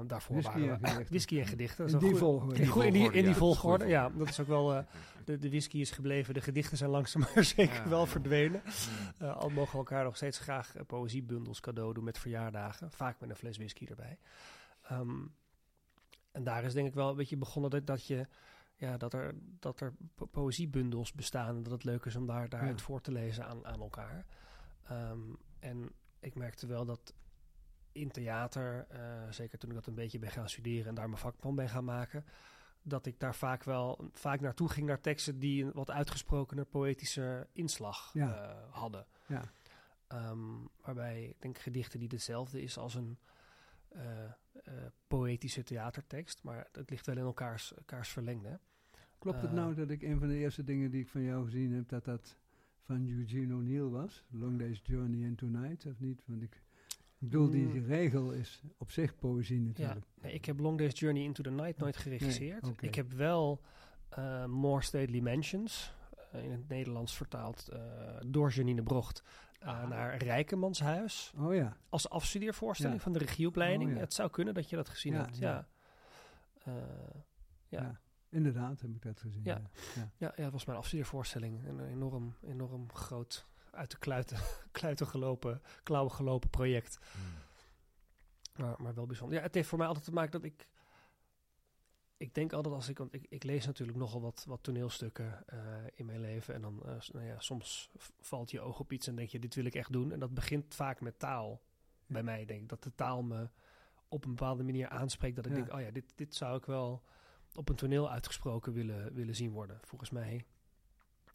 daarvoor 0.06 0.36
Whisky 0.36 0.60
waren 0.60 0.82
en 0.82 0.96
we 0.96 1.04
whisky 1.08 1.38
en 1.40 1.46
gedichten. 1.46 1.84
In 1.86 1.90
die 1.90 1.98
goeie- 2.00 2.16
volgorde. 2.16 2.54
In, 2.54 2.70
die, 2.72 2.84
in 2.86 2.92
die, 2.92 3.02
in 3.04 3.12
die 3.12 3.24
ja. 3.24 3.34
volgorde, 3.34 3.86
ja. 3.86 4.08
Dat 4.08 4.28
is 4.28 4.40
ook 4.40 4.46
wel... 4.46 4.74
eh, 4.74 4.84
de, 5.24 5.38
de 5.38 5.48
whisky 5.48 5.78
is 5.78 5.90
gebleven, 5.90 6.34
de 6.34 6.40
gedichten 6.40 6.76
zijn 6.76 6.90
langzaam 6.90 7.22
maar 7.34 7.44
zeker 7.44 7.74
Ja, 7.74 7.88
wel 7.88 8.00
ja. 8.00 8.06
verdwenen. 8.06 8.62
Eh, 9.18 9.36
al 9.36 9.48
mogen 9.50 9.72
we 9.72 9.78
elkaar 9.78 10.04
nog 10.04 10.16
steeds 10.16 10.38
graag 10.38 10.76
eh, 10.76 10.82
poëziebundels 10.86 11.60
cadeau 11.60 11.94
doen 11.94 12.04
met 12.04 12.18
verjaardagen. 12.18 12.90
Vaak 12.92 13.20
met 13.20 13.30
een 13.30 13.36
fles 13.36 13.56
whisky 13.56 13.86
erbij. 13.86 14.18
Ehm, 14.82 15.20
en 16.32 16.44
daar 16.44 16.64
is 16.64 16.72
denk 16.72 16.86
ik 16.88 16.94
wel 16.94 17.10
een 17.10 17.16
beetje 17.16 17.36
begonnen 17.36 17.70
dat, 17.70 17.86
dat 17.86 18.06
je... 18.06 18.26
Ja, 18.82 18.96
dat 18.96 19.12
er, 19.14 19.34
dat 19.58 19.80
er 19.80 19.94
po- 20.14 20.26
poëziebundels 20.26 21.12
bestaan 21.12 21.56
en 21.56 21.62
dat 21.62 21.72
het 21.72 21.84
leuk 21.84 22.04
is 22.04 22.16
om 22.16 22.26
daar, 22.26 22.48
daaruit 22.48 22.78
Ja. 22.78 22.84
voor 22.84 23.00
te 23.00 23.12
lezen 23.12 23.46
aan, 23.46 23.66
aan 23.66 23.80
elkaar. 23.80 24.26
Ehm, 24.82 25.20
en 25.58 25.90
ik 26.20 26.34
merkte 26.34 26.66
wel 26.66 26.84
dat 26.84 27.14
in 27.92 28.10
theater, 28.10 28.86
eh, 28.88 29.30
zeker 29.30 29.58
toen 29.58 29.70
ik 29.70 29.76
dat 29.76 29.86
een 29.86 29.94
beetje 29.94 30.18
ben 30.18 30.30
gaan 30.30 30.48
studeren 30.48 30.86
en 30.88 30.94
daar 30.94 31.08
mijn 31.08 31.20
vak 31.20 31.34
van 31.38 31.54
ben 31.54 31.68
gaan 31.68 31.84
maken, 31.84 32.24
dat 32.82 33.06
ik 33.06 33.18
daar 33.20 33.34
vaak 33.34 33.64
wel 33.64 34.10
vaak 34.12 34.40
naartoe 34.40 34.68
ging 34.68 34.86
naar 34.86 35.00
teksten 35.00 35.38
die 35.38 35.64
een 35.64 35.72
wat 35.72 35.90
uitgesprokener 35.90 36.64
poëtische 36.64 37.46
inslag 37.52 38.10
Ja. 38.12 38.34
eh, 38.50 38.72
hadden. 38.74 39.06
Ja. 39.26 39.42
Ehm, 40.06 40.38
waarbij 40.80 41.24
ik 41.24 41.40
denk 41.42 41.58
gedichten 41.58 41.98
die 41.98 42.08
hetzelfde 42.12 42.62
is 42.62 42.78
als 42.78 42.94
een 42.94 43.18
eh, 43.88 44.30
poëtische 45.06 45.62
theatertekst, 45.62 46.42
maar 46.42 46.68
het 46.72 46.90
ligt 46.90 47.06
wel 47.06 47.16
in 47.16 47.22
elkaars, 47.24 47.74
elkaars 47.74 48.08
verlengde. 48.08 48.60
Klopt 49.22 49.40
het 49.40 49.50
Eh, 49.50 49.56
nou 49.56 49.74
dat 49.74 49.90
ik 49.90 50.02
een 50.02 50.18
van 50.18 50.28
de 50.28 50.36
eerste 50.36 50.64
dingen 50.64 50.90
die 50.90 51.00
ik 51.00 51.08
van 51.08 51.22
jou 51.22 51.44
gezien 51.44 51.72
heb, 51.72 51.88
dat 51.88 52.04
dat 52.04 52.36
van 52.80 53.08
Eugene 53.08 53.54
O'Neill 53.54 53.88
was? 53.88 54.24
Long 54.30 54.58
Day's 54.58 54.80
Journey 54.84 55.20
into 55.26 55.46
Night, 55.46 55.86
of 55.86 55.98
niet? 56.00 56.22
Want 56.26 56.42
ik, 56.42 56.54
ik 56.88 57.28
bedoel, 57.28 57.50
die 57.50 57.64
Mm. 57.66 57.84
regel 57.86 58.32
is 58.32 58.62
op 58.78 58.90
zich 58.90 59.16
poëzie 59.18 59.60
Ja, 59.60 59.66
natuurlijk. 59.66 60.06
nee, 60.22 60.32
ik 60.32 60.44
heb 60.44 60.58
Long 60.60 60.78
Day's 60.78 60.98
Journey 61.00 61.22
into 61.22 61.42
the 61.42 61.50
Night 61.50 61.78
nooit 61.78 61.96
geregisseerd. 61.96 62.70
Ik 62.82 62.94
heb 62.94 63.12
wel 63.12 63.60
eh, 64.08 64.44
More 64.46 64.82
Stately 64.82 65.20
Mansions, 65.20 65.94
eh, 66.32 66.44
in 66.44 66.50
het 66.50 66.68
Nederlands 66.68 67.16
vertaald 67.16 67.68
door 68.26 68.50
Janine 68.50 68.82
Brocht, 68.82 69.22
Ah. 69.60 69.88
naar 69.88 70.16
Rijkemanshuis. 70.16 71.32
Oh 71.38 71.54
ja, 71.54 71.76
Als 71.88 72.08
afstudeervoorstelling 72.08 72.96
Ja. 72.96 73.02
van 73.02 73.12
de 73.12 73.18
regieopleiding. 73.18 73.90
Oh, 73.90 73.94
ja. 73.96 74.02
Het 74.02 74.12
zou 74.14 74.30
kunnen 74.30 74.54
dat 74.54 74.70
je 74.70 74.76
dat 74.76 74.88
gezien 74.88 75.14
hebt. 75.14 75.38
ja. 75.38 75.66
Ja. 76.64 76.72
Ja. 77.68 78.00
Inderdaad 78.32 78.80
heb 78.80 78.90
ik 78.94 79.02
dat 79.02 79.20
gezien. 79.20 79.44
Ja. 79.44 79.60
ja. 79.94 80.10
Ja, 80.16 80.32
ja, 80.36 80.42
het 80.42 80.52
was 80.52 80.64
mijn 80.64 80.78
afstudeervoorstelling. 80.78 81.66
Een 81.66 81.80
enorm, 81.86 82.34
enorm 82.42 82.92
groot, 82.92 83.46
uit 83.70 83.90
de 83.90 83.98
kluiten, 83.98 84.38
kluiten 84.72 85.06
gelopen, 85.06 85.62
klauwen 85.82 86.12
gelopen 86.12 86.50
project. 86.50 86.98
Maar, 88.56 88.74
maar 88.82 88.94
wel 88.94 89.06
bijzonder. 89.06 89.36
Ja, 89.38 89.42
het 89.42 89.54
heeft 89.54 89.68
voor 89.68 89.78
mij 89.78 89.86
altijd 89.86 90.04
te 90.04 90.12
maken 90.12 90.30
dat 90.32 90.44
ik... 90.44 90.68
Ik 92.16 92.34
denk 92.34 92.52
altijd 92.52 92.74
als 92.74 92.88
ik... 92.88 92.98
Want 92.98 93.14
ik, 93.14 93.26
ik 93.28 93.42
lees 93.42 93.66
natuurlijk 93.66 93.98
nogal 93.98 94.20
wat, 94.20 94.44
wat 94.48 94.62
toneelstukken 94.62 95.42
eh, 95.46 95.58
in 95.94 96.06
mijn 96.06 96.20
leven. 96.20 96.54
En 96.54 96.60
dan, 96.60 96.82
eh, 96.86 97.00
nou 97.12 97.26
ja, 97.26 97.40
soms 97.40 97.90
valt 98.20 98.50
je 98.50 98.60
oog 98.60 98.78
op 98.80 98.92
iets 98.92 99.06
en 99.06 99.16
denk 99.16 99.28
je, 99.28 99.38
dit 99.38 99.54
wil 99.54 99.64
ik 99.64 99.74
echt 99.74 99.92
doen. 99.92 100.12
En 100.12 100.18
dat 100.18 100.34
begint 100.34 100.74
vaak 100.74 101.00
met 101.00 101.18
taal. 101.18 101.60
Bij 102.06 102.22
mij 102.22 102.44
denk 102.44 102.60
ik 102.62 102.68
dat 102.68 102.82
de 102.82 102.94
taal 102.94 103.22
me 103.22 103.48
op 104.08 104.24
een 104.24 104.34
bepaalde 104.34 104.62
manier 104.62 104.88
aanspreekt. 104.88 105.36
Dat 105.36 105.46
ik 105.46 105.52
Ja. 105.52 105.56
denk, 105.58 105.72
oh 105.72 105.80
ja, 105.80 105.90
dit, 105.90 106.12
dit 106.14 106.34
zou 106.34 106.56
ik 106.56 106.64
wel 106.66 107.02
op 107.54 107.68
een 107.68 107.76
toneel 107.76 108.10
uitgesproken 108.10 108.72
willen, 108.72 109.14
willen 109.14 109.34
zien 109.34 109.50
worden. 109.50 109.80
Volgens 109.82 110.10
mij 110.10 110.44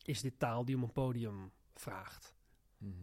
is 0.04 0.22
dit 0.22 0.40
taal 0.40 0.66
die 0.66 0.76
om 0.76 0.84
een 0.84 0.92
podium 0.92 1.52
vraagt. 1.76 2.36
Mhm. 2.78 2.94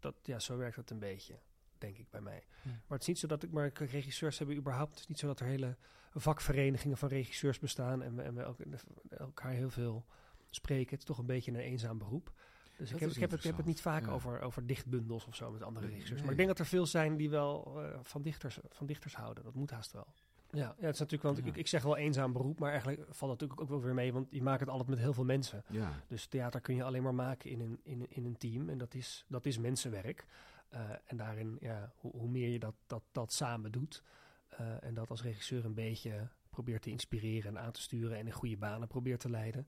Dat, 0.00 0.14
ja, 0.22 0.38
zo 0.38 0.56
werkt 0.56 0.76
het 0.76 0.90
een 0.90 0.98
beetje, 0.98 1.38
denk 1.78 1.96
ik 1.98 2.10
bij 2.10 2.20
mij. 2.20 2.44
Ja. 2.62 2.70
Maar 2.70 2.82
het 2.88 3.00
is 3.00 3.06
niet 3.06 3.18
zo 3.18 3.26
dat 3.26 3.42
ik, 3.42 3.50
maar 3.50 3.72
regisseurs 3.72 4.38
hebben 4.38 4.56
überhaupt, 4.56 4.90
het 4.90 5.00
is 5.00 5.06
niet 5.06 5.18
zo 5.18 5.26
dat 5.26 5.40
er 5.40 5.46
hele 5.46 5.76
vakverenigingen 6.14 6.96
van 6.96 7.08
regisseurs 7.08 7.58
bestaan 7.58 8.02
en 8.02 8.16
we, 8.16 8.22
en 8.22 8.34
we 8.34 8.42
elk- 8.42 8.60
elkaar 9.08 9.52
heel 9.52 9.70
veel 9.70 10.06
spreken. 10.50 10.90
Het 10.90 10.98
is 10.98 11.04
toch 11.04 11.18
een 11.18 11.26
beetje 11.26 11.50
een 11.52 11.58
eenzaam 11.58 11.98
beroep. 11.98 12.32
Dus 12.78 12.92
ik 12.92 13.00
heb, 13.00 13.10
ik, 13.10 13.16
heb 13.20 13.30
het, 13.30 13.38
ik 13.40 13.46
heb 13.46 13.56
het 13.56 13.66
niet 13.66 13.80
vaak 13.80 14.04
ja. 14.06 14.10
over, 14.12 14.40
over 14.40 14.66
dichtbundels 14.66 15.26
of 15.26 15.34
zo 15.34 15.50
met 15.50 15.62
andere 15.62 15.86
Nee, 15.86 15.94
regisseurs. 15.94 16.10
nee. 16.20 16.22
Maar 16.30 16.30
ik 16.30 16.36
denk 16.46 16.48
dat 16.48 16.58
er 16.66 16.66
veel 16.72 16.86
zijn 16.86 17.16
die 17.16 17.30
wel 17.30 17.82
eh, 17.82 17.98
van, 18.02 18.22
dichters, 18.22 18.58
van 18.68 18.86
dichters 18.86 19.14
houden. 19.14 19.44
Dat 19.44 19.54
moet 19.54 19.70
haast 19.70 19.92
wel. 19.92 20.06
Ja, 20.50 20.58
ja 20.78 20.86
het 20.86 20.94
is 20.94 21.00
natuurlijk, 21.00 21.22
want 21.22 21.38
Ja. 21.46 21.52
ik, 21.52 21.56
ik 21.56 21.66
zeg 21.66 21.82
wel 21.82 21.96
eenzaam 21.96 22.32
beroep, 22.32 22.58
maar 22.58 22.70
eigenlijk 22.70 23.00
valt 23.00 23.18
dat 23.18 23.28
natuurlijk 23.30 23.60
ook 23.60 23.68
wel 23.68 23.80
weer 23.82 23.94
mee, 23.94 24.12
want 24.12 24.26
je 24.30 24.42
maakt 24.42 24.60
het 24.60 24.68
altijd 24.68 24.88
met 24.88 24.98
heel 24.98 25.12
veel 25.12 25.24
mensen. 25.24 25.64
Ja, 25.68 25.92
Dus 26.08 26.26
theater 26.26 26.60
kun 26.60 26.74
je 26.74 26.84
alleen 26.84 27.02
maar 27.02 27.14
maken 27.14 27.50
in 27.50 27.60
een, 27.60 27.80
in, 27.82 28.06
in 28.08 28.24
een 28.24 28.36
team. 28.36 28.68
En 28.68 28.78
dat 28.78 28.94
is, 28.94 29.24
dat 29.28 29.46
is 29.46 29.58
mensenwerk. 29.58 30.26
Eh, 30.68 30.80
en 31.06 31.16
daarin, 31.16 31.56
ja, 31.60 31.92
hoe, 31.96 32.12
hoe 32.16 32.28
meer 32.28 32.48
je 32.48 32.58
dat, 32.58 32.74
dat, 32.86 33.02
dat 33.12 33.32
samen 33.32 33.72
doet. 33.72 34.02
eh, 34.48 34.84
en 34.84 34.94
dat 34.94 35.10
als 35.10 35.22
regisseur 35.22 35.64
een 35.64 35.74
beetje 35.74 36.28
probeert 36.50 36.82
te 36.82 36.90
inspireren 36.90 37.56
en 37.56 37.62
aan 37.62 37.72
te 37.72 37.80
sturen. 37.80 38.18
En 38.18 38.26
in 38.26 38.32
goede 38.32 38.56
banen 38.56 38.88
probeert 38.88 39.20
te 39.20 39.30
leiden. 39.30 39.66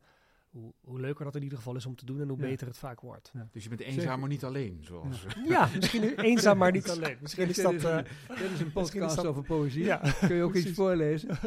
Hoe, 0.54 0.72
hoe 0.80 1.00
leuker 1.00 1.24
dat 1.24 1.34
in 1.36 1.42
ieder 1.42 1.58
geval 1.58 1.76
is 1.76 1.86
om 1.86 1.94
te 1.96 2.04
doen 2.04 2.20
en 2.20 2.28
hoe 2.28 2.38
Ja. 2.38 2.44
beter 2.44 2.66
het 2.66 2.78
vaak 2.78 3.00
wordt. 3.00 3.32
dus 3.52 3.62
je 3.62 3.68
bent 3.68 3.80
eenzaam, 3.80 4.20
maar 4.20 4.28
niet 4.28 4.44
alleen. 4.44 4.78
Zoals, 4.84 5.24
eh, 5.26 5.44
Ja, 5.48 5.68
misschien 5.76 6.18
eenzaam, 6.18 6.58
maar 6.58 6.72
niet 6.72 6.90
alleen. 6.90 7.16
Misschien 7.20 7.48
is 7.48 7.56
dat... 7.56 7.70
dit, 7.72 7.84
eh, 7.84 7.98
is, 7.98 8.40
dit 8.40 8.50
is 8.50 8.60
een 8.60 8.72
podcast 8.72 9.16
dat- 9.16 9.26
over 9.26 9.42
poëzie. 9.42 9.84
ja, 9.84 9.96
Kun 10.20 10.34
je 10.36 10.42
ook 10.42 10.54
iets 10.54 10.70
voorlezen? 10.72 11.28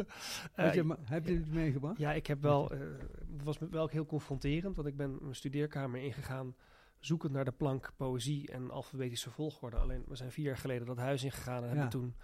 Eh, 0.54 0.74
je, 0.74 0.96
heb 1.02 1.26
je 1.26 1.34
het 1.34 1.52
meegebracht? 1.52 1.98
Ja, 1.98 2.12
ik 2.12 2.26
heb 2.26 2.42
wel, 2.42 2.70
eh, 2.72 2.78
het 3.36 3.42
was 3.44 3.58
me 3.58 3.68
wel 3.70 3.82
ook 3.82 3.92
heel 3.92 4.06
confronterend, 4.06 4.76
want 4.76 4.88
ik 4.88 4.96
ben 4.96 5.18
mijn 5.20 5.34
studeerkamer 5.34 6.00
ingegaan, 6.00 6.54
zoekend 6.98 7.32
naar 7.32 7.44
de 7.44 7.52
plank 7.52 7.92
poëzie 7.96 8.48
en 8.52 8.70
alfabetische 8.70 9.30
volgorde. 9.30 9.76
Alleen, 9.76 10.04
we 10.08 10.16
zijn 10.16 10.32
vier 10.32 10.44
jaar 10.44 10.56
geleden 10.56 10.86
dat 10.86 10.96
huis 10.96 11.24
ingegaan 11.24 11.62
en 11.62 11.68
Ja. 11.68 11.68
hebben 11.68 11.88
toen 11.88 12.14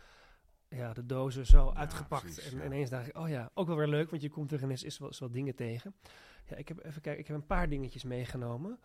ja, 0.68 0.92
de 0.92 1.06
dozen 1.06 1.46
zo 1.46 1.70
Ja, 1.74 1.78
uitgepakt. 1.80 2.22
precies, 2.22 2.52
en 2.52 2.58
ja. 2.58 2.64
ineens 2.64 2.90
dacht 2.90 3.06
ik, 3.08 3.16
oh 3.18 3.28
ja, 3.28 3.50
ook 3.54 3.66
wel 3.66 3.76
weer 3.76 3.88
leuk, 3.88 4.10
want 4.10 4.22
je 4.22 4.28
komt 4.30 4.52
er 4.52 4.62
ineens 4.62 4.82
is 4.82 4.98
wel, 4.98 5.08
is 5.08 5.18
wel 5.18 5.30
dingen 5.30 5.54
tegen. 5.54 5.94
Ja, 6.44 6.56
ik 6.56 6.68
heb 6.68 6.84
even 6.84 7.00
kijken, 7.00 7.20
ik 7.20 7.26
heb 7.26 7.36
een 7.36 7.46
paar 7.46 7.68
dingetjes 7.68 8.04
meegenomen. 8.04 8.78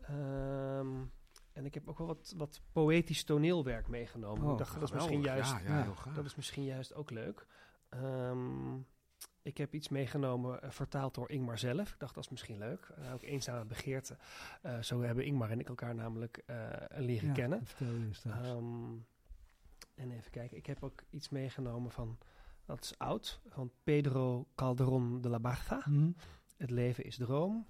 Ehm, 0.00 1.04
en 1.52 1.64
ik 1.64 1.74
heb 1.74 1.88
ook 1.88 1.98
wel 1.98 2.06
wat, 2.06 2.34
wat 2.36 2.60
poëtisch 2.72 3.24
toneelwerk 3.24 3.88
meegenomen. 3.88 4.44
Oh, 4.44 4.52
ik 4.52 4.58
dacht, 4.58 4.74
dat 4.74 4.82
is 4.82 4.92
misschien 4.92 5.22
juist 5.22 5.54
Ja, 5.66 5.86
dat 6.14 6.24
is 6.24 6.34
misschien 6.34 6.64
juist 6.64 6.94
ook 6.94 7.10
leuk. 7.10 7.46
Ehm, 7.88 8.76
ik 9.42 9.56
heb 9.56 9.74
iets 9.74 9.88
meegenomen, 9.88 10.62
eh, 10.62 10.70
vertaald 10.70 11.14
door 11.14 11.30
Ingmar 11.30 11.58
zelf. 11.58 11.92
Ik 11.92 11.98
dacht, 11.98 12.14
dat 12.14 12.24
is 12.24 12.30
misschien 12.30 12.58
leuk. 12.58 12.88
Eh, 12.96 13.12
ook 13.12 13.22
eenzame 13.22 13.64
begeerte. 13.64 14.16
Eh, 14.62 14.78
zo 14.78 15.00
hebben 15.00 15.24
Ingmar 15.24 15.50
en 15.50 15.60
ik 15.60 15.68
elkaar 15.68 15.94
namelijk 15.94 16.44
leren 16.88 17.32
kennen. 17.32 17.66
vertel 17.66 17.94
je 17.94 18.12
straks. 18.12 18.48
Ehm, 18.48 18.92
en 19.94 20.10
even 20.10 20.30
kijken, 20.30 20.56
ik 20.56 20.66
heb 20.66 20.82
ook 20.82 21.02
iets 21.10 21.28
meegenomen 21.28 21.90
van, 21.90 22.18
dat 22.64 22.84
is 22.84 22.98
oud, 22.98 23.40
van 23.46 23.70
Pedro 23.84 24.48
Calderón 24.54 25.20
de 25.20 25.28
la 25.28 25.40
Barca. 25.40 25.80
Hm? 25.84 26.10
Het 26.56 26.70
leven 26.70 27.04
is 27.04 27.16
droom. 27.16 27.66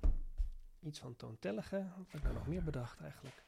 Iets 0.80 0.98
van 0.98 1.16
Toon 1.16 1.38
Tellige. 1.38 1.76
Wat 1.96 2.06
heb 2.06 2.16
ik 2.16 2.22
nou 2.22 2.34
nog 2.34 2.46
meer 2.46 2.62
bedacht 2.64 3.00
eigenlijk? 3.00 3.42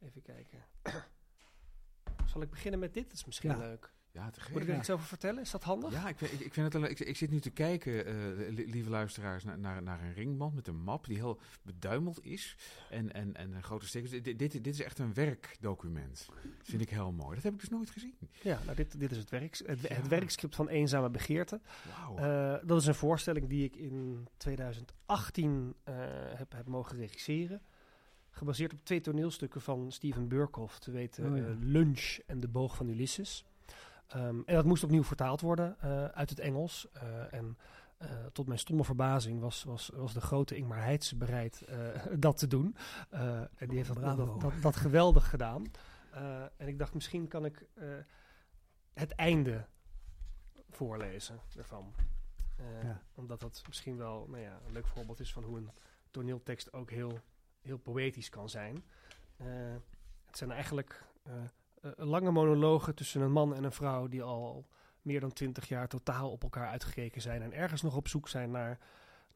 Even 0.00 0.22
kijken. 0.22 0.64
Zal 2.30 2.42
ik 2.42 2.50
beginnen 2.50 2.80
met 2.80 2.94
dit? 2.94 3.04
Dat 3.04 3.12
is 3.18 3.24
misschien 3.24 3.50
Ja. 3.50 3.58
leuk. 3.58 3.92
Ja, 4.14 4.30
te 4.30 4.40
gek. 4.40 4.52
Moet 4.52 4.62
ik 4.62 4.68
er 4.68 4.76
iets 4.76 4.90
over 4.90 5.06
vertellen? 5.06 5.42
Is 5.42 5.50
dat 5.50 5.62
handig? 5.62 5.92
Ja, 5.92 6.08
ik, 6.08 6.18
vind- 6.18 6.32
ik, 6.32 6.40
ik, 6.40 6.52
vind 6.52 6.72
het, 6.72 6.90
ik, 6.90 7.00
ik 7.00 7.16
zit 7.16 7.30
nu 7.30 7.40
te 7.40 7.50
kijken, 7.50 8.06
eh, 8.06 8.14
li- 8.54 8.70
lieve 8.70 8.90
luisteraars, 8.90 9.44
naar, 9.44 9.58
naar, 9.58 9.82
naar 9.82 10.02
een 10.02 10.12
ringband 10.12 10.54
met 10.54 10.66
een 10.68 10.76
map 10.82 11.06
die 11.06 11.16
heel 11.16 11.40
beduimeld 11.62 12.24
is. 12.24 12.56
En, 12.90 13.12
en, 13.12 13.34
en 13.36 13.52
een 13.52 13.62
grote 13.62 13.86
stickers. 13.86 14.10
Dit, 14.10 14.24
dit, 14.24 14.38
dit 14.52 14.66
is 14.66 14.80
echt 14.82 14.98
een 14.98 15.14
werkdocument. 15.14 16.26
Dat 16.58 16.66
vind 16.66 16.82
ik 16.82 16.90
heel 16.90 17.12
mooi. 17.12 17.34
Dat 17.34 17.44
heb 17.44 17.52
ik 17.52 17.60
dus 17.60 17.68
nooit 17.68 17.90
gezien. 17.90 18.14
Ja, 18.42 18.58
nou 18.64 18.76
dit, 18.76 18.98
dit 19.00 19.10
is 19.10 19.16
het, 19.16 19.30
werk, 19.30 19.60
het, 19.66 19.80
Ja. 19.80 19.94
het 19.94 20.08
werkscript 20.08 20.54
van 20.54 20.68
Eenzame 20.68 21.10
Begeerte. 21.10 21.60
Wauw. 21.98 22.16
Eh, 22.16 22.66
dat 22.68 22.80
is 22.80 22.86
een 22.86 22.94
voorstelling 22.94 23.48
die 23.48 23.64
ik 23.64 23.76
in 23.76 24.26
2018 24.36 25.74
eh, 25.84 25.94
heb, 26.34 26.52
heb 26.52 26.66
mogen 26.68 26.96
regisseren. 26.96 27.62
Gebaseerd 28.30 28.72
op 28.72 28.78
twee 28.84 29.00
toneelstukken 29.00 29.60
van 29.60 29.92
Steven 29.92 30.28
Burkhoff, 30.28 30.78
te 30.78 30.90
weten 30.90 31.30
Oh 31.32 31.36
ja. 31.36 31.54
Lunch 31.60 32.18
en 32.26 32.40
De 32.40 32.48
Boog 32.48 32.76
van 32.76 32.88
Ulysses. 32.88 33.44
Ehm, 34.06 34.40
en 34.46 34.54
dat 34.54 34.64
moest 34.64 34.84
opnieuw 34.84 35.04
vertaald 35.04 35.40
worden 35.40 35.80
eh, 35.80 36.04
uit 36.04 36.30
het 36.30 36.38
Engels. 36.38 36.88
Eh, 36.92 37.32
en 37.32 37.58
eh, 37.96 38.08
tot 38.32 38.46
mijn 38.46 38.58
stomme 38.58 38.84
verbazing 38.84 39.40
was, 39.40 39.64
was, 39.64 39.90
was 39.94 40.12
de 40.12 40.20
grote 40.20 40.56
Ingmar 40.56 40.82
Heitse 40.82 41.16
bereid 41.16 41.64
dat 42.18 42.36
te 42.36 42.46
doen. 42.46 42.76
En 43.10 43.68
die 43.68 43.76
heeft 43.76 43.94
dat, 43.94 44.16
dat, 44.16 44.40
dat, 44.40 44.52
dat 44.62 44.76
geweldig 44.76 45.30
gedaan. 45.30 45.64
En 46.56 46.68
ik 46.68 46.78
dacht, 46.78 46.94
misschien 46.94 47.28
kan 47.28 47.44
ik 47.44 47.66
het 48.92 49.12
einde 49.12 49.66
voorlezen 50.70 51.40
ervan. 51.56 51.94
Ja. 52.82 53.02
Omdat 53.14 53.40
dat 53.40 53.62
misschien 53.66 53.96
wel 53.96 54.26
nou 54.28 54.42
ja, 54.42 54.60
een 54.66 54.72
leuk 54.72 54.86
voorbeeld 54.86 55.20
is 55.20 55.32
van 55.32 55.44
hoe 55.44 55.56
een 55.56 55.70
toneeltekst 56.10 56.72
ook 56.72 56.90
heel, 56.90 57.20
heel 57.60 57.78
poëtisch 57.78 58.28
kan 58.28 58.48
zijn. 58.48 58.84
Het 60.26 60.38
zijn 60.38 60.50
eigenlijk 60.50 61.04
lange 61.96 62.30
monologen 62.30 62.94
tussen 62.94 63.20
een 63.20 63.32
man 63.32 63.54
en 63.54 63.64
een 63.64 63.72
vrouw 63.72 64.08
die 64.08 64.22
al 64.22 64.66
meer 65.02 65.20
dan 65.20 65.32
twintig 65.32 65.68
jaar 65.68 65.88
totaal 65.88 66.30
op 66.30 66.42
elkaar 66.42 66.68
uitgekeken 66.68 67.22
zijn 67.22 67.42
en 67.42 67.52
ergens 67.52 67.82
nog 67.82 67.96
op 67.96 68.08
zoek 68.08 68.28
zijn 68.28 68.50
naar 68.50 68.78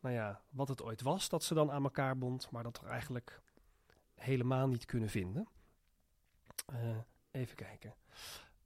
nou 0.01 0.15
ja, 0.15 0.41
wat 0.51 0.69
het 0.69 0.83
ooit 0.83 1.03
was 1.03 1.29
dat 1.29 1.45
ze 1.45 1.55
dan 1.55 1.71
aan 1.71 1.83
elkaar 1.83 2.19
bond, 2.19 2.51
maar 2.51 2.63
dat 2.63 2.81
er 2.83 2.89
eigenlijk 2.89 3.41
helemaal 4.15 4.69
niet 4.69 4.85
kunnen 4.85 5.09
vinden. 5.09 5.49
Eh, 6.67 6.97
even 7.31 7.57
kijken. 7.57 7.95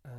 Eh, 0.01 0.12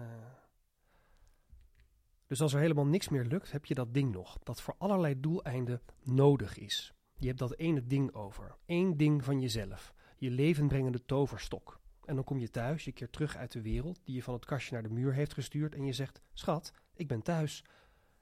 dus 2.28 2.42
als 2.42 2.54
er 2.54 2.60
helemaal 2.60 2.86
niks 2.86 3.10
meer 3.10 3.26
lukt, 3.26 3.52
heb 3.52 3.66
je 3.66 3.74
dat 3.74 3.94
ding 3.94 4.12
nog, 4.12 4.38
dat 4.44 4.62
voor 4.62 4.76
allerlei 4.78 5.20
doeleinden 5.20 5.82
nodig 6.04 6.58
is. 6.58 6.94
Je 7.16 7.28
hebt 7.28 7.40
dat 7.40 7.56
ene 7.56 7.88
ding 7.88 8.14
over, 8.14 8.56
één 8.66 8.98
ding 8.98 9.24
van 9.24 9.40
jezelf, 9.40 9.94
je 10.18 10.32
levenbrengende 10.32 11.06
toverstok. 11.06 11.82
En 12.06 12.16
dan 12.16 12.24
kom 12.24 12.40
je 12.40 12.50
thuis, 12.50 12.84
je 12.84 12.92
keert 12.92 13.12
terug 13.12 13.38
uit 13.38 13.52
de 13.52 13.62
wereld 13.62 14.02
die 14.04 14.16
je 14.16 14.24
van 14.24 14.34
het 14.34 14.46
kastje 14.46 14.74
naar 14.74 14.84
de 14.84 14.90
muur 14.90 15.14
heeft 15.14 15.34
gestuurd 15.34 15.76
en 15.76 15.86
je 15.86 15.94
zegt, 15.94 16.22
schat, 16.34 16.74
ik 16.94 17.08
ben 17.08 17.22
thuis. 17.22 17.64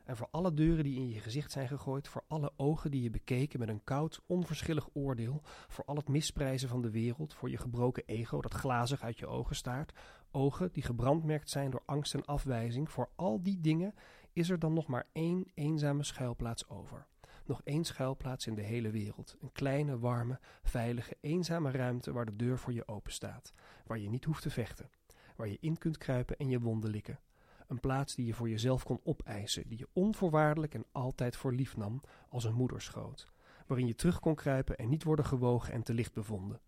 En 0.05 0.17
voor 0.17 0.27
alle 0.31 0.53
deuren 0.53 0.83
die 0.83 0.95
in 0.95 1.09
je 1.09 1.19
gezicht 1.19 1.51
zijn 1.51 1.67
gegooid, 1.67 2.07
voor 2.07 2.23
alle 2.27 2.51
ogen 2.55 2.91
die 2.91 3.01
je 3.01 3.09
bekeken 3.09 3.59
met 3.59 3.69
een 3.69 3.83
koud, 3.83 4.21
onverschillig 4.25 4.89
oordeel, 4.93 5.41
voor 5.67 5.85
al 5.85 5.95
het 5.95 6.07
misprijzen 6.07 6.69
van 6.69 6.81
de 6.81 6.89
wereld, 6.89 7.33
voor 7.33 7.49
je 7.49 7.57
gebroken 7.57 8.03
ego 8.05 8.41
dat 8.41 8.53
glazig 8.53 9.01
uit 9.01 9.17
je 9.19 9.27
ogen 9.27 9.55
staart, 9.55 9.93
ogen 10.31 10.69
die 10.71 10.83
gebrandmerkt 10.83 11.49
zijn 11.49 11.71
door 11.71 11.83
angst 11.85 12.13
en 12.13 12.25
afwijzing, 12.25 12.89
voor 12.89 13.09
al 13.15 13.41
die 13.41 13.61
dingen 13.61 13.93
is 14.33 14.49
er 14.49 14.59
dan 14.59 14.73
nog 14.73 14.87
maar 14.87 15.07
één 15.11 15.51
eenzame 15.53 16.03
schuilplaats 16.03 16.69
over. 16.69 17.05
Nog 17.45 17.61
één 17.63 17.83
schuilplaats 17.83 18.47
in 18.47 18.55
de 18.55 18.61
hele 18.61 18.89
wereld. 18.89 19.37
Een 19.41 19.51
kleine, 19.51 19.99
warme, 19.99 20.39
veilige, 20.63 21.17
eenzame 21.21 21.71
ruimte 21.71 22.11
waar 22.11 22.25
de 22.25 22.35
deur 22.35 22.57
voor 22.57 22.73
je 22.73 22.87
open 22.87 23.11
staat. 23.11 23.53
Waar 23.85 23.99
je 23.99 24.09
niet 24.09 24.25
hoeft 24.25 24.41
te 24.41 24.49
vechten. 24.49 24.89
Waar 25.35 25.47
je 25.47 25.57
in 25.59 25.77
kunt 25.77 25.97
kruipen 25.97 26.37
en 26.37 26.49
je 26.49 26.59
wonden 26.59 26.89
likken. 26.89 27.19
Een 27.67 27.79
plaats 27.79 28.15
die 28.15 28.25
je 28.25 28.33
voor 28.33 28.49
jezelf 28.49 28.83
kon 28.83 29.01
opeisen, 29.03 29.67
die 29.67 29.77
je 29.77 29.87
onvoorwaardelijk 29.93 30.73
en 30.73 30.85
altijd 30.91 31.35
voor 31.35 31.53
lief 31.53 31.77
nam 31.77 32.01
als 32.29 32.43
een 32.43 32.53
moederschoot. 32.53 33.27
Waarin 33.67 33.87
je 33.87 33.95
terug 33.95 34.19
kon 34.19 34.35
kruipen 34.35 34.77
en 34.77 34.89
niet 34.89 35.03
worden 35.03 35.25
gewogen 35.25 35.73
en 35.73 35.83
te 35.83 35.93
licht 35.93 36.13
bevonden. 36.13 36.61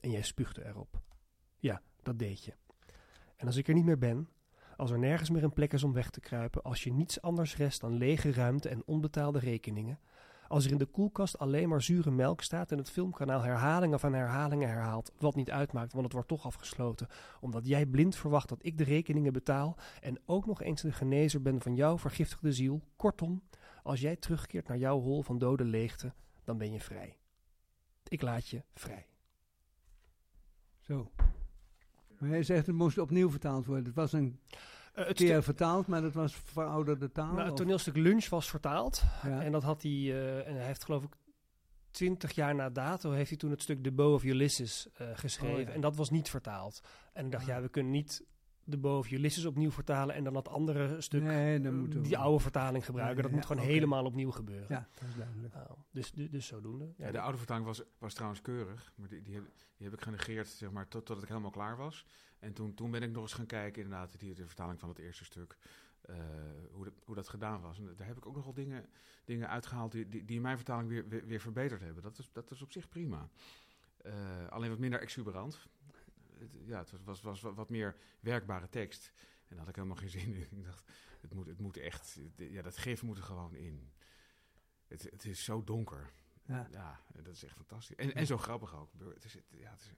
En 0.00 0.10
jij 0.10 0.22
spuugde 0.22 0.64
erop. 0.64 1.00
Ja, 1.58 1.82
dat 2.02 2.18
deed 2.18 2.44
je. 2.44 2.54
En 3.36 3.46
als 3.46 3.56
ik 3.56 3.68
er 3.68 3.74
niet 3.74 3.84
meer 3.84 3.98
ben, 3.98 4.28
als 4.76 4.90
er 4.90 4.98
nergens 4.98 5.30
meer 5.30 5.44
een 5.44 5.52
plek 5.52 5.72
is 5.72 5.82
om 5.82 5.92
weg 5.92 6.10
te 6.10 6.20
kruipen, 6.20 6.62
als 6.62 6.84
je 6.84 6.92
niets 6.92 7.20
anders 7.20 7.56
rest 7.56 7.80
dan 7.80 7.96
lege 7.96 8.32
ruimte 8.32 8.68
en 8.68 8.82
onbetaalde 8.86 9.38
rekeningen, 9.38 9.98
als 10.50 10.64
er 10.64 10.70
in 10.70 10.78
de 10.78 10.86
koelkast 10.86 11.38
alleen 11.38 11.68
maar 11.68 11.82
zure 11.82 12.10
melk 12.10 12.42
staat 12.42 12.72
en 12.72 12.78
het 12.78 12.90
filmkanaal 12.90 13.42
herhalingen 13.42 14.00
van 14.00 14.12
herhalingen 14.12 14.68
herhaalt, 14.68 15.12
wat 15.18 15.34
niet 15.34 15.50
uitmaakt, 15.50 15.92
want 15.92 16.04
het 16.04 16.12
wordt 16.12 16.28
toch 16.28 16.44
afgesloten, 16.44 17.08
omdat 17.40 17.66
jij 17.66 17.86
blind 17.86 18.16
verwacht 18.16 18.48
dat 18.48 18.64
ik 18.64 18.78
de 18.78 18.84
rekeningen 18.84 19.32
betaal 19.32 19.76
en 20.00 20.18
ook 20.26 20.46
nog 20.46 20.62
eens 20.62 20.82
de 20.82 20.92
genezer 20.92 21.42
ben 21.42 21.60
van 21.60 21.74
jouw 21.74 21.98
vergiftigde 21.98 22.52
ziel. 22.52 22.82
Kortom, 22.96 23.42
als 23.82 24.00
jij 24.00 24.16
terugkeert 24.16 24.68
naar 24.68 24.78
jouw 24.78 25.00
hol 25.00 25.22
van 25.22 25.38
dode 25.38 25.64
leegte, 25.64 26.12
dan 26.44 26.58
ben 26.58 26.72
je 26.72 26.80
vrij. 26.80 27.18
Ik 28.08 28.22
laat 28.22 28.48
je 28.48 28.62
vrij. 28.74 29.06
Zo. 30.80 31.10
Maar 32.18 32.28
jij 32.28 32.42
zegt 32.42 32.66
het 32.66 32.76
moest 32.76 32.98
opnieuw 32.98 33.30
vertaald 33.30 33.66
worden. 33.66 33.84
Het 33.84 33.94
was 33.94 34.12
een 34.12 34.40
het, 34.92 35.16
keer 35.16 35.42
vertaald, 35.42 35.86
maar 35.86 36.00
dat 36.02 36.12
was 36.12 36.34
verouderde 36.34 37.12
taal. 37.12 37.32
nou, 37.32 37.46
het 37.46 37.56
toneelstuk 37.56 37.96
Lunch 37.96 38.28
was 38.28 38.50
vertaald. 38.50 39.02
ja. 39.22 39.42
En 39.42 39.52
dat 39.52 39.62
had 39.62 39.82
hij, 39.82 39.90
eh, 39.92 40.46
en 40.48 40.54
hij 40.56 40.66
heeft 40.66 40.84
geloof 40.84 41.02
ik 41.04 41.10
twintig 41.90 42.32
jaar 42.32 42.54
na 42.54 42.70
dato, 42.70 43.10
heeft 43.10 43.28
hij 43.28 43.38
toen 43.38 43.50
het 43.50 43.62
stuk 43.62 43.82
The 43.82 43.92
Bow 43.92 44.12
of 44.14 44.24
Ulysses 44.24 44.88
eh, 44.94 45.06
geschreven. 45.14 45.58
Oh, 45.60 45.62
ja. 45.68 45.70
En 45.74 45.80
dat 45.80 45.96
was 45.96 46.10
niet 46.10 46.28
vertaald. 46.30 46.80
En 47.12 47.24
ik 47.24 47.30
dacht, 47.32 47.42
Ah. 47.44 47.48
ja, 47.48 47.60
we 47.62 47.68
kunnen 47.68 47.92
niet 47.92 48.24
The 48.68 48.78
Bow 48.78 48.98
of 48.98 49.10
Ulysses 49.10 49.44
opnieuw 49.44 49.70
vertalen 49.70 50.14
en 50.14 50.24
dan 50.24 50.32
dat 50.32 50.48
andere 50.48 51.00
stuk, 51.00 51.22
nee, 51.22 51.60
dan 51.60 51.72
eh, 51.72 51.78
moeten 51.78 52.00
we- 52.02 52.06
die 52.06 52.18
oude 52.18 52.40
vertaling 52.42 52.84
gebruiken. 52.84 53.22
Dat 53.22 53.30
ja, 53.30 53.36
moet 53.36 53.46
gewoon 53.46 53.62
helemaal 53.64 54.04
opnieuw 54.04 54.30
gebeuren. 54.30 54.66
Ja, 54.68 54.88
dat 55.00 55.08
is 55.08 55.14
duidelijk. 55.14 55.54
Nou, 55.54 55.66
dus, 55.90 56.12
dus, 56.12 56.30
dus 56.30 56.46
zodoende. 56.46 56.92
Ja, 56.96 57.10
de 57.10 57.20
oude 57.20 57.38
vertaling 57.38 57.66
was, 57.66 57.82
was 57.98 58.14
trouwens 58.14 58.40
keurig, 58.42 58.92
maar 58.96 59.08
die, 59.08 59.22
die, 59.22 59.34
heb, 59.34 59.44
die 59.76 59.86
heb 59.88 59.96
ik 59.96 60.02
genegeerd 60.02 60.48
zeg 60.48 60.70
maar, 60.70 60.88
tot, 60.88 61.04
totdat 61.04 61.22
ik 61.22 61.28
helemaal 61.28 61.50
klaar 61.50 61.76
was. 61.76 62.04
En 62.40 62.52
toen, 62.52 62.74
toen 62.74 62.90
ben 62.90 63.02
ik 63.02 63.10
nog 63.10 63.22
eens 63.22 63.32
gaan 63.32 63.46
kijken, 63.46 63.82
inderdaad, 63.82 64.18
die, 64.18 64.34
de 64.34 64.46
vertaling 64.46 64.78
van 64.80 64.88
het 64.88 64.98
eerste 64.98 65.24
stuk, 65.24 65.56
eh, 66.00 66.16
hoe, 66.72 66.84
dat, 66.84 66.94
hoe 67.04 67.14
dat 67.14 67.28
gedaan 67.28 67.60
was. 67.60 67.78
En 67.78 67.94
daar 67.96 68.06
heb 68.06 68.16
ik 68.16 68.26
ook 68.26 68.36
nogal 68.36 68.54
dingen, 68.54 68.86
dingen 69.24 69.48
uitgehaald 69.48 69.92
die, 69.92 70.08
die, 70.08 70.24
die 70.24 70.36
in 70.36 70.42
mijn 70.42 70.56
vertaling 70.56 70.88
weer, 70.88 71.08
weer, 71.08 71.26
weer 71.26 71.40
verbeterd 71.40 71.80
hebben. 71.80 72.02
Dat 72.02 72.18
is, 72.18 72.28
dat 72.32 72.50
is 72.50 72.62
op 72.62 72.72
zich 72.72 72.88
prima. 72.88 73.28
Eh, 73.96 74.46
alleen 74.48 74.70
wat 74.70 74.78
minder 74.78 75.00
exuberant. 75.00 75.68
Het- 76.38 76.56
ja, 76.64 76.78
het 76.78 76.90
was, 77.04 77.20
was, 77.22 77.40
was 77.42 77.54
wat- 77.54 77.70
meer 77.70 77.96
werkbare 78.20 78.68
tekst. 78.68 79.12
En 79.16 79.48
daar 79.48 79.58
had 79.58 79.68
ik 79.68 79.74
helemaal 79.74 79.96
geen 79.96 80.10
zin 80.10 80.34
in. 80.34 80.46
Ik 80.58 80.64
dacht, 80.64 80.84
het 81.20 81.34
moet, 81.34 81.46
het 81.46 81.58
moet 81.60 81.76
echt... 81.76 82.18
Ja, 82.36 82.62
dat 82.62 82.76
gif 82.76 83.02
moet 83.02 83.16
er 83.16 83.22
gewoon 83.22 83.54
in. 83.54 83.90
Het, 84.86 85.02
het 85.02 85.24
is 85.24 85.44
zo 85.44 85.64
donker. 85.64 86.10
Ja. 86.46 86.68
Ja, 86.70 87.00
dat 87.22 87.34
is 87.34 87.44
echt 87.44 87.54
fantastisch. 87.56 87.96
En, 87.96 88.14
en 88.14 88.26
zo 88.26 88.38
grappig 88.38 88.74
ook. 88.76 88.90
Het 89.14 89.24
is, 89.24 89.34
het- 89.34 89.44
ja, 89.50 89.70
het 89.70 89.80
is, 89.80 89.92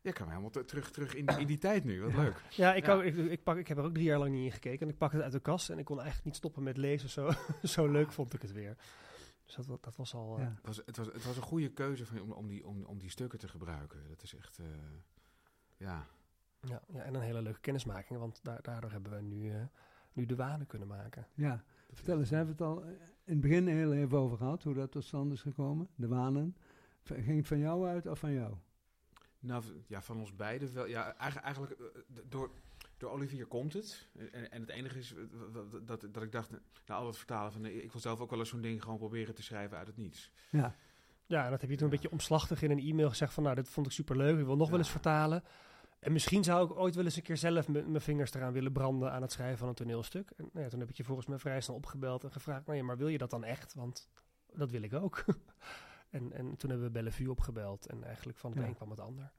ja, 0.00 0.10
ik 0.10 0.14
kan 0.14 0.28
helemaal 0.28 0.50
te- 0.50 0.64
terug, 0.64 0.90
terug 0.90 1.14
in, 1.14 1.26
die- 1.26 1.38
in 1.40 1.46
die 1.46 1.58
tijd 1.58 1.84
nu. 1.84 2.00
Wat 2.02 2.10
Ja. 2.12 2.22
leuk. 2.22 2.42
Ja, 2.50 2.74
ik, 2.74 2.86
Ja. 2.86 2.94
Ook, 2.94 3.02
ik, 3.02 3.16
ik, 3.16 3.42
pak, 3.42 3.56
ik 3.56 3.68
heb 3.68 3.78
er 3.78 3.84
ook 3.84 3.92
drie 3.94 4.04
jaar 4.06 4.18
lang 4.18 4.30
niet 4.34 4.44
in 4.44 4.52
gekeken. 4.52 4.86
En 4.86 4.92
ik 4.92 4.98
pak 4.98 5.12
het 5.12 5.22
uit 5.22 5.32
de 5.32 5.40
kast 5.40 5.70
en 5.70 5.78
ik 5.78 5.84
kon 5.84 5.96
eigenlijk 5.96 6.26
niet 6.26 6.36
stoppen 6.36 6.62
met 6.62 6.76
lezen. 6.76 7.08
Zo, 7.08 7.30
zo 7.62 7.86
leuk 7.86 8.12
vond 8.12 8.34
ik 8.34 8.42
het 8.42 8.52
weer. 8.52 8.76
Dus 9.44 9.54
dat, 9.66 9.82
dat 9.84 9.96
was 9.96 10.14
al... 10.14 10.38
eh. 10.38 10.44
Het 10.46 10.66
was, 10.66 10.76
het, 10.86 10.96
was, 10.96 11.06
het 11.06 11.24
was 11.24 11.36
een 11.36 11.42
goede 11.42 11.68
keuze 11.72 12.06
van, 12.06 12.20
om, 12.20 12.32
om, 12.32 12.46
die, 12.48 12.66
om, 12.66 12.84
om 12.84 12.98
die 12.98 13.10
stukken 13.10 13.38
te 13.38 13.48
gebruiken. 13.48 13.98
Dat 14.08 14.22
is 14.22 14.34
echt... 14.34 14.58
eh, 14.58 14.66
ja, 15.76 16.06
ja, 16.60 16.82
ja, 16.88 17.02
en 17.02 17.14
een 17.14 17.20
hele 17.20 17.42
leuke 17.42 17.60
kennismaking. 17.60 18.18
Want 18.18 18.40
da- 18.44 18.58
daardoor 18.62 18.90
hebben 18.90 19.12
we 19.12 19.20
nu, 19.20 19.50
eh, 19.50 19.62
nu 20.12 20.26
de 20.26 20.36
wanen 20.36 20.66
kunnen 20.66 20.88
maken. 20.88 21.26
ja. 21.34 21.64
Vertel 21.92 22.18
eens, 22.18 22.30
hebben 22.30 22.56
we 22.56 22.64
het 22.64 22.72
al 22.72 22.82
in 23.24 23.32
het 23.32 23.40
begin 23.40 23.66
heel 23.66 23.92
even 23.92 24.18
over 24.18 24.36
gehad, 24.36 24.62
hoe 24.62 24.74
dat 24.74 24.90
tot 24.90 25.04
stand 25.04 25.32
is 25.32 25.40
gekomen, 25.40 25.88
de 25.94 26.08
wanen. 26.08 26.56
Ging 27.02 27.36
het 27.36 27.46
van 27.46 27.58
jou 27.58 27.86
uit 27.86 28.06
of 28.06 28.18
van 28.18 28.32
jou? 28.32 28.54
Nou, 29.48 29.64
ja, 29.86 30.02
van 30.02 30.18
ons 30.18 30.36
beiden 30.36 30.74
wel. 30.74 30.86
Ja, 30.86 31.14
eigenlijk, 31.16 31.44
eigenlijk 31.46 31.72
eh, 31.80 31.86
d- 32.14 32.22
door, 32.30 32.50
door 32.96 33.10
Olivier 33.10 33.46
komt 33.46 33.72
het. 33.72 34.08
En, 34.32 34.50
en 34.50 34.60
het 34.60 34.70
enige 34.70 34.98
is 34.98 35.14
eh, 35.14 35.18
dat, 35.82 36.06
dat 36.10 36.22
ik 36.22 36.32
dacht, 36.32 36.50
eh, 36.52 36.58
na 36.86 36.94
al 36.94 37.06
het 37.06 37.16
vertalen 37.16 37.52
van... 37.52 37.64
eh, 37.64 37.76
Ik 37.84 37.92
wil 37.92 38.00
zelf 38.00 38.20
ook 38.20 38.30
wel 38.30 38.38
eens 38.38 38.48
zo'n 38.48 38.60
ding 38.60 38.82
gewoon 38.82 38.98
proberen 38.98 39.34
te 39.34 39.42
schrijven 39.42 39.78
uit 39.78 39.86
het 39.86 39.96
niets. 39.96 40.30
Ja, 40.50 40.74
Ja, 41.26 41.44
en 41.44 41.50
dat 41.50 41.60
heb 41.60 41.70
je 41.70 41.76
toen 41.76 41.84
een 41.84 41.92
beetje 41.92 42.10
omslachtig 42.10 42.62
in 42.62 42.70
een 42.70 42.78
e-mail 42.80 43.08
gezegd 43.08 43.32
van... 43.32 43.42
nou, 43.42 43.54
dit 43.54 43.68
vond 43.68 43.86
ik 43.86 43.92
superleuk, 43.92 44.38
ik 44.38 44.44
wil 44.44 44.56
nog 44.56 44.68
wel 44.70 44.78
eens 44.78 44.90
vertalen. 44.90 45.42
En 45.98 46.12
misschien 46.12 46.44
zou 46.44 46.70
ik 46.70 46.78
ooit 46.78 46.94
wel 46.94 47.04
eens 47.04 47.16
een 47.16 47.22
keer 47.22 47.36
zelf 47.36 47.68
mijn 47.68 48.00
vingers 48.00 48.34
eraan 48.34 48.52
willen 48.52 48.72
branden... 48.72 49.12
aan 49.12 49.22
het 49.22 49.32
schrijven 49.32 49.58
van 49.58 49.68
een 49.68 49.74
toneelstuk. 49.74 50.30
En 50.36 50.48
nou 50.52 50.64
ja, 50.64 50.70
toen 50.70 50.80
heb 50.80 50.88
ik 50.88 50.96
je 50.96 51.04
volgens 51.04 51.26
mij 51.26 51.38
vrij 51.38 51.60
snel 51.60 51.76
opgebeld 51.76 52.24
en 52.24 52.32
gevraagd... 52.32 52.66
nou 52.66 52.78
ja, 52.78 52.84
maar 52.84 52.96
wil 52.96 53.08
je 53.08 53.18
dat 53.18 53.30
dan 53.30 53.44
echt? 53.44 53.74
Want 53.74 54.08
dat 54.52 54.70
wil 54.70 54.82
ik 54.82 54.92
ook. 54.94 55.24
en, 56.08 56.32
en 56.32 56.56
toen 56.56 56.70
hebben 56.70 56.86
we 56.86 56.92
Bellevue 56.92 57.30
opgebeld 57.30 57.86
en 57.86 58.04
eigenlijk 58.04 58.38
van 58.38 58.50
het 58.50 58.60
Ja. 58.60 58.66
een 58.66 58.74
kwam 58.74 58.90
het 58.90 59.00
ander. 59.00 59.32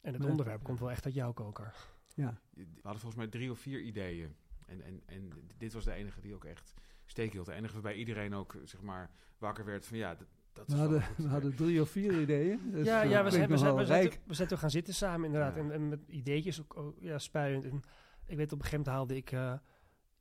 En 0.00 0.12
het 0.12 0.22
Ja. 0.22 0.28
onderwerp 0.30 0.62
komt 0.62 0.80
wel 0.80 0.90
echt 0.90 1.04
uit 1.04 1.14
jouw 1.14 1.32
koker. 1.32 1.74
ja. 2.14 2.40
We 2.50 2.62
hadden 2.82 3.00
volgens 3.00 3.14
mij 3.14 3.26
drie 3.26 3.50
of 3.50 3.58
vier 3.58 3.80
ideeën. 3.80 4.36
En, 4.66 4.82
en, 4.82 5.02
en 5.06 5.32
dit 5.56 5.72
was 5.72 5.84
de 5.84 5.92
enige 5.92 6.20
die 6.20 6.34
ook 6.34 6.44
echt 6.44 6.74
steek 7.04 7.32
hield. 7.32 7.46
De 7.46 7.52
enige 7.52 7.72
waarbij 7.72 7.94
iedereen 7.94 8.34
ook, 8.34 8.56
zeg 8.64 8.82
maar, 8.82 9.10
wakker 9.38 9.64
werd 9.64 9.86
van... 9.86 9.96
Ja, 9.96 10.14
dat, 10.14 10.26
dat 10.52 10.68
We 10.68 10.76
hadden, 10.76 11.02
goed. 11.02 11.16
we 11.16 11.28
hadden 11.28 11.54
drie 11.56 11.80
of 11.80 11.90
vier 11.90 12.20
ideeën. 12.20 12.70
Dus 12.70 12.86
ja, 12.86 13.02
eh, 13.02 13.10
ja 13.10 13.24
we, 13.24 13.30
zijn, 13.30 13.48
we, 13.48 13.56
zijn, 13.56 13.74
we, 13.74 13.84
zijn, 13.86 14.10
we 14.26 14.34
zijn 14.34 14.48
toen 14.48 14.58
gaan 14.58 14.70
zitten 14.70 14.94
samen 14.94 15.26
inderdaad. 15.26 15.54
Ja. 15.54 15.60
En, 15.60 15.70
en 15.72 15.88
met 15.88 16.00
ideetjes 16.08 16.60
ook, 16.60 16.76
ook, 16.76 16.96
ja, 17.00 17.18
spuiend. 17.18 17.64
En 17.64 17.82
ik 18.26 18.36
weet 18.36 18.52
op 18.52 18.58
een 18.58 18.64
gegeven 18.64 18.78
moment 18.78 18.86
haalde 18.96 19.16
ik... 19.16 19.32
eh, 19.32 19.54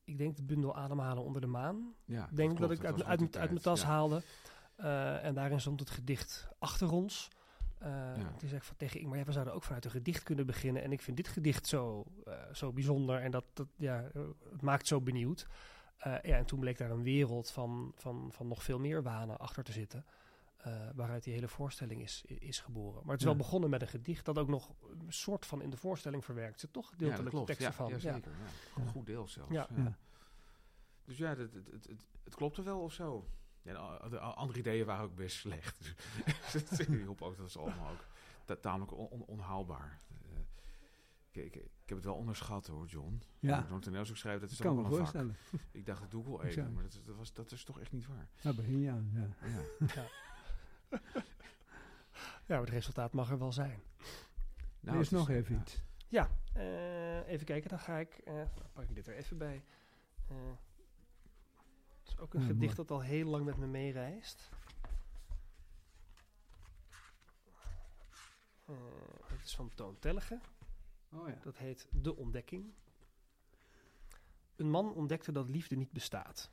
ik 0.04 0.18
denk 0.18 0.36
de 0.36 0.43
bundel 0.43 0.76
Ademhalen 0.76 1.24
onder 1.24 1.41
de 1.41 1.47
maan. 1.47 1.93
Ja, 2.06 2.30
denk 2.34 2.49
dat, 2.49 2.58
klopt, 2.58 2.74
ik 2.74 2.86
uit, 2.86 3.04
uit, 3.04 3.38
uit 3.38 3.49
mijn 3.49 3.62
tas 3.62 3.82
ja. 3.82 3.88
haalde. 3.88 4.22
Eh, 4.82 5.23
en 5.25 5.34
daarin 5.34 5.59
stond 5.59 5.79
het 5.79 5.89
gedicht 5.89 6.47
Achter 6.59 6.91
ons. 6.91 7.27
Eh, 7.77 8.13
Toen 8.13 8.47
zei 8.49 8.55
ik 8.55 8.63
van 8.63 8.75
tegen 8.75 8.99
Ingmar, 8.99 9.17
ja, 9.17 9.23
we 9.23 9.32
zouden 9.32 9.53
ook 9.53 9.63
vanuit 9.63 9.86
een 9.86 9.91
gedicht 9.91 10.23
kunnen 10.23 10.45
beginnen. 10.45 10.84
En 10.84 10.91
ik 10.91 11.01
vind 11.01 11.17
dit 11.17 11.27
gedicht 11.27 11.67
zo, 11.67 12.05
eh, 12.25 12.34
zo 12.53 12.71
bijzonder 12.73 13.21
en 13.21 13.32
dat, 13.32 13.43
dat 13.53 13.67
ja, 13.77 14.09
het 14.51 14.61
maakt 14.61 14.88
zo 14.88 15.01
benieuwd. 15.01 15.47
Eh, 15.97 16.13
ja, 16.21 16.38
en 16.38 16.45
toen 16.45 16.59
bleek 16.59 16.77
daar 16.77 16.91
een 16.91 17.03
wereld 17.03 17.51
van, 17.51 17.91
van, 17.95 18.29
van 18.32 18.47
nog 18.47 18.63
veel 18.63 18.79
meer 18.79 19.03
wanen 19.03 19.38
achter 19.39 19.63
te 19.63 19.71
zitten. 19.71 20.05
eh, 20.61 20.89
waaruit 20.95 21.23
die 21.23 21.34
hele 21.34 21.47
voorstelling 21.47 22.01
is, 22.01 22.23
is 22.25 22.59
geboren. 22.59 23.01
Maar 23.03 23.11
het 23.11 23.19
is 23.21 23.21
Ja. 23.21 23.27
wel 23.36 23.36
begonnen 23.38 23.69
met 23.69 23.82
een 23.82 23.88
gedicht 23.88 24.25
dat 24.25 24.38
ook 24.38 24.47
nog 24.47 24.73
een 24.99 25.13
soort 25.13 25.45
van 25.45 25.61
in 25.61 25.69
de 25.69 25.77
voorstelling 25.77 26.25
verwerkt 26.25 26.59
zit. 26.59 26.73
Toch 26.73 26.86
Ja, 26.86 26.91
gedeeltelijk 26.91 27.29
klopt. 27.29 27.45
teksten 27.47 27.67
Ja, 27.67 27.73
van. 27.73 27.88
ja, 27.88 27.93
Ja. 27.93 27.99
zeker. 27.99 28.32
Ja. 28.75 28.82
Een 28.82 28.88
goed 28.88 29.05
deel 29.05 29.27
zelfs. 29.27 29.51
Ja. 29.51 29.67
Ja. 29.75 29.97
Dus 31.05 31.17
ja, 31.17 31.29
het, 31.29 31.38
het, 31.53 31.53
het, 31.71 31.88
het, 31.88 32.05
het 32.23 32.36
klopte 32.36 32.61
wel 32.63 32.79
of 32.79 32.93
zo. 32.93 33.25
Ja, 33.64 34.07
de, 34.09 34.20
andere 34.20 34.59
ideeën 34.59 34.86
waren 34.86 35.03
ook 35.03 35.16
best 35.16 35.38
slecht. 35.38 35.93
Dus 36.51 36.53
het 36.70 36.86
hielp 36.88 37.22
ook, 37.22 37.38
dat 37.38 37.47
is 37.47 37.57
allemaal 37.57 37.91
ook 37.91 38.05
ta- 38.45 38.55
tamelijk 38.55 38.91
on- 38.97 39.07
on- 39.07 39.26
onhaalbaar. 39.26 39.99
Eh, 40.24 40.39
ik, 41.32 41.45
ik, 41.45 41.55
ik 41.55 41.70
heb 41.86 41.97
het 41.97 42.05
wel 42.05 42.16
onderschat 42.16 42.68
hoor, 42.68 42.86
John. 42.86 43.22
Ja, 43.39 43.66
Zo'n 43.68 43.80
toneelstuk 43.80 44.18
schrijven, 44.18 44.41
dat 44.41 44.51
is 44.51 44.59
ik 44.59 44.66
ook 44.66 44.76
me 44.76 44.82
wel 44.82 44.86
een 44.91 44.97
vak. 44.97 44.99
voorstellen. 44.99 45.36
Ik 45.72 45.86
dacht, 45.86 46.01
dat 46.01 46.12
doe 46.12 46.22
ik 46.22 46.28
wel 46.28 46.43
Ik 46.43 46.49
even, 46.49 46.74
maar 46.74 46.84
dat, 46.84 47.16
was, 47.16 47.34
dat 47.34 47.51
is 47.51 47.64
toch 47.64 47.80
echt 47.80 47.91
niet 47.91 48.07
waar. 48.07 48.28
Nou, 48.41 48.55
begin 48.55 48.80
je 48.80 48.89
aan, 48.91 49.09
ja. 49.14 49.47
Ja. 49.47 50.03
ja, 50.95 51.05
maar 52.47 52.59
het 52.59 52.70
resultaat 52.70 53.14
mag 53.14 53.32
er 53.32 53.39
wel 53.39 53.51
zijn. 53.51 53.80
er 54.84 54.95
is 54.95 55.09
het 55.09 55.20
nog 55.20 55.30
even 55.30 55.55
ja. 55.55 55.62
iets. 55.62 55.82
Ja, 56.07 56.30
eh, 56.53 57.28
even 57.28 57.45
kijken, 57.45 57.70
dan 57.70 57.80
ga 57.80 57.97
ik. 57.97 58.14
eh, 58.14 58.34
dan 58.34 58.70
pak 58.74 58.84
ik 58.89 58.95
dit 58.95 59.07
er 59.07 59.16
even 59.16 59.38
bij. 59.38 59.64
Eh, 60.28 60.36
het 60.38 60.70
is 60.70 60.70
ook 62.22 62.34
een 62.34 62.41
Ja, 62.41 62.47
gedicht 62.47 62.76
dat 62.76 62.91
al 62.91 63.01
heel 63.01 63.30
lang 63.30 63.45
met 63.45 63.57
me 63.57 63.67
meereist. 63.67 64.49
Eh, 68.65 68.76
het 69.24 69.43
is 69.43 69.55
van 69.55 69.72
Toon 69.76 69.99
Tellige. 69.99 70.39
Oh 71.11 71.28
ja. 71.28 71.39
Dat 71.43 71.57
heet 71.57 71.88
De 71.91 72.15
Ontdekking. 72.15 72.74
Een 74.55 74.69
man 74.69 74.93
ontdekte 74.93 75.32
dat 75.32 75.49
liefde 75.49 75.76
niet 75.76 75.91
bestaat. 75.91 76.51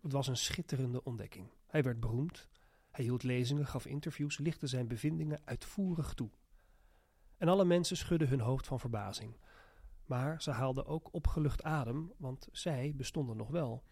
Het 0.00 0.12
was 0.12 0.26
een 0.26 0.36
schitterende 0.36 1.04
ontdekking. 1.04 1.48
Hij 1.66 1.82
werd 1.82 2.00
beroemd. 2.00 2.48
Hij 2.90 3.04
hield 3.04 3.22
lezingen, 3.22 3.66
gaf 3.66 3.86
interviews, 3.86 4.38
lichtte 4.38 4.66
zijn 4.66 4.86
bevindingen 4.86 5.40
uitvoerig 5.44 6.14
toe. 6.14 6.30
En 7.36 7.48
alle 7.48 7.64
mensen 7.64 7.96
schudden 7.96 8.28
hun 8.28 8.40
hoofd 8.40 8.66
van 8.66 8.80
verbazing. 8.80 9.36
Maar 10.04 10.42
ze 10.42 10.50
haalden 10.50 10.86
ook 10.86 11.12
opgelucht 11.12 11.62
adem, 11.62 12.12
want 12.16 12.48
zij 12.52 12.92
bestonden 12.96 13.36
nog 13.36 13.48
wel. 13.48 13.82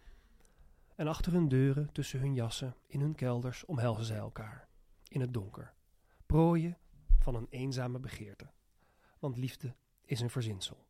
En 0.95 1.07
achter 1.07 1.31
hun 1.31 1.47
deuren, 1.47 1.91
tussen 1.91 2.19
hun 2.19 2.33
jassen, 2.33 2.75
in 2.87 3.01
hun 3.01 3.15
kelders 3.15 3.65
omhelzen 3.65 4.05
zij 4.05 4.17
elkaar. 4.17 4.67
In 5.07 5.21
het 5.21 5.33
donker. 5.33 5.73
Prooien 6.25 6.77
van 7.19 7.35
een 7.35 7.47
eenzame 7.49 7.99
begeerte. 7.99 8.49
Want 9.19 9.37
liefde 9.37 9.75
is 10.05 10.19
een 10.21 10.29
verzinsel. 10.29 10.85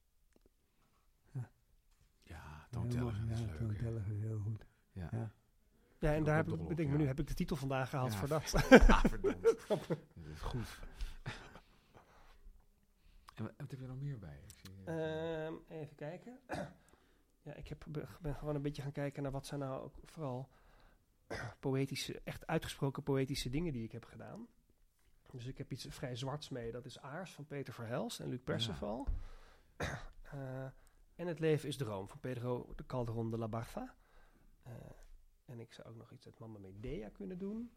Ja, 2.24 2.68
Heel 2.70 2.88
Toon 2.88 3.00
mooi. 3.04 3.16
is 3.30 3.40
Ja, 3.40 3.46
leuk. 3.46 3.58
Toon 3.58 3.70
hè. 3.70 3.76
Tellige, 3.76 4.12
heel 4.12 4.40
goed. 4.40 4.66
Ja. 4.92 5.10
Ja. 5.12 5.32
Ja, 6.00 6.14
en 6.14 6.24
daar 6.24 6.36
heb 6.36 6.48
ik, 6.48 6.68
bedenk 6.68 6.90
me 6.90 6.96
ja. 6.96 7.02
nu, 7.02 7.08
heb 7.08 7.20
ik 7.20 7.28
de 7.28 7.34
titel 7.34 7.56
vandaag 7.56 7.90
gehaald 7.90 8.12
Ja, 8.12 8.18
voor 8.18 8.28
dat. 8.28 8.54
Ah, 8.88 9.04
verdomd. 9.14 9.44
Dat 9.68 9.80
is 10.34 10.40
goed. 10.42 10.80
En 13.36 13.44
wat, 13.44 13.54
wat 13.58 13.72
heb 13.72 13.80
je 13.80 13.86
er 13.86 13.92
nog 13.92 14.02
meer 14.02 14.20
bij? 14.20 14.40
Ik 14.48 14.60
zie, 14.60 14.72
eh, 14.86 15.46
Ehm, 15.46 15.54
even 15.68 15.96
kijken. 15.96 16.40
Ja, 17.42 17.54
ik 17.54 17.68
heb, 17.68 17.86
be- 17.88 18.08
ben 18.22 18.36
gewoon 18.36 18.56
een 18.56 18.62
beetje 18.62 18.82
gaan 18.82 18.92
kijken 18.92 19.24
naar 19.24 19.32
wat 19.32 19.46
zijn 19.46 19.60
nou 19.60 19.84
ook 19.84 19.94
vooral 20.06 20.50
poëtische, 21.60 22.22
echt 22.24 22.48
uitgesproken 22.48 23.04
poëtische 23.04 23.50
dingen 23.50 23.74
die 23.74 23.84
ik 23.84 23.92
heb 23.92 24.06
gedaan. 24.06 24.48
Dus 25.32 25.46
ik 25.46 25.58
heb 25.58 25.72
iets 25.72 25.86
vrij 25.90 26.16
zwarts 26.16 26.50
mee. 26.50 26.72
Dat 26.72 26.86
is 26.86 27.00
Aars 27.00 27.34
van 27.34 27.46
Peter 27.46 27.74
Verhelst 27.74 28.20
en 28.20 28.28
Luc 28.30 28.40
Perceval. 28.44 29.08
Eh, 30.32 30.64
en 31.16 31.28
Het 31.28 31.40
leven 31.40 31.68
is 31.70 31.78
droom 31.78 32.08
van 32.08 32.20
Pedro 32.20 32.74
de 32.76 32.86
Calderon 32.86 33.30
de 33.32 33.38
la 33.38 33.48
Barca. 33.48 33.96
Eh, 34.64 34.74
en 35.46 35.60
ik 35.60 35.74
zou 35.74 35.88
ook 35.88 35.96
nog 35.96 36.12
iets 36.12 36.26
uit 36.26 36.40
Mamma 36.40 36.60
Medea 36.60 37.10
kunnen 37.10 37.38
doen. 37.38 37.72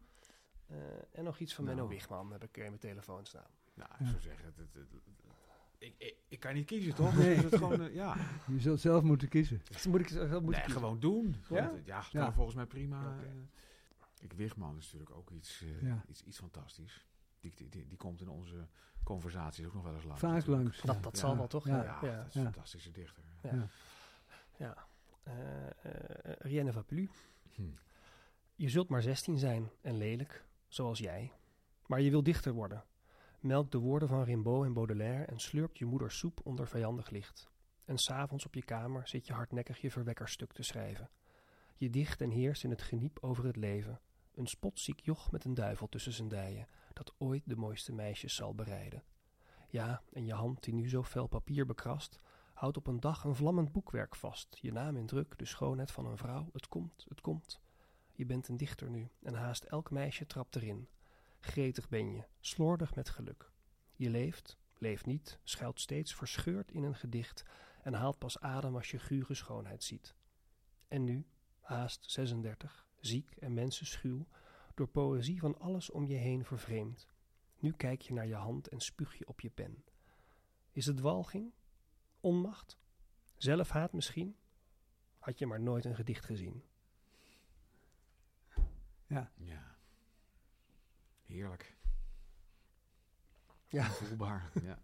Eh, 0.67 0.77
en 1.11 1.23
nog 1.23 1.39
iets 1.39 1.55
van 1.55 1.63
Nou. 1.63 1.75
Menno 1.75 1.91
Wigman 1.91 2.31
heb 2.31 2.43
ik 2.43 2.57
in 2.57 2.63
mijn 2.63 2.77
telefoon 2.79 3.25
staan. 3.25 3.49
nou, 3.73 3.89
ik 3.99 4.05
zou 4.07 4.21
zeggen, 4.21 4.45
het- 4.45 4.73
het- 4.73 4.89
ik, 5.85 5.93
ik, 5.97 6.15
ik 6.27 6.39
kan 6.39 6.53
niet 6.53 6.65
kiezen, 6.65 6.95
toch? 6.95 7.15
Nee. 7.17 7.35
Dus 7.35 7.43
het 7.43 7.55
gewoon, 7.55 7.81
eh, 7.81 7.93
ja. 7.93 8.15
Je 8.47 8.59
zult 8.59 8.79
zelf 8.79 9.03
moeten 9.03 9.27
kiezen. 9.29 9.61
Dus 9.71 9.87
moet 9.87 9.99
ik, 9.99 10.13
dat 10.13 10.29
moet 10.29 10.41
ik 10.41 10.45
nee, 10.49 10.53
kiezen. 10.61 10.71
gewoon 10.81 10.99
doen. 10.99 11.35
Ja? 11.49 11.71
Eh, 11.85 11.85
ja, 12.11 12.33
volgens 12.33 12.55
mij 12.55 12.65
prima. 12.65 13.17
Eh. 13.23 13.29
Kijk, 14.19 14.33
Wigman 14.33 14.77
is 14.77 14.83
natuurlijk 14.83 15.15
ook 15.17 15.29
iets, 15.31 15.63
Ja. 15.81 16.03
iets, 16.07 16.23
iets 16.23 16.37
fantastisch. 16.37 17.05
Die, 17.39 17.51
die, 17.55 17.69
die, 17.69 17.87
die 17.87 17.97
komt 17.97 18.21
in 18.21 18.29
onze 18.29 18.67
conversaties 19.03 19.65
ook 19.65 19.73
nog 19.73 19.83
wel 19.83 19.93
eens 19.93 20.03
langs. 20.03 20.19
Vaak 20.19 20.31
natuurlijk. 20.33 20.61
langs. 20.63 20.81
Dat, 20.81 21.03
dat 21.03 21.13
Ja. 21.13 21.19
zal 21.19 21.37
wel 21.37 21.47
toch? 21.47 21.67
Ja. 21.67 21.83
Ja, 21.83 21.99
ja. 22.01 22.17
dat 22.17 22.27
is 22.27 22.33
Ja. 22.33 22.39
een 22.39 22.45
fantastische 22.45 22.91
dichter. 22.91 23.23
Ja. 23.43 23.51
Ja. 23.53 23.67
Ja. 24.57 24.87
Eh, 25.23 25.65
eh, 25.65 26.35
rien 26.39 26.65
ne 26.65 26.71
va 26.71 26.81
plus. 26.81 27.09
Hm. 27.53 27.61
Je 28.55 28.69
zult 28.69 28.89
maar 28.89 29.01
16 29.01 29.37
zijn 29.37 29.69
en 29.81 29.97
lelijk, 29.97 30.45
zoals 30.67 30.99
jij. 30.99 31.31
Maar 31.85 32.01
je 32.01 32.09
wil 32.09 32.23
dichter 32.23 32.53
worden. 32.53 32.83
Melk 33.45 33.71
de 33.71 33.77
woorden 33.77 34.07
van 34.07 34.23
Rimbaud 34.23 34.65
en 34.65 34.73
Baudelaire 34.73 35.25
en 35.25 35.39
slurpt 35.39 35.77
je 35.77 35.85
moeders 35.85 36.17
soep 36.17 36.39
onder 36.43 36.67
vijandig 36.67 37.09
licht. 37.09 37.51
En 37.83 37.97
s'avonds 37.97 38.45
op 38.45 38.53
je 38.53 38.63
kamer 38.63 39.07
zit 39.07 39.27
je 39.27 39.33
hardnekkig 39.33 39.81
je 39.81 39.91
verwekkerstuk 39.91 40.53
te 40.53 40.63
schrijven. 40.63 41.09
Je 41.75 41.89
dicht 41.89 42.21
en 42.21 42.29
heerst 42.29 42.63
in 42.63 42.69
het 42.69 42.81
geniep 42.81 43.17
over 43.21 43.45
het 43.45 43.55
leven. 43.55 43.99
Een 44.33 44.47
spotziek 44.47 44.99
joch 44.99 45.31
met 45.31 45.45
een 45.45 45.53
duivel 45.53 45.89
tussen 45.89 46.11
zijn 46.13 46.27
dijen, 46.27 46.67
dat 46.93 47.13
ooit 47.17 47.41
de 47.45 47.55
mooiste 47.55 47.93
meisjes 47.93 48.35
zal 48.35 48.55
bereiden. 48.55 49.03
Ja, 49.69 50.01
en 50.13 50.25
je 50.25 50.33
hand 50.33 50.63
die 50.63 50.73
nu 50.73 50.89
zo 50.89 51.03
fel 51.03 51.27
papier 51.27 51.65
bekrast, 51.65 52.19
houdt 52.53 52.77
op 52.77 52.87
een 52.87 52.99
dag 52.99 53.23
een 53.23 53.35
vlammend 53.35 53.71
boekwerk 53.71 54.15
vast. 54.15 54.57
Je 54.61 54.71
naam 54.71 54.97
in 54.97 55.05
druk, 55.05 55.37
de 55.37 55.45
schoonheid 55.45 55.91
van 55.91 56.05
een 56.05 56.17
vrouw. 56.17 56.49
Het 56.53 56.67
komt, 56.67 57.05
het 57.07 57.21
komt. 57.21 57.61
Je 58.13 58.25
bent 58.25 58.47
een 58.47 58.57
dichter 58.57 58.89
nu 58.89 59.09
en 59.21 59.33
haast 59.33 59.63
elk 59.63 59.91
meisje 59.91 60.25
trapt 60.25 60.55
erin. 60.55 60.87
Gretig 61.45 61.89
ben 61.89 62.11
je, 62.11 62.23
slordig 62.39 62.95
met 62.95 63.09
geluk. 63.09 63.51
Je 63.95 64.09
leeft, 64.09 64.57
leeft 64.77 65.05
niet, 65.05 65.39
schuilt 65.43 65.79
steeds 65.79 66.15
verscheurd 66.15 66.71
in 66.71 66.83
een 66.83 66.95
gedicht 66.95 67.45
en 67.83 67.93
haalt 67.93 68.17
pas 68.17 68.39
adem 68.39 68.75
als 68.75 68.91
je 68.91 68.99
gure 68.99 69.33
schoonheid 69.33 69.83
ziet. 69.83 70.15
En 70.87 71.03
nu, 71.03 71.25
haast 71.59 72.11
36, 72.11 72.87
ziek 72.99 73.35
en 73.35 73.53
mensenschuw, 73.53 74.27
door 74.73 74.87
poëzie 74.87 75.39
van 75.39 75.59
alles 75.59 75.91
om 75.91 76.05
je 76.05 76.15
heen 76.15 76.45
vervreemd. 76.45 77.07
Nu 77.59 77.71
kijk 77.71 78.01
je 78.01 78.13
naar 78.13 78.27
je 78.27 78.35
hand 78.35 78.67
en 78.67 78.79
spuug 78.79 79.17
je 79.17 79.27
op 79.27 79.41
je 79.41 79.49
pen. 79.49 79.83
Is 80.71 80.85
het 80.85 80.99
walging? 80.99 81.53
Onmacht? 82.19 82.77
Zelfhaat 83.37 83.93
misschien? 83.93 84.37
Had 85.19 85.39
je 85.39 85.45
maar 85.45 85.61
nooit 85.61 85.85
een 85.85 85.95
gedicht 85.95 86.25
gezien. 86.25 86.63
Ja. 89.07 89.31
Ja. 89.35 89.74
Heerlijk. 91.25 91.75
Ja. 93.67 93.83
Voelbaar. 93.83 94.51
ja. 94.63 94.79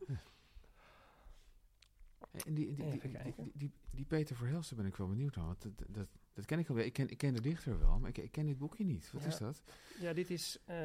En 2.45 2.53
die, 2.53 2.65
die, 2.65 2.75
die, 2.75 2.85
Even 2.85 2.99
die, 3.09 3.11
kijken. 3.21 3.51
die, 3.53 4.05
Peter 4.07 4.35
Verhelst, 4.35 4.69
daar 4.69 4.79
ben 4.79 4.87
ik 4.87 4.95
wel 4.95 5.07
benieuwd 5.07 5.35
naar. 5.35 5.45
Want 5.45 5.61
dat, 5.61 5.73
dat, 5.87 6.07
dat 6.33 6.45
ken 6.45 6.59
ik 6.59 6.69
alweer. 6.69 6.85
Ik 6.85 6.93
ken, 6.93 7.09
ik 7.09 7.17
ken 7.17 7.33
de 7.33 7.41
dichter 7.41 7.79
wel, 7.79 7.99
maar 7.99 8.09
ik, 8.09 8.17
ik 8.17 8.31
ken 8.31 8.45
dit 8.45 8.57
boekje 8.57 8.83
niet. 8.85 9.11
Wat 9.11 9.21
Ja. 9.21 9.27
is 9.27 9.37
dat? 9.37 9.61
Ja, 9.99 10.13
dit 10.13 10.29
is 10.29 10.57
eh, 10.65 10.75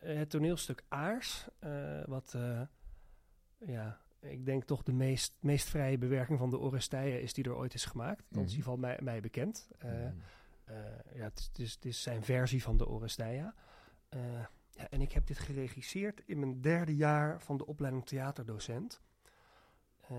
het 0.00 0.30
toneelstuk 0.30 0.84
Aars. 0.88 1.48
eh, 1.58 2.04
wat, 2.04 2.34
eh, 2.34 2.62
ja, 3.58 4.00
ik 4.20 4.44
denk 4.44 4.64
toch 4.64 4.82
de 4.82 4.92
meest, 4.92 5.36
meest 5.40 5.68
vrije 5.68 5.98
bewerking 5.98 6.38
van 6.38 6.50
de 6.50 6.58
Oresteia 6.58 7.16
is 7.16 7.32
die 7.32 7.44
er 7.44 7.54
ooit 7.56 7.74
is 7.74 7.84
gemaakt. 7.84 8.24
Dat 8.28 8.28
is 8.28 8.36
in 8.36 8.40
Mhm. 8.40 8.48
ieder 8.50 8.62
geval 8.62 8.76
mij, 8.76 8.98
mij 9.02 9.20
bekend. 9.20 9.68
Mm. 9.82 9.88
eh, 10.64 11.14
ja, 11.14 11.22
het, 11.24 11.38
is- 11.38 11.46
het, 11.46 11.58
is, 11.58 11.74
het 11.74 11.84
is 11.84 12.02
zijn 12.02 12.24
versie 12.24 12.62
van 12.62 12.76
de 12.76 12.86
Oresteia. 12.88 13.54
Ja, 14.76 14.88
en 14.88 15.00
ik 15.00 15.12
heb 15.12 15.26
dit 15.26 15.38
geregisseerd 15.38 16.22
in 16.26 16.38
mijn 16.38 16.60
derde 16.60 16.96
jaar 16.96 17.40
van 17.42 17.56
de 17.56 17.66
opleiding 17.66 18.06
theaterdocent. 18.06 19.00
Eh, 20.08 20.16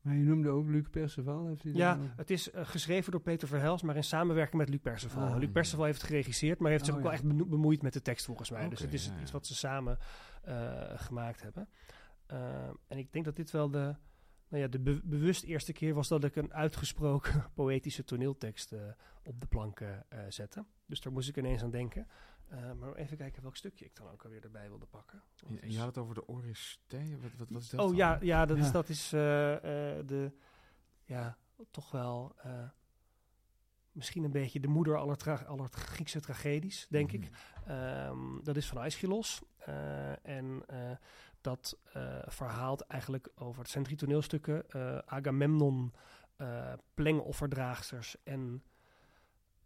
Maar 0.00 0.14
je 0.14 0.22
noemde 0.24 0.48
ook 0.48 0.66
Luc 0.68 0.88
Perceval. 0.90 1.46
Heeft 1.46 1.62
hij 1.62 1.72
ja, 1.72 1.98
het 2.16 2.30
is 2.30 2.50
eh, 2.50 2.66
geschreven 2.66 3.12
door 3.12 3.20
Peter 3.20 3.48
Verhels, 3.48 3.82
maar 3.82 3.96
in 3.96 4.04
samenwerking 4.04 4.56
met 4.60 4.68
Luc 4.68 4.80
Perceval. 4.80 5.26
Ah. 5.28 5.36
Luc 5.38 5.50
Perceval 5.50 5.84
heeft 5.84 5.98
het 6.00 6.06
geregisseerd, 6.10 6.58
maar 6.58 6.70
heeft 6.70 6.84
zich 6.84 6.92
Oh, 6.94 6.98
ook 6.98 7.04
wel 7.06 7.14
echt 7.14 7.24
beno- 7.26 7.46
bemoeid 7.46 7.82
met 7.82 7.92
de 7.92 8.02
tekst 8.02 8.24
volgens 8.26 8.50
mij. 8.50 8.68
dus 8.68 8.80
het 8.80 8.92
is 8.92 9.10
iets 9.22 9.30
wat 9.30 9.46
ze 9.46 9.54
samen 9.54 9.98
eh, 10.42 10.82
gemaakt 10.98 11.42
hebben. 11.42 11.68
En 12.88 12.98
ik 12.98 13.12
denk 13.12 13.24
dat 13.24 13.36
dit 13.36 13.50
wel 13.50 13.70
de, 13.70 13.96
nou 14.48 14.62
ja, 14.62 14.68
de 14.68 14.80
be- 14.80 15.00
bewust 15.04 15.42
eerste 15.44 15.72
keer 15.72 15.94
was 15.94 16.08
dat 16.08 16.24
ik 16.24 16.36
een 16.36 16.52
uitgesproken 16.54 17.44
poëtische 17.54 18.04
toneeltekst 18.04 18.74
op 19.24 19.40
de 19.40 19.46
plank 19.46 19.80
zette. 20.28 20.64
Dus 20.86 21.00
daar 21.00 21.12
moest 21.12 21.28
ik 21.28 21.36
ineens 21.36 21.62
aan 21.62 21.70
denken. 21.70 22.06
Eh, 22.54 22.72
maar 22.72 22.94
even 22.94 23.16
kijken 23.16 23.42
welk 23.42 23.56
stukje 23.56 23.84
ik 23.84 23.96
dan 23.96 24.08
ook 24.08 24.24
alweer 24.24 24.44
erbij 24.44 24.68
wilde 24.68 24.86
pakken. 24.86 25.22
En, 25.60 25.70
je 25.70 25.78
had 25.78 25.86
het 25.86 25.98
over 25.98 26.14
de 26.14 26.28
Oristee. 26.28 27.18
Wat, 27.18 27.30
wat, 27.38 27.48
wat 27.50 27.62
is 27.62 27.70
dat? 27.70 27.80
Oh 27.80 27.86
dan? 27.86 27.96
ja, 27.96 28.18
ja, 28.20 28.46
dat 28.46 28.56
is, 28.58 28.70
dat 28.70 28.88
is 28.88 29.12
eh, 29.12 29.54
eh, 29.98 30.06
de, 30.06 30.32
ja, 31.04 31.36
toch 31.70 31.90
wel 31.90 32.34
eh, 32.36 32.68
misschien 33.92 34.24
een 34.24 34.30
beetje 34.30 34.60
de 34.60 34.68
moeder 34.68 34.96
aller, 34.98 35.16
tra- 35.16 35.44
aller 35.46 35.68
Griekse 35.68 36.20
tragedies, 36.20 36.86
denk 36.90 37.12
ik. 37.12 37.30
Mhm. 37.30 37.70
Ehm, 37.70 38.42
dat 38.42 38.56
is 38.56 38.68
van 38.68 38.78
Aeschylus. 38.78 39.42
eh, 39.58 40.26
en 40.26 40.62
eh, 40.66 40.90
dat 41.40 41.78
eh, 41.92 42.18
verhaalt 42.26 42.80
eigenlijk 42.80 43.28
over, 43.34 43.62
het 43.62 43.70
zijn 43.70 43.84
drie 43.84 43.96
toneelstukken, 43.96 44.64
Agamemnon, 45.10 45.92
eh 46.36 46.72
plengofferdraagsters 46.94 48.16
en 48.24 48.62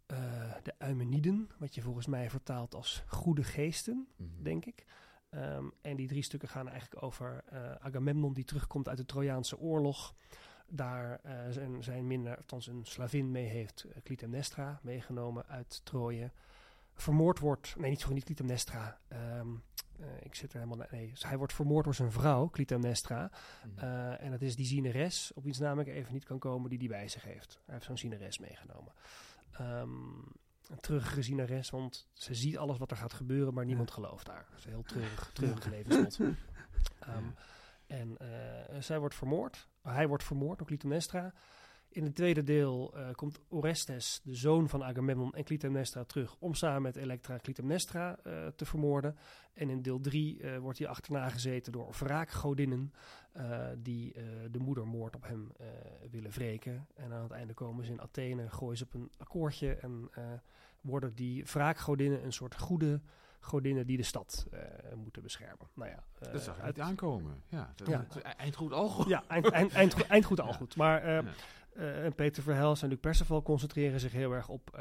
eh, 0.09 0.17
de 0.63 0.73
Eumeniden, 0.77 1.49
wat 1.57 1.75
je 1.75 1.81
volgens 1.81 2.05
mij 2.07 2.29
vertaalt 2.29 2.75
als 2.75 3.03
goede 3.07 3.43
geesten 3.43 4.07
Mhm. 4.15 4.43
denk 4.43 4.65
ik. 4.65 4.85
Ehm, 5.29 5.65
en 5.81 5.95
die 5.95 6.07
drie 6.07 6.23
stukken 6.23 6.49
gaan 6.49 6.69
eigenlijk 6.69 7.03
over 7.03 7.43
eh, 7.45 7.71
Agamemnon 7.71 8.33
die 8.33 8.43
terugkomt 8.43 8.87
uit 8.89 8.97
de 8.97 9.05
Trojaanse 9.05 9.59
oorlog. 9.59 10.13
Daar 10.67 11.19
eh, 11.23 11.33
zijn, 11.49 11.83
zijn 11.83 12.07
minder, 12.07 12.37
althans 12.37 12.67
een 12.67 12.85
slavin 12.85 13.31
mee 13.31 13.45
heeft, 13.45 13.85
Clytemnestra, 14.03 14.79
meegenomen 14.83 15.45
uit 15.47 15.81
Troje. 15.83 16.31
Vermoord 16.93 17.39
wordt, 17.39 17.75
nee 17.77 17.89
niet, 17.89 17.99
sorry, 17.99 18.15
niet 18.15 18.25
Clytemnestra. 18.25 18.99
Ehm, 19.07 19.47
eh, 19.99 20.05
ik 20.23 20.35
zit 20.35 20.53
er 20.53 20.59
helemaal, 20.59 20.87
nee, 20.91 21.09
dus 21.09 21.23
hij 21.23 21.37
wordt 21.37 21.53
vermoord 21.53 21.85
door 21.85 21.95
zijn 21.95 22.11
vrouw, 22.11 22.49
Clytemnestra. 22.49 23.31
Mhm. 23.75 23.85
En 24.19 24.31
dat 24.31 24.41
is 24.41 24.55
die 24.55 24.65
zieneres, 24.65 25.31
op 25.35 25.43
wiens 25.43 25.59
naam 25.59 25.79
ik 25.79 25.87
even 25.87 26.13
niet 26.13 26.25
kan 26.25 26.39
komen, 26.39 26.69
die 26.69 26.79
die 26.79 26.89
bij 26.89 27.07
zich 27.07 27.23
heeft. 27.23 27.59
Hij 27.65 27.73
heeft 27.73 27.85
zo'n 27.85 27.97
zieneres 27.97 28.39
meegenomen. 28.39 28.93
Ehm, 29.51 29.89
een 30.67 30.79
treurige 30.79 31.21
zieneres, 31.21 31.69
want 31.69 32.07
ze 32.13 32.33
ziet 32.35 32.57
alles 32.57 32.77
wat 32.77 32.91
er 32.91 32.97
gaat 32.97 33.13
gebeuren, 33.13 33.53
maar 33.53 33.65
niemand 33.65 33.91
gelooft 33.91 34.27
haar. 34.27 34.45
Dat 34.49 34.59
is 34.59 34.65
een 34.65 34.71
heel 34.71 34.83
treurig, 34.93 35.31
treurig 35.33 35.65
levenslot. 35.65 36.19
Ehm, 36.99 37.29
En 37.87 38.17
eh, 38.17 38.81
zij 38.81 38.99
wordt 38.99 39.15
vermoord. 39.15 39.67
Hij 39.81 40.07
wordt 40.07 40.23
vermoord 40.23 40.57
door 40.57 40.67
Clytemnestra. 40.67 41.33
In 41.89 42.03
het 42.03 42.15
tweede 42.15 42.43
deel 42.43 42.93
eh, 42.95 43.11
komt 43.11 43.39
Orestes, 43.47 44.21
de 44.23 44.35
zoon 44.35 44.69
van 44.69 44.83
Agamemnon 44.83 45.33
en 45.33 45.43
Clytemnestra, 45.43 46.03
terug 46.03 46.35
om 46.39 46.53
samen 46.53 46.81
met 46.81 46.95
Elektra 46.95 47.37
Clytemnestra 47.37 48.19
eh, 48.23 48.47
te 48.47 48.65
vermoorden. 48.65 49.15
En 49.53 49.69
in 49.69 49.81
deel 49.81 49.99
3 49.99 50.59
wordt 50.59 50.79
hij 50.79 50.87
achterna 50.87 51.29
gezeten 51.29 51.71
door 51.71 51.95
wraakgodinnen 51.99 52.93
eh, 53.31 53.67
die 53.77 54.13
eh, 54.13 54.23
de 54.51 54.59
moedermoord 54.59 55.15
op 55.15 55.23
hem 55.23 55.51
eh, 55.57 55.67
willen 56.11 56.31
wreken. 56.31 56.87
En 56.95 57.13
aan 57.13 57.23
het 57.23 57.31
einde 57.31 57.53
komen 57.53 57.85
ze 57.85 57.91
in 57.91 58.01
Athene, 58.01 58.49
gooien 58.49 58.77
ze 58.77 58.83
op 58.83 58.93
een 58.93 59.11
akkoordje 59.17 59.73
en 59.73 60.09
eh, 60.11 60.23
worden 60.81 61.15
die 61.15 61.43
wraakgodinnen 61.45 62.23
een 62.23 62.33
soort 62.33 62.59
goede 62.59 63.01
godinnen 63.39 63.87
die 63.87 63.97
de 63.97 64.03
stad 64.03 64.47
eh, 64.51 64.61
moeten 64.95 65.21
beschermen. 65.23 65.67
Nou 65.73 65.89
ja, 65.89 66.03
eh, 66.19 66.31
dat 66.33 66.41
zag 66.41 66.55
je 66.55 66.61
uit- 66.61 66.75
niet 66.75 66.85
aankomen. 66.85 67.43
Ja, 67.47 67.73
dat, 67.75 67.87
Ja. 67.87 67.97
dat 67.97 68.15
is 68.15 68.21
eind 68.21 68.55
goed, 68.55 68.71
al 68.71 68.89
goed. 68.89 69.07
ja, 69.07 69.23
eind, 69.27 69.49
eind, 69.49 69.71
eind, 69.73 69.93
goed- 69.93 70.07
eind 70.07 70.25
goed 70.25 70.39
al 70.39 70.53
goed. 70.53 70.75
Maar 70.75 71.03
eh, 71.03 72.03
en 72.05 72.15
Peter 72.15 72.43
Verhels 72.43 72.81
en 72.81 72.89
Luc 72.89 72.99
Perceval 72.99 73.41
concentreren 73.41 73.99
zich 73.99 74.11
heel 74.11 74.31
erg 74.31 74.49
op, 74.49 74.79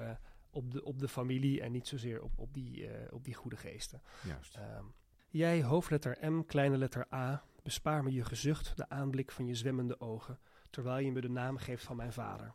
op, 0.51 0.71
de, 0.73 0.85
op 0.85 0.99
de 0.99 1.09
familie 1.09 1.61
en 1.61 1.73
niet 1.73 1.87
zozeer 1.89 2.23
op, 2.23 2.33
op, 2.39 2.55
die, 2.55 2.89
op 3.13 3.25
die 3.25 3.35
goede 3.35 3.57
geesten. 3.57 4.03
Juist. 4.27 4.57
Ehm, 4.57 4.85
jij, 5.29 5.63
hoofdletter 5.63 6.33
M, 6.33 6.43
kleine 6.47 6.77
letter 6.77 7.07
A, 7.15 7.43
bespaar 7.63 8.03
me 8.03 8.13
je 8.13 8.25
gezucht, 8.25 8.77
de 8.77 8.89
aanblik 8.89 9.31
van 9.31 9.47
je 9.47 9.55
zwemmende 9.55 10.01
ogen, 10.01 10.39
terwijl 10.71 11.05
je 11.05 11.13
me 11.13 11.21
de 11.21 11.31
naam 11.31 11.57
geeft 11.57 11.85
van 11.85 11.97
mijn 11.97 12.13
vader. 12.13 12.55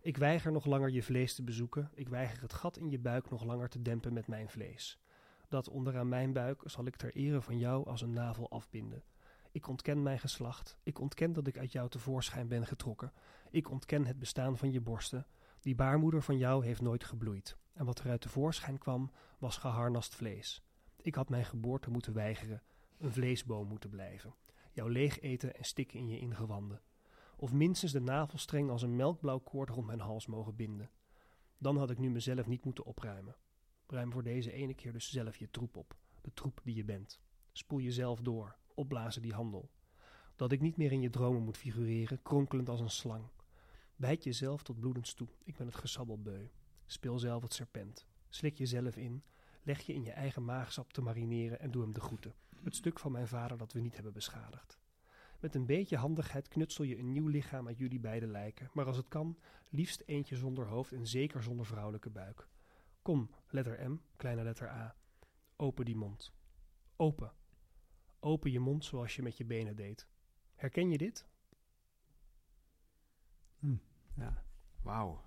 Ik 0.00 0.16
weiger 0.16 0.52
nog 0.52 0.64
langer 0.64 0.90
je 0.90 1.02
vlees 1.02 1.34
te 1.34 1.42
bezoeken, 1.42 1.90
ik 1.94 2.08
weiger 2.08 2.42
het 2.42 2.52
gat 2.52 2.76
in 2.76 2.90
je 2.90 2.98
buik 2.98 3.30
nog 3.30 3.44
langer 3.44 3.68
te 3.68 3.82
dempen 3.82 4.12
met 4.12 4.26
mijn 4.26 4.48
vlees. 4.48 4.98
Dat 5.54 5.68
onderaan 5.68 6.08
mijn 6.08 6.32
buik 6.32 6.62
zal 6.64 6.86
ik 6.86 6.96
ter 6.96 7.14
ere 7.14 7.40
van 7.40 7.58
jou 7.58 7.86
als 7.86 8.00
een 8.00 8.12
navel 8.12 8.50
afbinden. 8.50 9.04
Ik 9.50 9.68
ontken 9.68 10.02
mijn 10.02 10.18
geslacht, 10.18 10.76
ik 10.82 11.00
ontken 11.00 11.32
dat 11.32 11.46
ik 11.46 11.58
uit 11.58 11.72
jou 11.72 11.88
tevoorschijn 11.88 12.48
ben 12.48 12.66
getrokken. 12.66 13.12
Ik 13.50 13.70
ontken 13.70 14.06
het 14.06 14.18
bestaan 14.18 14.58
van 14.58 14.72
je 14.72 14.80
borsten. 14.80 15.26
Die 15.60 15.74
baarmoeder 15.74 16.22
van 16.22 16.36
jou 16.36 16.64
heeft 16.64 16.80
nooit 16.80 17.04
gebloeid. 17.04 17.56
En 17.72 17.84
wat 17.84 17.98
er 17.98 18.10
uit 18.10 18.20
tevoorschijn 18.20 18.78
kwam, 18.78 19.10
was 19.38 19.56
geharnast 19.56 20.14
vlees. 20.14 20.62
Ik 21.02 21.14
had 21.14 21.28
mijn 21.28 21.44
geboorte 21.44 21.90
moeten 21.90 22.12
weigeren, 22.12 22.62
een 22.98 23.12
vleesboom 23.12 23.68
moeten 23.68 23.90
blijven. 23.90 24.34
Jou 24.72 24.90
leeg 24.90 25.20
eten 25.20 25.54
en 25.56 25.64
stikken 25.64 25.98
in 25.98 26.08
je 26.08 26.18
ingewanden. 26.18 26.80
Of 27.36 27.52
minstens 27.52 27.92
de 27.92 28.00
navelstreng 28.00 28.70
als 28.70 28.82
een 28.82 28.96
melkblauw 28.96 29.38
koord 29.38 29.70
rond 29.70 29.86
mijn 29.86 30.00
hals 30.00 30.26
mogen 30.26 30.56
binden. 30.56 30.90
Dan 31.58 31.76
had 31.76 31.90
ik 31.90 31.98
nu 31.98 32.10
mezelf 32.10 32.46
niet 32.46 32.64
moeten 32.64 32.84
opruimen. 32.84 33.36
Ruim 33.94 34.12
voor 34.12 34.22
deze 34.22 34.52
ene 34.52 34.74
keer 34.74 34.92
dus 34.92 35.10
zelf 35.10 35.36
je 35.36 35.50
troep 35.50 35.76
op, 35.76 35.96
de 36.20 36.32
troep 36.32 36.60
die 36.64 36.74
je 36.74 36.84
bent. 36.84 37.20
Spoel 37.52 37.80
jezelf 37.80 38.20
door, 38.20 38.56
opblazen 38.74 39.22
die 39.22 39.32
handel. 39.32 39.70
Dat 40.36 40.52
ik 40.52 40.60
niet 40.60 40.76
meer 40.76 40.92
in 40.92 41.00
je 41.00 41.10
dromen 41.10 41.42
moet 41.42 41.56
figureren, 41.56 42.22
kronkelend 42.22 42.68
als 42.68 42.80
een 42.80 42.90
slang. 42.90 43.24
Bijt 43.96 44.24
jezelf 44.24 44.62
tot 44.62 44.80
bloedens 44.80 45.14
toe, 45.14 45.28
ik 45.44 45.56
ben 45.56 45.66
het 45.66 45.76
gesabbel 45.76 46.22
beu. 46.22 46.46
Speel 46.86 47.18
zelf 47.18 47.42
het 47.42 47.54
serpent. 47.54 48.06
Slik 48.28 48.58
jezelf 48.58 48.96
in, 48.96 49.22
leg 49.62 49.80
je 49.80 49.94
in 49.94 50.04
je 50.04 50.12
eigen 50.12 50.44
maagsap 50.44 50.92
te 50.92 51.02
marineren 51.02 51.60
en 51.60 51.70
doe 51.70 51.82
hem 51.82 51.92
de 51.92 52.00
groeten. 52.00 52.34
Het 52.62 52.76
stuk 52.76 52.98
van 52.98 53.12
mijn 53.12 53.28
vader 53.28 53.58
dat 53.58 53.72
we 53.72 53.80
niet 53.80 53.94
hebben 53.94 54.12
beschadigd. 54.12 54.78
Met 55.40 55.54
een 55.54 55.66
beetje 55.66 55.96
handigheid 55.96 56.48
knutsel 56.48 56.84
je 56.84 56.98
een 56.98 57.12
nieuw 57.12 57.28
lichaam 57.28 57.66
uit 57.66 57.78
jullie 57.78 58.00
beide 58.00 58.26
lijken, 58.26 58.70
maar 58.72 58.86
als 58.86 58.96
het 58.96 59.08
kan, 59.08 59.38
liefst 59.68 60.02
eentje 60.06 60.36
zonder 60.36 60.66
hoofd 60.66 60.92
en 60.92 61.06
zeker 61.06 61.42
zonder 61.42 61.66
vrouwelijke 61.66 62.10
buik. 62.10 62.48
Kom, 63.04 63.30
letter 63.48 63.90
M, 63.90 63.96
kleine 64.16 64.42
letter 64.42 64.68
A. 64.68 64.94
Open 65.56 65.84
die 65.84 65.96
mond. 65.96 66.32
Open. 66.96 67.32
Open 68.20 68.50
je 68.50 68.60
mond 68.60 68.84
zoals 68.84 69.16
je 69.16 69.22
met 69.22 69.36
je 69.36 69.44
benen 69.44 69.76
deed. 69.76 70.08
Herken 70.54 70.90
je 70.90 70.98
dit? 70.98 71.26
Ja. 74.16 74.42
Wauw. 74.82 75.22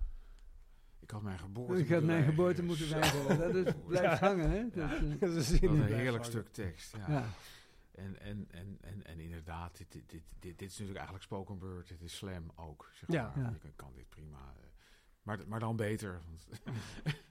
Ik 1.00 1.10
had 1.10 1.22
mijn 1.22 1.38
geboorte 1.38 1.82
Ik 1.82 1.88
had 1.88 2.02
mijn 2.02 2.24
geboorte 2.24 2.62
weigeren. 2.66 2.66
moeten 2.66 2.98
weigeren. 3.38 3.52
Dat 3.52 3.66
is, 3.66 3.74
blijft 3.86 4.20
Ja. 4.20 4.26
hangen, 4.28 4.50
hè? 4.50 4.56
Ja. 4.58 4.88
Dat, 4.88 5.00
eh, 5.00 5.20
Dat 5.20 5.34
is 5.34 5.50
Wat 5.60 5.70
een 5.70 5.82
heerlijk 5.82 6.24
stuk 6.24 6.48
tekst. 6.48 6.96
Ja. 6.96 7.04
ja. 7.08 7.28
En, 7.92 8.20
en, 8.20 8.46
en, 8.50 8.78
en, 8.80 9.04
en 9.04 9.20
inderdaad, 9.20 9.76
dit, 9.76 9.92
dit, 9.92 10.08
dit, 10.10 10.22
dit, 10.38 10.62
is 10.62 10.70
natuurlijk 10.70 10.96
eigenlijk 10.96 11.24
spoken 11.24 11.58
word. 11.58 11.88
Dit 11.88 12.00
is 12.02 12.16
slam 12.16 12.50
ook. 12.56 12.90
Zeg 12.92 13.10
Ja. 13.10 13.32
maar. 13.34 13.44
Ja. 13.44 13.50
Je 13.50 13.58
kan, 13.58 13.72
kan 13.76 13.92
dit 13.94 14.08
prima. 14.08 14.38
eh, 14.56 14.62
Maar, 15.22 15.38
maar 15.48 15.60
dan 15.60 15.76
beter. 15.76 16.20
Want 16.26 16.46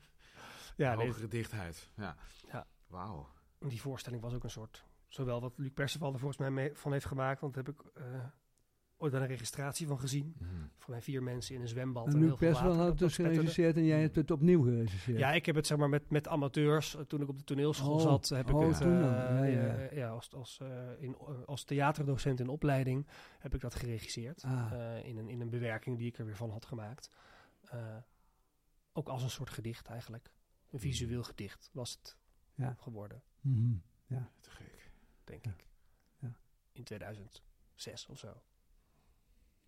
Ja, 0.77 0.95
nee, 0.95 1.07
hogere 1.07 1.27
dichtheid. 1.27 1.89
Ja. 1.95 2.15
Ja. 2.51 2.67
Wauw. 2.87 3.27
die 3.59 3.81
voorstelling 3.81 4.21
was 4.21 4.33
ook 4.33 4.43
een 4.43 4.49
soort... 4.49 4.85
Zowel 5.07 5.41
wat 5.41 5.53
Luc 5.57 5.71
Perceval 5.73 6.13
er 6.13 6.19
volgens 6.19 6.39
mij 6.39 6.51
mee 6.51 6.71
van 6.73 6.91
heeft 6.91 7.05
gemaakt... 7.05 7.41
want 7.41 7.53
daar 7.53 7.63
heb 7.63 7.73
ik 7.79 7.91
eh, 7.93 8.03
ooit 8.97 9.11
wel 9.11 9.21
een 9.21 9.27
registratie 9.27 9.87
van 9.87 9.99
gezien. 9.99 10.35
Mhm. 10.37 10.51
Voor 10.77 10.91
mij 10.91 11.01
vier 11.01 11.23
mensen 11.23 11.55
in 11.55 11.61
een 11.61 11.67
zwembad. 11.67 12.05
En 12.07 12.19
heel 12.19 12.21
Luc 12.29 12.39
water 12.39 12.59
had 12.67 12.77
dat 12.77 12.87
het 12.87 12.97
dus 12.97 13.15
geregisseerd 13.15 13.75
en 13.75 13.85
jij 13.85 14.01
hebt 14.01 14.15
het 14.15 14.31
opnieuw 14.31 14.63
geregisseerd. 14.63 15.19
Ja, 15.19 15.31
ik 15.31 15.45
heb 15.45 15.55
het 15.55 15.67
zeg 15.67 15.77
maar 15.77 15.89
met, 15.89 16.09
met 16.09 16.27
amateurs. 16.27 16.95
eh, 16.95 17.01
Toen 17.01 17.21
ik 17.21 17.29
op 17.29 17.37
de 17.37 17.43
toneelschool 17.43 17.93
Oh, 17.95 18.01
zat, 18.01 18.29
heb 18.29 18.49
ik 18.49 18.55
oh, 18.55 18.67
het 18.67 18.73
eh, 18.73 18.79
dan. 18.79 18.99
Ja, 18.99 19.43
ja. 19.43 19.87
ja, 19.91 20.09
als, 20.09 20.33
als, 20.33 20.59
in, 20.99 21.17
als 21.45 21.63
theaterdocent 21.63 22.39
in 22.39 22.47
opleiding 22.49 23.07
heb 23.39 23.53
ik 23.53 23.61
dat 23.61 23.75
geregisseerd. 23.75 24.43
Ah. 24.43 24.71
Eh, 24.71 25.05
in, 25.05 25.17
een, 25.17 25.29
in 25.29 25.41
een 25.41 25.49
bewerking 25.49 25.97
die 25.97 26.07
ik 26.07 26.17
er 26.17 26.25
weer 26.25 26.35
van 26.35 26.49
had 26.49 26.65
gemaakt. 26.65 27.09
Eh, 27.63 27.79
ook 28.93 29.07
als 29.07 29.23
een 29.23 29.29
soort 29.29 29.49
gedicht 29.49 29.87
eigenlijk. 29.87 30.35
Een 30.71 30.79
visueel 30.79 31.23
gedicht 31.23 31.69
was 31.73 31.91
het 31.91 32.17
Ja. 32.55 32.75
geworden, 32.79 33.21
Mhm. 33.41 33.73
Te 34.41 34.49
gek. 34.49 34.89
denk 35.23 35.45
Ja. 35.45 35.51
ik. 35.51 35.65
Ja. 36.19 36.35
In 36.71 36.83
2006 36.83 38.05
of 38.07 38.19
zo. 38.19 38.41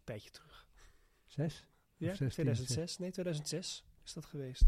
Tijdje 0.04 0.30
terug. 0.30 0.68
Zes? 1.26 1.66
Ja, 1.97 2.08
16, 2.08 2.30
2006? 2.30 2.97
Nee, 2.97 3.12
2006 3.12 3.84
is 4.04 4.14
dat 4.14 4.26
geweest. 4.26 4.64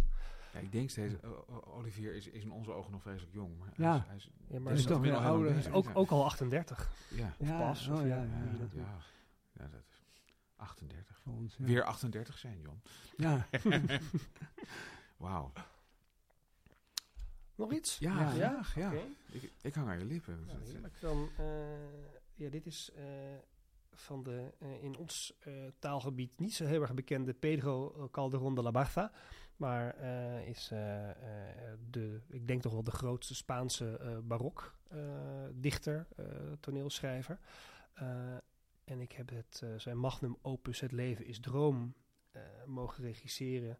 Ja, 0.53 0.59
ik 0.59 0.71
denk 0.71 0.89
steeds, 0.89 1.23
Olivier 1.65 2.15
is, 2.15 2.27
is 2.27 2.43
in 2.43 2.51
onze 2.51 2.71
ogen 2.71 2.91
nog 2.91 3.01
vreselijk 3.01 3.33
jong. 3.33 3.57
Maar 3.57 3.73
Ja. 3.77 4.05
hij 4.07 4.15
is, 4.15 4.23
hij 4.23 4.33
is, 4.47 4.53
Ja, 4.53 4.59
maar 4.59 4.73
is 4.73 4.83
toch 4.85 4.99
weer 4.99 5.15
ouder. 5.15 5.53
bezig. 5.53 5.73
ook, 5.73 5.89
ook 5.93 6.09
al 6.11 6.25
38. 6.25 6.91
Ja, 7.09 7.35
Of 7.37 7.47
Ja, 7.47 7.57
pas. 7.59 7.87
oh 7.87 7.93
of 7.93 7.99
ja, 8.01 8.05
ja, 8.07 8.23
ja, 8.23 8.43
ja. 8.51 8.57
dat 8.57 8.71
ja, 8.71 8.97
ja, 9.53 9.67
dat 9.67 9.81
is 9.89 10.03
38. 10.55 11.19
Voor 11.21 11.33
ons, 11.33 11.55
ja. 11.57 11.65
Weer 11.65 11.83
38 11.83 12.37
zijn, 12.37 12.61
Jon. 12.61 12.81
Ja. 13.17 13.47
Wauw. 15.17 15.51
Nog 17.61 17.73
iets? 17.73 17.97
Ja, 17.99 18.19
Ja. 18.19 18.29
graag. 18.29 18.75
Ja. 18.75 18.87
Oké. 18.87 19.01
Ik, 19.31 19.51
ik 19.61 19.73
hang 19.73 19.87
aan 19.89 19.99
je 19.99 20.05
lippen. 20.05 20.47
Heerlijk. 20.63 20.93
Dan, 21.01 21.29
eh, 21.37 21.45
ja, 22.35 22.49
dit 22.49 22.65
is 22.65 22.91
eh, 22.95 23.03
van 23.91 24.23
de 24.23 24.53
eh, 24.59 24.83
in 24.83 24.97
ons 24.97 25.33
eh, 25.39 25.53
taalgebied 25.79 26.39
niet 26.39 26.53
zo 26.53 26.65
heel 26.65 26.81
erg 26.81 26.93
bekende 26.93 27.33
Pedro 27.33 28.07
Calderón 28.11 28.55
de 28.55 28.61
la 28.61 28.71
Barca. 28.71 29.11
Maar 29.55 29.95
eh, 29.97 30.47
is 30.47 30.69
eh, 30.71 31.09
eh, 31.09 31.77
de, 31.89 32.21
ik 32.27 32.47
denk 32.47 32.61
toch 32.61 32.71
wel 32.73 32.83
de 32.83 32.91
grootste 32.91 33.35
Spaanse 33.35 33.97
eh, 33.97 34.17
barok 34.23 34.75
eh, 34.89 34.99
dichter, 35.53 36.07
eh, 36.15 36.25
toneelschrijver. 36.59 37.39
Eh, 37.93 38.07
en 38.83 39.01
ik 39.01 39.11
heb 39.11 39.29
het, 39.29 39.61
eh, 39.63 39.69
zijn 39.77 39.97
magnum 39.97 40.37
opus 40.41 40.79
Het 40.79 40.91
leven 40.91 41.25
is 41.25 41.39
droom 41.39 41.93
eh, 42.31 42.41
mogen 42.65 43.03
regisseren. 43.03 43.79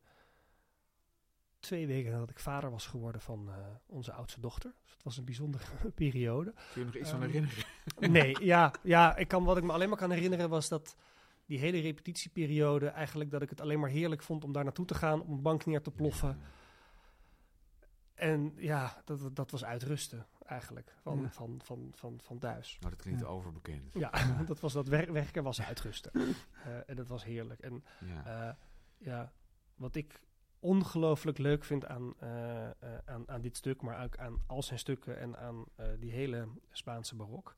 Twee 1.61 1.87
weken 1.87 2.11
nadat 2.11 2.29
ik 2.29 2.39
vader 2.39 2.71
was 2.71 2.87
geworden 2.87 3.21
van 3.21 3.49
eh, 3.49 3.55
onze 3.85 4.11
oudste 4.13 4.39
dochter. 4.39 4.73
Dus 4.83 4.91
het 4.93 5.03
was 5.03 5.17
een 5.17 5.25
bijzondere 5.25 5.63
periode. 5.95 6.53
Kun 6.53 6.81
je 6.81 6.85
nog 6.85 6.95
iets 6.95 7.09
van 7.09 7.19
Ehm, 7.21 7.27
herinneren? 7.31 7.63
Nee, 8.11 8.45
ja, 8.45 8.73
ja 8.83 9.15
ik 9.15 9.27
kan, 9.27 9.43
wat 9.43 9.57
ik 9.57 9.63
me 9.63 9.71
alleen 9.71 9.89
maar 9.89 9.97
kan 9.97 10.11
herinneren 10.11 10.49
was 10.49 10.69
dat 10.69 10.95
die 11.45 11.59
hele 11.59 11.79
repetitieperiode 11.79 12.87
eigenlijk 12.87 13.31
dat 13.31 13.41
ik 13.41 13.49
het 13.49 13.61
alleen 13.61 13.79
maar 13.79 13.89
heerlijk 13.89 14.21
vond 14.23 14.43
om 14.43 14.51
daar 14.51 14.63
naartoe 14.63 14.85
te 14.85 14.93
gaan, 14.95 15.21
op 15.21 15.27
een 15.27 15.41
bank 15.41 15.65
neer 15.65 15.81
te 15.81 15.91
ploffen. 15.91 16.39
En 18.13 18.53
ja, 18.57 19.01
dat, 19.05 19.35
dat- 19.35 19.51
was 19.51 19.63
uitrusten 19.63 20.27
eigenlijk 20.45 20.93
van, 21.01 21.21
Ja. 21.21 21.29
van, 21.31 21.59
van, 21.63 21.91
van, 21.95 22.19
van 22.21 22.39
thuis. 22.39 22.77
Nou, 22.79 22.93
dat 22.93 23.01
klinkt 23.01 23.21
Ja. 23.21 23.27
overbekend. 23.27 23.93
Ja, 23.93 24.11
dat 24.45 24.59
was 24.59 24.73
dat 24.73 24.87
wer 24.87 25.13
werken 25.13 25.43
was 25.43 25.61
uitrusten. 25.61 26.11
Eh, 26.13 26.89
en 26.89 26.95
dat 26.95 27.07
was 27.07 27.23
heerlijk. 27.23 27.59
En 27.59 27.83
Ja. 28.05 28.25
eh, 28.47 28.53
ja, 28.97 29.31
wat 29.75 29.95
ik 29.95 30.21
ongelooflijk 30.61 31.37
leuk 31.37 31.63
vind 31.63 31.85
aan, 31.85 32.13
eh, 32.19 32.65
eh, 32.65 32.71
aan, 33.05 33.29
aan 33.29 33.41
dit 33.41 33.57
stuk, 33.57 33.81
maar 33.81 34.03
ook 34.03 34.17
aan 34.17 34.41
al 34.47 34.63
zijn 34.63 34.79
stukken 34.79 35.19
en 35.19 35.37
aan 35.37 35.65
eh, 35.75 35.85
die 35.99 36.11
hele 36.11 36.47
Spaanse 36.71 37.15
barok, 37.15 37.55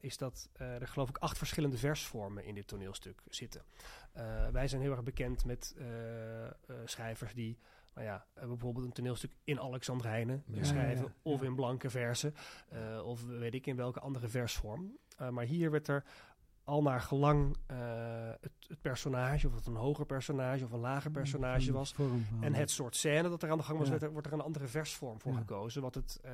is 0.00 0.16
dat 0.16 0.48
er 0.52 0.88
geloof 0.88 1.08
ik 1.08 1.18
acht 1.18 1.38
verschillende 1.38 1.78
versvormen 1.78 2.44
in 2.44 2.54
dit 2.54 2.68
toneelstuk 2.68 3.22
zitten. 3.28 3.62
Wij 4.52 4.68
zijn 4.68 4.82
heel 4.82 4.90
erg 4.90 5.02
bekend 5.02 5.44
met 5.44 5.76
schrijvers 6.84 7.34
die 7.34 7.58
nou 7.94 8.06
ja, 8.06 8.26
bijvoorbeeld 8.34 8.84
een 8.84 8.92
toneelstuk 8.92 9.30
in 9.44 9.60
Alexandrijnen 9.60 10.42
Ja, 10.46 10.64
schrijven, 10.64 11.04
ja, 11.04 11.30
of 11.30 11.42
in 11.42 11.54
blanke 11.54 11.90
versen, 11.90 12.34
of 13.04 13.24
weet 13.24 13.54
ik 13.54 13.66
in 13.66 13.76
welke 13.76 14.00
andere 14.00 14.28
versvorm. 14.28 14.98
Maar 15.30 15.44
hier 15.44 15.70
werd 15.70 15.88
er 15.88 16.04
al 16.64 16.82
naar 16.82 17.00
gelang 17.00 17.56
eh, 17.66 17.76
het, 18.40 18.52
het 18.68 18.80
personage, 18.80 19.46
of 19.46 19.54
het 19.54 19.66
een 19.66 19.76
hoger 19.76 20.06
personage 20.06 20.64
of 20.64 20.72
een 20.72 20.80
lager 20.80 21.10
personage 21.10 21.72
was, 21.72 21.94
en 22.40 22.54
het 22.54 22.70
soort 22.70 22.96
scène 22.96 23.28
dat 23.28 23.42
er 23.42 23.50
aan 23.50 23.58
de 23.58 23.64
gang 23.64 23.78
was, 23.78 23.86
Ja. 23.86 23.92
werd 23.92 24.04
er, 24.04 24.12
wordt 24.12 24.26
er 24.26 24.32
een 24.32 24.40
andere 24.40 24.66
versvorm 24.66 25.20
voor 25.20 25.32
Ja. 25.32 25.38
gekozen, 25.38 25.82
wat 25.82 25.94
het 25.94 26.20
eh, 26.22 26.32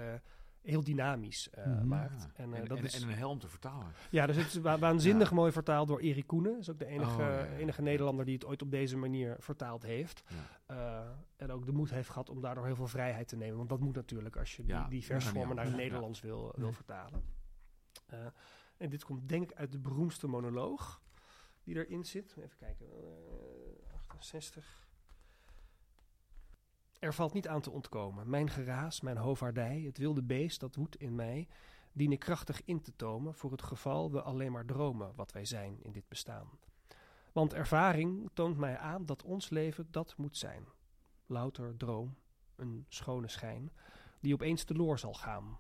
heel 0.63 0.85
dynamisch 0.85 1.51
eh, 1.51 1.67
Mhm. 1.67 1.89
maakt. 1.89 2.29
En, 2.35 2.53
eh, 2.55 2.59
En, 2.61 2.65
dat 2.65 2.79
en, 2.79 2.85
is, 2.85 3.03
en 3.03 3.09
een 3.09 3.15
helm 3.15 3.39
te 3.39 3.49
vertalen. 3.49 3.87
ja, 4.11 4.27
dus 4.27 4.37
het 4.37 4.47
is 4.47 4.57
wa- 4.57 4.79
waanzinnig 4.79 5.33
mooi 5.33 5.53
vertaald 5.53 5.89
door 5.89 6.01
Erik 6.01 6.27
Koenen. 6.27 6.53
Dat 6.53 6.61
is 6.61 6.71
ook 6.71 6.79
de 6.79 6.87
enige, 6.87 7.21
Oh, 7.23 7.59
enige 7.59 7.83
Nederlander 7.83 8.25
die 8.25 8.35
het 8.35 8.47
ooit 8.47 8.63
op 8.63 8.71
deze 8.71 8.97
manier 8.97 9.37
vertaald 9.39 9.83
heeft. 9.83 10.23
Ja. 10.27 10.37
Eh, 10.67 11.09
en 11.37 11.53
ook 11.53 11.67
de 11.67 11.73
moed 11.73 11.91
heeft 11.91 12.09
gehad 12.09 12.31
om 12.31 12.41
daardoor 12.41 12.67
heel 12.67 12.75
veel 12.75 12.87
vrijheid 12.87 13.29
te 13.29 13.37
nemen. 13.37 13.57
Want 13.57 13.69
dat 13.69 13.81
moet 13.81 13.95
natuurlijk 13.95 14.37
als 14.37 14.57
je 14.57 14.63
Ja, 14.67 14.81
die, 14.81 14.89
die 14.91 15.05
versvormen 15.05 15.57
naar 15.57 15.65
het. 15.65 15.77
Nederlands 15.77 16.21
wil, 16.21 16.53
wil 16.57 16.73
vertalen. 16.73 17.23
Eh, 18.79 18.85
en 18.85 18.91
dit 18.91 19.05
komt 19.05 19.29
denk 19.29 19.51
ik 19.51 19.57
uit 19.57 19.73
de 19.73 19.79
beroemdste 19.79 20.27
monoloog 20.27 21.03
die 21.63 21.75
erin 21.77 22.05
zit. 22.05 22.37
Even 22.37 22.57
kijken. 22.57 22.87
eh, 22.87 23.95
68. 23.97 24.87
Er 26.99 27.15
valt 27.15 27.33
niet 27.33 27.49
aan 27.49 27.61
te 27.61 27.71
ontkomen. 27.71 28.31
Mijn 28.31 28.51
geraas, 28.51 29.01
mijn 29.01 29.17
hovaardij, 29.17 29.81
het 29.81 29.99
wilde 29.99 30.23
beest 30.23 30.61
dat 30.61 30.75
woedt 30.75 30.97
in 30.97 31.15
mij, 31.15 31.49
dien 31.93 32.13
ik 32.13 32.19
krachtig 32.19 32.65
in 32.65 32.83
te 32.83 32.97
tomen 32.97 33.35
voor 33.35 33.51
het 33.51 33.63
geval 33.63 34.11
we 34.11 34.23
alleen 34.23 34.53
maar 34.53 34.65
dromen 34.65 35.15
wat 35.15 35.33
wij 35.33 35.45
zijn 35.45 35.83
in 35.83 35.93
dit 35.93 36.09
bestaan. 36.09 36.49
Want 37.33 37.55
ervaring 37.55 38.31
toont 38.33 38.57
mij 38.57 38.79
aan 38.79 39.07
dat 39.07 39.23
ons 39.23 39.51
leven 39.51 39.89
dat 39.91 40.17
moet 40.17 40.37
zijn. 40.37 40.67
Louter 41.27 41.77
droom, 41.77 42.17
een 42.57 42.87
schone 42.89 43.29
schijn, 43.29 43.73
die 44.21 44.35
opeens 44.35 44.65
teloor 44.65 44.99
zal 44.99 45.15
gaan. 45.15 45.59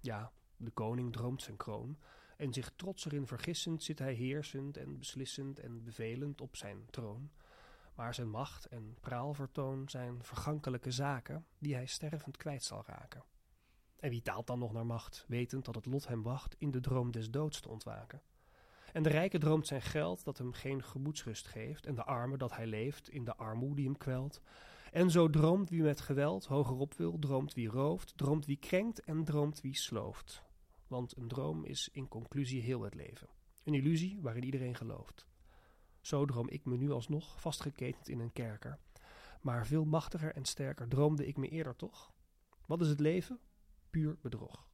Ja, 0.00 0.32
de 0.56 0.70
koning 0.70 1.12
droomt 1.12 1.42
zijn 1.42 1.56
kroon, 1.56 1.98
en 2.36 2.52
zich 2.52 2.72
trots 2.76 3.04
erin 3.04 3.26
vergissend 3.26 3.82
zit 3.82 3.98
hij 3.98 4.12
heersend 4.12 4.76
en 4.76 4.98
beslissend 4.98 5.58
en 5.58 5.82
bevelend 5.82 6.40
op 6.40 6.56
zijn 6.56 6.86
troon. 6.90 7.30
Maar 7.94 8.14
zijn 8.14 8.30
macht 8.30 8.66
en 8.66 8.96
praalvertoon 9.00 9.88
zijn 9.88 10.24
vergankelijke 10.24 10.90
zaken, 10.90 11.46
die 11.58 11.74
hij 11.74 11.86
stervend 11.86 12.36
kwijt 12.36 12.64
zal 12.64 12.82
raken. 12.86 13.24
En 14.00 14.10
wie 14.10 14.22
taalt 14.22 14.46
dan 14.46 14.58
nog 14.58 14.72
naar 14.72 14.86
macht, 14.86 15.24
wetend 15.28 15.64
dat 15.64 15.74
het 15.74 15.86
lot 15.86 16.08
hem 16.08 16.22
wacht 16.22 16.54
in 16.58 16.70
de 16.70 16.80
droom 16.80 17.10
des 17.10 17.30
doods 17.30 17.60
te 17.60 17.68
ontwaken? 17.68 18.22
En 18.92 19.02
de 19.02 19.08
rijke 19.08 19.38
droomt 19.38 19.66
zijn 19.66 19.82
geld 19.82 20.24
dat 20.24 20.38
hem 20.38 20.52
geen 20.52 20.82
gemoedsrust 20.82 21.46
geeft, 21.46 21.86
en 21.86 21.94
de 21.94 22.04
arme 22.04 22.36
dat 22.36 22.52
hij 22.56 22.66
leeft 22.66 23.08
in 23.08 23.24
de 23.24 23.36
armoede 23.36 23.74
die 23.74 23.84
hem 23.84 23.96
kwelt. 23.96 24.40
En 24.92 25.10
zo 25.10 25.30
droomt 25.30 25.70
wie 25.70 25.82
met 25.82 26.00
geweld 26.00 26.44
hogerop 26.44 26.94
wil, 26.94 27.18
droomt 27.18 27.54
wie 27.54 27.68
rooft, 27.68 28.12
droomt 28.16 28.46
wie 28.46 28.56
krenkt 28.56 29.00
en 29.00 29.24
droomt 29.24 29.60
wie 29.60 29.76
slooft. 29.76 30.43
Want 30.94 31.16
een 31.16 31.28
droom 31.28 31.64
is 31.64 31.88
in 31.92 32.08
conclusie 32.08 32.62
heel 32.62 32.82
het 32.82 32.94
leven. 32.94 33.28
Een 33.64 33.74
illusie 33.74 34.20
waarin 34.20 34.44
iedereen 34.44 34.74
gelooft. 34.74 35.26
Zo 36.00 36.24
droom 36.24 36.48
ik 36.48 36.64
me 36.64 36.76
nu 36.76 36.90
alsnog 36.90 37.40
vastgeketend 37.40 38.08
in 38.08 38.20
een 38.20 38.32
kerker. 38.32 38.78
Maar 39.40 39.66
veel 39.66 39.84
machtiger 39.84 40.34
en 40.34 40.44
sterker 40.44 40.88
droomde 40.88 41.26
ik 41.26 41.36
me 41.36 41.48
eerder 41.48 41.76
toch? 41.76 42.12
Wat 42.66 42.80
is 42.80 42.88
het 42.88 43.00
leven? 43.00 43.38
Puur 43.90 44.16
bedrog. 44.20 44.68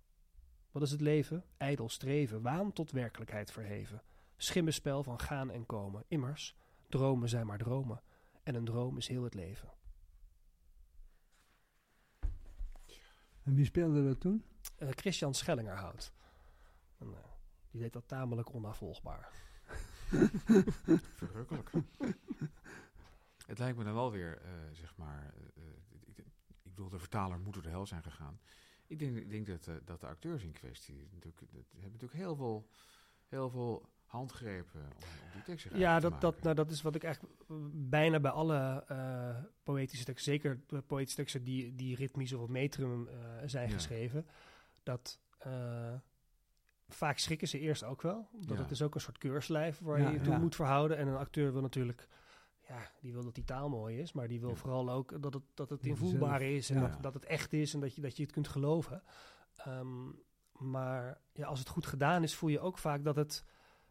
Wat 0.71 0.83
is 0.83 0.91
het 0.91 1.01
leven? 1.01 1.45
Ijdel 1.57 1.89
streven, 1.89 2.43
waan 2.43 2.73
tot 2.73 2.91
werkelijkheid 2.91 3.53
verheven. 3.53 4.03
Schimmenspel 4.37 5.03
van 5.03 5.18
gaan 5.21 5.51
en 5.51 5.66
komen. 5.66 6.05
Immers, 6.09 6.57
dromen 6.89 7.29
zijn 7.29 7.47
maar 7.47 7.59
dromen. 7.59 8.03
En 8.43 8.55
een 8.55 8.64
droom 8.64 8.97
is 8.97 9.09
heel 9.09 9.23
het 9.23 9.35
leven. 9.35 9.73
En 13.43 13.55
wie 13.55 13.64
speelde 13.64 14.05
dat 14.05 14.21
toen? 14.21 14.45
Eh, 14.81 14.89
Christian 14.91 15.35
Schellingerhout. 15.35 16.12
En, 16.99 17.07
eh, 17.07 17.18
die 17.70 17.81
deed 17.81 17.93
dat 17.93 18.09
tamelijk 18.09 18.55
onafvolgbaar. 18.55 19.28
Verrukkelijk. 21.16 21.70
het 23.47 23.59
lijkt 23.59 23.78
me 23.78 23.85
dan 23.85 23.95
wel 23.95 24.11
weer, 24.11 24.41
eh, 24.43 24.51
zeg 24.72 24.97
maar... 24.97 25.35
ik, 26.05 26.18
ik 26.18 26.24
bedoel, 26.62 26.89
de 26.89 26.99
vertaler 26.99 27.41
moet 27.41 27.55
door 27.55 27.62
de 27.62 27.68
hel 27.68 27.87
zijn 27.87 28.03
gegaan. 28.03 28.41
Ik 28.87 28.99
denk, 28.99 29.16
ik 29.16 29.31
denk 29.31 29.47
dat, 29.47 29.70
dat 29.85 30.01
de 30.01 30.07
acteurs 30.07 30.43
in 30.43 30.53
kwestie... 30.53 31.09
Natuurlijk, 31.12 31.39
dat, 31.39 31.49
hebben 31.70 31.91
natuurlijk 31.93 32.20
heel 32.20 32.37
veel, 32.37 32.68
heel 33.28 33.51
veel 33.51 33.89
handgrepen 34.05 34.81
om, 34.81 34.91
om 35.24 35.31
die 35.33 35.43
teksten 35.43 35.78
Ja, 35.78 35.99
te 35.99 36.09
dat, 36.09 36.20
dat, 36.20 36.43
nou, 36.43 36.55
dat 36.55 36.70
is 36.70 36.83
wat 36.83 36.95
ik 36.95 37.05
eigenlijk 37.05 37.35
bijna 37.72 38.20
bij 38.20 38.31
alle 38.31 38.85
eh, 38.87 39.45
poëtische 39.62 40.05
teksten, 40.05 40.33
zeker 40.33 40.61
de 40.66 40.81
poëtische 40.81 41.16
teksten 41.16 41.45
die, 41.45 41.74
die 41.74 41.97
ritmisch 41.97 42.33
of 42.33 42.41
op 42.41 42.49
metrum 42.49 43.09
zijn 43.47 43.68
Ja. 43.68 43.74
geschreven, 43.74 44.26
dat 44.83 45.18
eh, 45.39 45.95
vaak 46.89 47.18
schrikken 47.18 47.49
ze 47.49 47.59
eerst 47.59 47.85
ook 47.85 48.03
wel. 48.03 48.28
Dat 48.33 48.57
Ja. 48.57 48.62
het 48.62 48.70
is 48.70 48.83
ook 48.83 48.95
een 48.95 49.01
soort 49.01 49.18
keurslijf 49.18 49.78
waar 49.78 49.99
Ja, 50.01 50.07
je 50.09 50.12
je 50.14 50.20
toe 50.20 50.33
ja. 50.33 50.39
moet 50.39 50.55
verhouden. 50.55 50.97
En 50.97 51.09
een 51.09 51.16
acteur 51.16 51.53
wil 51.53 51.62
natuurlijk, 51.62 52.09
ja, 52.68 52.91
die 53.01 53.12
wil 53.12 53.24
dat 53.24 53.35
die 53.35 53.45
taal 53.45 53.68
mooi 53.68 53.99
is, 53.99 54.12
maar 54.12 54.28
die 54.28 54.41
wil 54.41 54.57
vooral 54.57 54.91
ook 54.91 55.22
dat 55.22 55.35
het, 55.35 55.43
dat 55.55 55.70
het 55.70 55.85
invoelbaar 55.87 56.43
is 56.43 56.70
en 56.70 56.81
dat, 56.81 57.03
dat 57.03 57.14
het 57.14 57.24
echt 57.24 57.53
is 57.53 57.74
en 57.74 57.81
dat 57.81 57.95
je, 57.95 58.01
dat 58.01 58.16
je 58.16 58.22
het 58.22 58.33
kunt 58.33 58.49
geloven. 58.49 59.03
Ehm, 59.57 60.09
maar 60.53 61.20
ja, 61.33 61.47
als 61.47 61.59
het 61.59 61.68
goed 61.68 61.87
gedaan 61.87 62.22
is, 62.22 62.35
voel 62.35 62.51
je 62.51 62.61
ook 62.61 62.78
vaak 62.78 63.05
dat 63.05 63.16
het, 63.16 63.45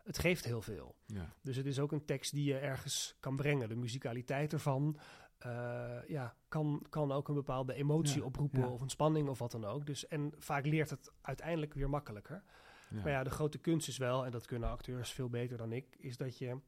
het 0.03 0.17
geeft 0.17 0.45
heel 0.45 0.61
veel. 0.61 0.95
Ja. 1.05 1.33
Dus 1.41 1.55
het 1.55 1.65
is 1.65 1.79
ook 1.79 1.91
een 1.91 2.05
tekst 2.05 2.31
die 2.33 2.43
je 2.43 2.57
ergens 2.57 3.15
kan 3.19 3.35
brengen. 3.35 3.69
De 3.69 3.75
musicaliteit 3.75 4.53
ervan 4.53 4.97
eh, 5.39 5.97
ja, 6.07 6.35
kan, 6.47 6.85
kan 6.89 7.11
ook 7.11 7.27
een 7.27 7.33
bepaalde 7.35 7.73
emotie 7.73 8.19
Ja, 8.19 8.25
oproepen 8.25 8.59
ja. 8.59 8.67
of 8.67 8.81
een 8.81 8.89
spanning 8.89 9.29
of 9.29 9.39
wat 9.39 9.51
dan 9.51 9.65
ook. 9.65 9.85
Dus, 9.85 10.07
en 10.07 10.33
vaak 10.37 10.65
leert 10.65 10.89
het 10.89 11.11
uiteindelijk 11.21 11.73
weer 11.73 11.89
makkelijker. 11.89 12.43
Ja. 12.89 13.01
Maar 13.01 13.11
ja, 13.11 13.23
de 13.23 13.29
grote 13.29 13.57
kunst 13.57 13.87
is 13.87 13.97
wel, 13.97 14.25
en 14.25 14.31
dat 14.31 14.45
kunnen 14.45 14.69
acteurs 14.69 15.11
veel 15.11 15.29
beter 15.29 15.57
dan 15.57 15.71
ik, 15.71 15.95
is 15.99 16.17
dat 16.17 16.37
je, 16.37 16.59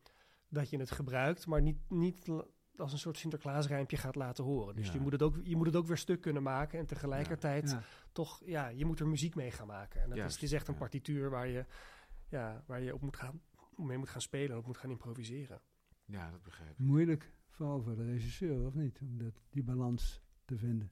dat 0.49 0.69
je 0.69 0.77
het 0.77 0.91
gebruikt, 0.91 1.47
maar 1.47 1.61
niet, 1.61 1.77
niet 1.89 2.29
als 2.77 2.91
een 2.91 2.99
soort 2.99 3.17
Sinterklaasrijmpje 3.17 3.97
gaat 3.97 4.15
laten 4.15 4.43
horen. 4.43 4.75
Dus 4.75 4.87
Ja. 4.87 4.93
je, 4.93 4.99
moet 4.99 5.11
het 5.11 5.21
ook, 5.21 5.35
je 5.43 5.55
moet 5.55 5.65
het 5.65 5.75
ook 5.75 5.87
weer 5.87 5.97
stuk 5.97 6.21
kunnen 6.21 6.43
maken 6.43 6.79
en 6.79 6.85
tegelijkertijd 6.85 7.69
Ja. 7.69 7.81
toch, 8.11 8.41
ja, 8.45 8.67
je 8.67 8.85
moet 8.85 8.99
er 8.99 9.07
muziek 9.07 9.35
mee 9.35 9.51
gaan 9.51 9.67
maken. 9.67 10.01
En 10.01 10.09
dat 10.09 10.17
is, 10.17 10.33
het 10.33 10.43
is 10.43 10.51
echt 10.51 10.67
een 10.67 10.75
partituur 10.75 11.29
waar 11.29 11.47
je, 11.47 11.65
ja, 12.29 12.63
waar 12.65 12.81
je 12.81 12.93
op 12.93 13.01
moet 13.01 13.17
gaan, 13.17 13.41
mee 13.75 13.97
moet 13.97 14.09
gaan 14.09 14.21
spelen 14.21 14.51
en 14.51 14.57
op 14.57 14.65
moet 14.65 14.77
gaan 14.77 14.89
improviseren. 14.89 15.61
ja, 16.05 16.31
dat 16.31 16.43
begrijp 16.43 16.69
ik. 16.71 16.77
Moeilijk, 16.77 17.31
vooral 17.61 17.81
voor 17.81 17.95
de 17.95 18.05
regisseur, 18.11 18.65
of 18.65 18.73
niet? 18.73 18.99
Om 19.01 19.17
dat, 19.17 19.33
die 19.49 19.63
balans 19.63 20.21
te 20.45 20.57
vinden. 20.57 20.91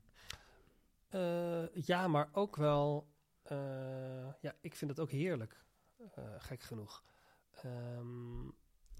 Eh, 1.09 1.67
ja, 1.73 2.07
maar 2.07 2.29
ook 2.31 2.55
wel. 2.55 3.07
eh, 3.43 4.33
ja, 4.41 4.55
ik 4.61 4.75
vind 4.75 4.91
het 4.91 4.99
ook 4.99 5.11
heerlijk. 5.11 5.65
eh, 6.15 6.23
gek 6.37 6.61
genoeg. 6.61 7.03
Ehm, 7.61 8.47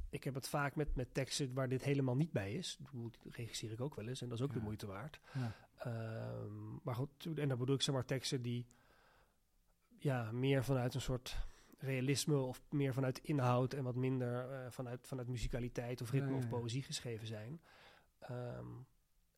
ik 0.09 0.23
heb 0.23 0.33
het 0.33 0.47
vaak 0.47 0.75
met, 0.75 0.95
met 0.95 1.13
teksten 1.13 1.53
waar 1.53 1.69
dit 1.69 1.83
helemaal 1.83 2.15
niet 2.15 2.31
bij 2.31 2.53
is. 2.53 2.77
Die 2.91 3.11
regisseer 3.31 3.71
ik 3.71 3.81
ook 3.81 3.95
wel 3.95 4.07
eens 4.07 4.21
en 4.21 4.29
dat 4.29 4.37
is 4.37 4.43
ook 4.43 4.53
de 4.53 4.59
moeite 4.59 4.87
waard. 4.87 5.19
Ja. 5.33 5.55
Ehm, 5.77 6.75
maar 6.83 6.95
goed, 6.95 7.25
en 7.35 7.47
dan 7.47 7.57
bedoel 7.57 7.75
ik 7.75 7.81
zeg 7.81 7.95
maar 7.95 8.05
teksten 8.05 8.41
die 8.41 8.65
ja, 9.97 10.31
meer 10.31 10.63
vanuit 10.63 10.93
een 10.93 11.01
soort 11.01 11.37
realisme 11.79 12.37
of 12.37 12.61
meer 12.69 12.93
vanuit 12.93 13.19
inhoud 13.19 13.73
en 13.73 13.83
wat 13.83 13.95
minder 13.95 14.51
eh, 14.51 14.71
vanuit, 14.71 15.07
vanuit 15.07 15.27
muzikaliteit 15.27 16.01
of 16.01 16.11
ritme 16.11 16.31
Ja, 16.31 16.37
of 16.37 16.47
poëzie 16.47 16.83
geschreven 16.83 17.27
zijn. 17.27 17.61
Ehm, 18.19 18.67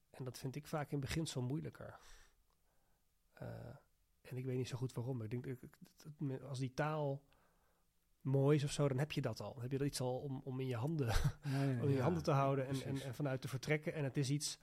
en 0.10 0.24
dat 0.24 0.38
vind 0.38 0.56
ik 0.56 0.68
vaak 0.68 0.92
in 0.92 0.98
het 0.98 1.08
begin 1.08 1.28
zo 1.28 1.42
moeilijker. 1.42 2.00
Eh, 3.34 3.48
en 4.22 4.38
ik 4.38 4.46
weet 4.46 4.58
niet 4.58 4.68
zo 4.68 4.78
goed 4.78 4.94
waarom. 4.94 5.22
Ik 5.22 5.30
denk 5.30 5.44
dat 5.44 6.42
als 6.42 6.60
die 6.60 6.74
taal 6.74 7.22
mooi 8.22 8.58
is 8.58 8.64
of 8.64 8.72
zo, 8.72 8.88
dan 8.88 8.98
heb 8.98 9.12
je 9.12 9.22
dat 9.22 9.40
al. 9.40 9.54
Dan 9.54 9.62
heb 9.62 9.72
je 9.72 9.78
dat 9.78 9.88
iets 9.88 10.02
al 10.02 10.18
om, 10.18 10.42
om 10.44 10.60
in 10.60 10.68
je 10.68 10.76
handen 10.76 11.08
om 11.82 11.88
in 11.88 11.96
je 11.96 12.02
handen 12.02 12.24
te 12.24 12.32
houden 12.32 12.68
en, 12.68 13.02
en 13.02 13.16
vanuit 13.16 13.42
te 13.42 13.48
vertrekken. 13.48 13.94
En 13.94 14.04
het 14.04 14.18
is 14.18 14.30
iets 14.30 14.60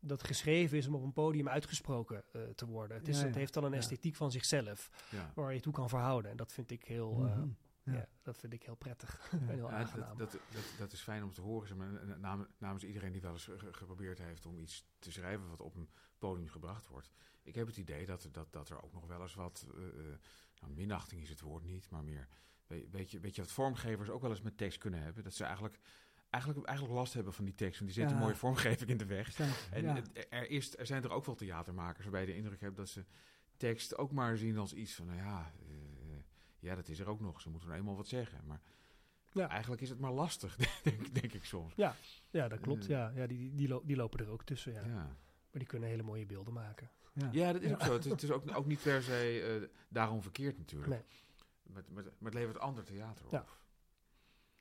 dat 0.00 0.24
geschreven 0.24 0.78
is 0.78 0.86
om 0.86 0.94
op 0.94 1.02
een 1.02 1.12
podium 1.12 1.48
uitgesproken 1.48 2.24
eh, 2.32 2.42
te 2.42 2.66
worden. 2.66 2.96
Het, 2.96 3.08
is, 3.08 3.18
Ja, 3.20 3.26
het 3.26 3.34
heeft 3.34 3.54
dan 3.54 3.64
een 3.64 3.70
Ja. 3.72 3.76
esthetiek 3.76 4.14
van 4.16 4.30
zichzelf 4.30 4.90
Ja. 5.10 5.32
waar 5.34 5.54
je 5.54 5.60
toe 5.60 5.72
kan 5.72 5.88
verhouden. 5.88 6.30
En 6.30 6.36
dat 6.36 6.52
vind 6.52 6.70
ik 6.70 6.84
heel, 6.84 7.24
eh, 7.26 7.36
Mhm. 7.36 7.48
ja. 7.82 7.92
Ja. 7.92 8.08
dat 8.22 8.38
vind 8.38 8.52
ik 8.52 8.62
heel 8.62 8.74
prettig 8.74 9.20
Ja. 9.32 9.38
en 9.38 9.48
heel 9.48 9.68
Ja, 9.68 9.76
aangenaam. 9.76 10.18
dat, 10.18 10.30
dat, 10.32 10.40
dat, 10.52 10.62
dat 10.78 10.92
is 10.92 11.00
fijn 11.00 11.22
om 11.24 11.32
te 11.32 11.40
horen. 11.40 11.68
Zeg 11.68 11.76
maar, 11.76 12.46
namens 12.58 12.84
iedereen 12.84 13.12
die 13.12 13.20
wel 13.20 13.32
eens 13.32 13.44
ge- 13.44 13.72
geprobeerd 13.72 14.18
heeft 14.18 14.46
om 14.46 14.58
iets 14.58 14.84
te 14.98 15.12
schrijven 15.12 15.48
wat 15.48 15.60
op 15.60 15.74
een 15.76 15.88
podium 16.18 16.48
gebracht 16.48 16.88
wordt. 16.88 17.10
Ik 17.42 17.54
heb 17.54 17.66
het 17.66 17.76
idee 17.76 18.06
dat, 18.06 18.24
er- 18.24 18.32
dat, 18.32 18.52
dat 18.52 18.68
er 18.68 18.82
ook 18.82 18.92
nog 18.92 19.06
wel 19.06 19.20
eens 19.22 19.34
wat, 19.34 19.66
eh, 19.74 19.82
eh, 19.86 20.18
nou, 20.60 20.72
minachting 20.74 21.22
is 21.22 21.28
het 21.28 21.40
woord 21.40 21.64
niet, 21.64 21.90
maar 21.90 22.04
meer, 22.04 22.28
we- 22.66 22.88
weet 22.90 23.10
je, 23.10 23.20
weet 23.20 23.34
je 23.34 23.42
wat 23.42 23.52
vormgevers 23.52 24.10
ook 24.10 24.20
wel 24.20 24.30
eens 24.30 24.40
met 24.42 24.56
tekst 24.56 24.78
kunnen 24.78 25.02
hebben? 25.02 25.24
Dat 25.24 25.34
ze 25.34 25.44
eigenlijk, 25.44 25.78
eigenlijk, 26.30 26.66
eigenlijk 26.66 26.98
last 26.98 27.12
hebben 27.14 27.32
van 27.32 27.44
die 27.44 27.54
tekst, 27.54 27.80
want 27.80 27.92
die 27.92 28.00
zet 28.00 28.10
Ja. 28.10 28.16
een 28.16 28.22
mooie 28.22 28.36
vormgeving 28.36 28.90
in 28.90 28.96
de 28.96 29.06
weg. 29.06 29.32
Staan- 29.32 29.48
En 29.70 29.82
ja. 29.82 30.02
er, 30.30 30.50
is, 30.50 30.76
er 30.78 30.86
zijn 30.86 31.02
er 31.02 31.10
ook 31.10 31.24
wel 31.24 31.34
theatermakers 31.34 32.02
waarbij 32.02 32.20
je 32.20 32.26
de 32.26 32.36
indruk 32.36 32.60
hebt 32.60 32.76
dat 32.76 32.88
ze 32.88 33.04
tekst 33.56 33.96
ook 33.98 34.12
maar 34.12 34.36
zien 34.36 34.58
als 34.58 34.72
iets 34.74 34.94
van, 34.94 35.06
nou 35.06 35.18
ja, 35.18 35.52
eh, 35.68 36.16
ja, 36.58 36.74
dat 36.74 36.88
is 36.88 36.98
er 36.98 37.06
ook 37.08 37.20
nog. 37.20 37.40
Ze 37.40 37.50
moeten 37.50 37.68
nou 37.68 37.80
eenmaal 37.80 37.96
wat 37.96 38.08
zeggen. 38.08 38.40
Maar 38.46 38.60
Ja. 39.32 39.48
eigenlijk 39.48 39.82
is 39.82 39.88
het 39.88 39.98
maar 40.00 40.12
lastig, 40.12 40.56
denk, 40.82 41.14
denk 41.14 41.32
ik 41.32 41.44
soms. 41.44 41.74
ja, 41.76 41.94
dat 42.48 42.60
klopt. 42.60 42.82
Eh. 42.82 42.88
Ja, 42.88 43.12
ja 43.14 43.26
die, 43.26 43.54
die, 43.54 43.68
lo- 43.68 43.82
die 43.84 43.96
lopen 43.96 44.18
er 44.20 44.28
ook 44.28 44.44
tussen. 44.44 44.72
Ja. 44.72 44.84
Ja, 44.84 44.94
Maar 44.94 45.58
die 45.60 45.66
kunnen 45.66 45.88
hele 45.88 46.02
mooie 46.02 46.26
beelden 46.26 46.52
maken. 46.52 46.90
ja. 47.12 47.28
ja 47.32 47.52
dat 47.52 47.62
is 47.62 47.68
Ja. 47.68 47.74
ook 47.74 47.82
zo. 47.82 47.92
Het 47.92 48.04
is, 48.04 48.10
het 48.10 48.22
is 48.22 48.30
ook, 48.30 48.56
ook 48.56 48.66
niet 48.66 48.82
per 48.82 49.02
se 49.02 49.42
eh, 49.62 49.68
daarom 49.88 50.22
verkeerd 50.22 50.58
natuurlijk. 50.58 50.90
Nee. 50.90 51.02
Maar, 51.62 51.82
maar, 51.88 52.02
maar 52.04 52.30
het 52.32 52.34
levert 52.34 52.58
ander 52.58 52.84
theater 52.84 53.24
op. 53.26 53.32
Ja. 53.32 53.44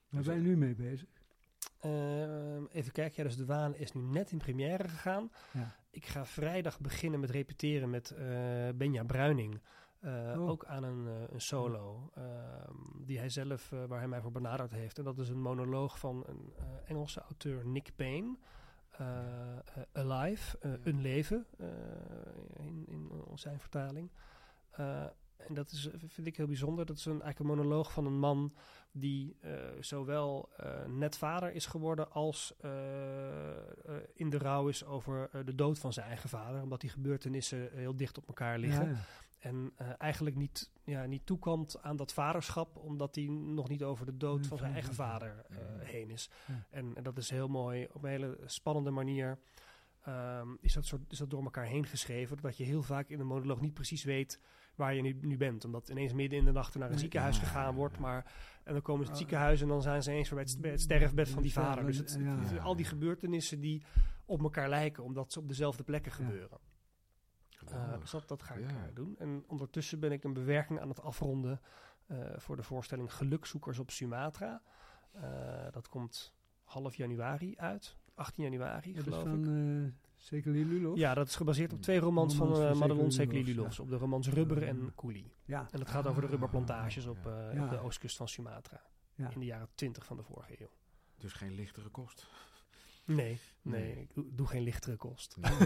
Waar 0.10 0.24
ben 0.24 0.36
je 0.36 0.42
nu 0.42 0.58
mee 0.58 0.76
bezig? 0.76 1.08
Ehm, 1.80 2.66
even 2.72 2.92
kijken, 2.92 3.14
ja, 3.16 3.24
dus 3.24 3.38
De 3.38 3.46
Waan 3.46 3.76
is 3.76 3.94
nu 3.94 4.02
net 4.02 4.32
in 4.32 4.38
première 4.38 4.88
gegaan. 4.88 5.32
Ja. 5.52 5.76
Ik 5.92 6.06
ga 6.06 6.26
vrijdag 6.26 6.80
beginnen 6.80 7.20
met 7.20 7.30
repeteren 7.30 7.90
met 7.90 8.12
eh, 8.12 8.70
Benja 8.76 9.04
Bruining. 9.04 9.62
Eh, 10.00 10.34
Oh. 10.38 10.50
Ook 10.50 10.66
aan 10.66 10.84
een, 10.84 11.08
eh, 11.08 11.34
een 11.34 11.42
solo 11.42 12.12
ehm, 12.16 12.74
die 13.06 13.18
hij 13.18 13.30
zelf, 13.30 13.70
waar 13.70 14.00
hij 14.00 14.08
mij 14.08 14.22
voor 14.22 14.32
benaderd 14.32 14.72
heeft. 14.72 14.98
En 14.98 15.04
dat 15.04 15.18
is 15.20 15.30
een 15.30 15.42
monoloog 15.42 16.00
van 16.00 16.24
een 16.28 16.54
Engelse 16.86 17.22
auteur 17.22 17.66
Nick 17.68 17.96
Payne. 17.96 18.38
Alive, 19.92 20.58
Ja. 20.62 20.78
Een 20.84 21.02
Leven, 21.02 21.46
in, 22.54 22.86
in 22.88 23.12
zijn 23.36 23.60
vertaling. 23.60 24.12
En 25.50 25.56
dat 25.56 25.72
is, 25.72 25.90
vind 26.08 26.28
ik 26.28 26.38
heel 26.38 26.48
bijzonder. 26.48 26.86
Dat 26.86 26.98
is 26.98 27.06
een, 27.06 27.22
eigenlijk 27.22 27.40
een 27.40 27.58
monoloog 27.58 27.92
van 27.92 28.06
een 28.06 28.20
man 28.20 28.54
die 28.92 29.38
eh, 29.40 29.52
zowel 29.80 30.50
eh, 30.58 30.86
net 30.86 31.18
vader 31.18 31.54
is 31.54 31.66
geworden 31.66 32.12
als 32.12 32.54
eh, 32.60 32.72
in 34.14 34.30
de 34.30 34.38
rouw 34.38 34.68
is 34.68 34.86
over 34.86 35.30
de 35.46 35.56
dood 35.56 35.80
van 35.80 35.94
zijn 35.94 36.08
eigen 36.08 36.30
vader. 36.30 36.62
Omdat 36.62 36.82
die 36.82 36.90
gebeurtenissen 36.90 37.70
heel 37.72 37.96
dicht 37.96 38.18
op 38.18 38.28
elkaar 38.28 38.60
liggen. 38.60 38.90
Ja. 38.90 38.98
En 39.40 39.74
eigenlijk 39.98 40.36
niet, 40.36 40.72
ja, 40.84 41.06
niet 41.06 41.26
toekomt 41.26 41.82
aan 41.82 41.96
dat 41.96 42.14
vaderschap, 42.14 42.78
omdat 42.78 43.16
hij 43.16 43.26
nog 43.28 43.70
niet 43.70 43.84
over 43.84 44.06
de 44.06 44.18
dood 44.18 44.48
van 44.48 44.58
zijn 44.58 44.74
eigen 44.74 44.94
vader 44.94 45.46
heen 45.80 46.10
is. 46.10 46.30
Ja. 46.48 46.66
En, 46.70 46.96
en 46.96 47.04
dat 47.04 47.18
is 47.18 47.30
heel 47.30 47.48
mooi, 47.48 47.88
op 47.92 48.04
een 48.04 48.10
hele 48.10 48.38
spannende 48.46 48.92
manier. 48.92 49.40
ehm, 50.02 50.48
is, 50.62 50.74
dat 50.74 50.86
soort, 50.86 51.02
is 51.12 51.18
dat 51.18 51.30
door 51.30 51.44
elkaar 51.44 51.66
heen 51.66 51.86
geschreven, 51.86 52.38
dat 52.42 52.58
je 52.58 52.64
heel 52.64 52.84
vaak 52.84 53.10
in 53.10 53.18
de 53.18 53.24
monoloog 53.24 53.62
niet 53.62 53.74
precies 53.74 54.04
weet 54.04 54.40
waar 54.80 54.94
je 54.94 55.02
nu, 55.02 55.18
nu 55.22 55.38
bent. 55.38 55.66
Omdat 55.66 55.90
ineens 55.90 56.14
midden 56.14 56.40
in 56.40 56.46
de 56.46 56.52
nacht 56.52 56.76
naar 56.76 56.92
een 56.92 57.00
ziekenhuis 57.00 57.36
Ja, 57.40 57.44
gegaan 57.44 57.76
wordt, 57.76 57.96
ja. 57.96 58.02
maar 58.02 58.32
en 58.64 58.74
dan 58.74 58.82
komen 58.82 59.06
ze 59.06 59.12
het 59.12 59.20
Ah. 59.22 59.26
ziekenhuis 59.28 59.62
en 59.62 59.68
dan 59.68 59.82
zijn 59.82 60.04
ze 60.04 60.12
eens 60.12 60.30
weer 60.30 60.40
bij 60.44 60.52
het, 60.54 60.62
bij 60.62 60.72
het 60.72 60.82
sterfbed 60.82 61.30
van 61.30 61.42
die 61.42 61.52
vader. 61.52 61.86
Dus 61.86 61.98
het, 61.98 62.18
ja. 62.20 62.40
het- 62.40 62.60
al 62.60 62.76
die 62.76 62.86
gebeurtenissen 62.86 63.60
die 63.60 63.84
op 64.26 64.42
elkaar 64.42 64.70
lijken, 64.70 65.04
omdat 65.04 65.32
ze 65.32 65.40
op 65.40 65.48
dezelfde 65.48 65.84
plekken 65.84 66.12
Ja. 66.12 66.18
gebeuren. 66.26 66.58
Eh, 67.72 68.00
dus 68.00 68.12
dat, 68.12 68.28
dat 68.28 68.44
ga 68.44 68.54
ik 68.54 68.70
Ja. 68.70 68.76
eh, 68.76 68.96
doen. 68.96 69.16
En 69.18 69.44
ondertussen 69.48 70.00
ben 70.00 70.12
ik 70.12 70.24
een 70.24 70.34
bewerking 70.34 70.80
aan 70.80 70.90
het 70.90 71.02
afronden 71.02 71.62
eh, 72.08 72.18
voor 72.38 72.56
de 72.56 72.64
voorstelling 72.64 73.14
Gelukzoekers 73.14 73.80
op 73.80 73.92
Sumatra. 73.92 74.62
Eh, 75.12 75.22
dat 75.72 75.90
komt 75.90 76.34
half 76.64 76.96
januari 76.96 77.54
uit. 77.58 77.98
18 78.16 78.44
januari, 78.44 78.94
Dat 78.94 79.04
geloof 79.04 79.20
ik. 79.24 79.28
van 79.30 79.48
uh, 79.50 79.92
Sekeli 80.22 80.66
Lulov? 80.66 80.98
Ja, 80.98 81.14
dat 81.14 81.28
is 81.28 81.36
gebaseerd 81.36 81.74
op 81.74 81.82
twee 81.82 82.00
romans 82.00 82.36
Romans 82.36 82.58
van 82.58 82.66
van 82.68 82.74
uh, 82.74 82.80
Madelon 82.80 83.12
Sekeli 83.12 83.44
Lulovs, 83.44 83.78
ja. 83.78 83.84
Op 83.84 83.90
de 83.90 83.96
romans 83.98 84.30
Rubber 84.30 84.64
en 84.64 84.92
Coolie. 84.96 85.34
Ja. 85.46 85.68
En 85.72 85.80
dat 85.80 85.90
gaat 85.90 86.08
over 86.08 86.20
de 86.22 86.26
Ah, 86.28 86.32
rubberplantages 86.32 87.06
op, 87.06 87.26
eh, 87.26 87.54
Ja. 87.54 87.64
op 87.64 87.70
de 87.70 87.80
oostkust 87.80 88.18
van 88.18 88.28
Sumatra. 88.28 88.82
Ja. 89.16 89.30
In 89.34 89.40
de 89.40 89.46
jaren 89.46 89.68
20 89.76 90.06
van 90.06 90.18
de 90.18 90.24
vorige 90.24 90.62
eeuw. 90.62 90.70
Dus 91.18 91.34
geen 91.34 91.54
lichtere 91.54 91.90
kost. 91.90 92.28
Nee, 93.06 93.40
nee, 93.62 93.82
Nee. 93.82 94.02
ik 94.02 94.14
doe, 94.14 94.26
doe 94.36 94.48
geen 94.48 94.62
lichtere 94.64 94.96
kost. 94.96 95.38
Nee, 95.38 95.52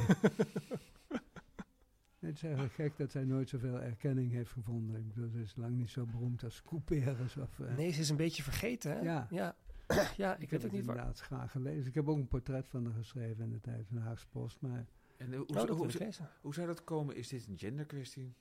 het 2.20 2.36
is 2.36 2.44
eigenlijk 2.44 2.74
gek 2.74 2.98
dat 2.98 3.12
zij 3.12 3.24
nooit 3.24 3.50
zoveel 3.50 3.80
erkenning 3.80 4.32
heeft 4.32 4.52
gevonden. 4.52 5.00
Ik 5.00 5.08
bedoel, 5.14 5.30
ze 5.30 5.42
is 5.42 5.56
lang 5.56 5.76
niet 5.76 5.90
zo 5.90 6.06
beroemd 6.06 6.44
als 6.44 6.62
Couperus. 6.64 7.38
Of, 7.38 7.60
eh, 7.60 7.76
Nee, 7.76 7.92
ze 7.92 8.00
is 8.00 8.10
een 8.10 8.16
beetje 8.18 8.44
vergeten, 8.44 8.92
hè? 8.92 9.00
Ja. 9.00 9.28
Ja, 9.30 9.56
ja 10.18 10.36
ik, 10.36 10.50
heb 10.50 10.62
weet 10.62 10.66
ook 10.66 10.72
niet 10.72 10.86
waar. 10.86 10.96
inderdaad 10.96 11.20
graag 11.20 11.52
gelezen. 11.52 11.88
Ik 11.88 11.94
heb 11.94 12.08
ook 12.08 12.18
een 12.18 12.28
portret 12.28 12.68
van 12.68 12.86
haar 12.86 12.94
geschreven 12.94 13.44
in 13.44 13.50
de 13.50 13.60
tijd 13.62 13.88
van 13.88 13.96
de 13.96 14.02
Haagse 14.02 14.28
Post. 14.28 14.62
Maar 14.62 14.86
En 15.18 15.32
eh, 15.32 15.38
hoe, 15.38 15.48
Oh, 15.48 15.70
hoe, 15.70 16.12
hoe, 16.42 16.54
zou 16.54 16.68
dat 16.68 16.84
komen? 16.84 17.16
Is 17.16 17.28
dit 17.28 17.48
een 17.48 17.58
genderkwestie? 17.58 18.34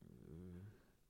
Eh, 0.00 0.06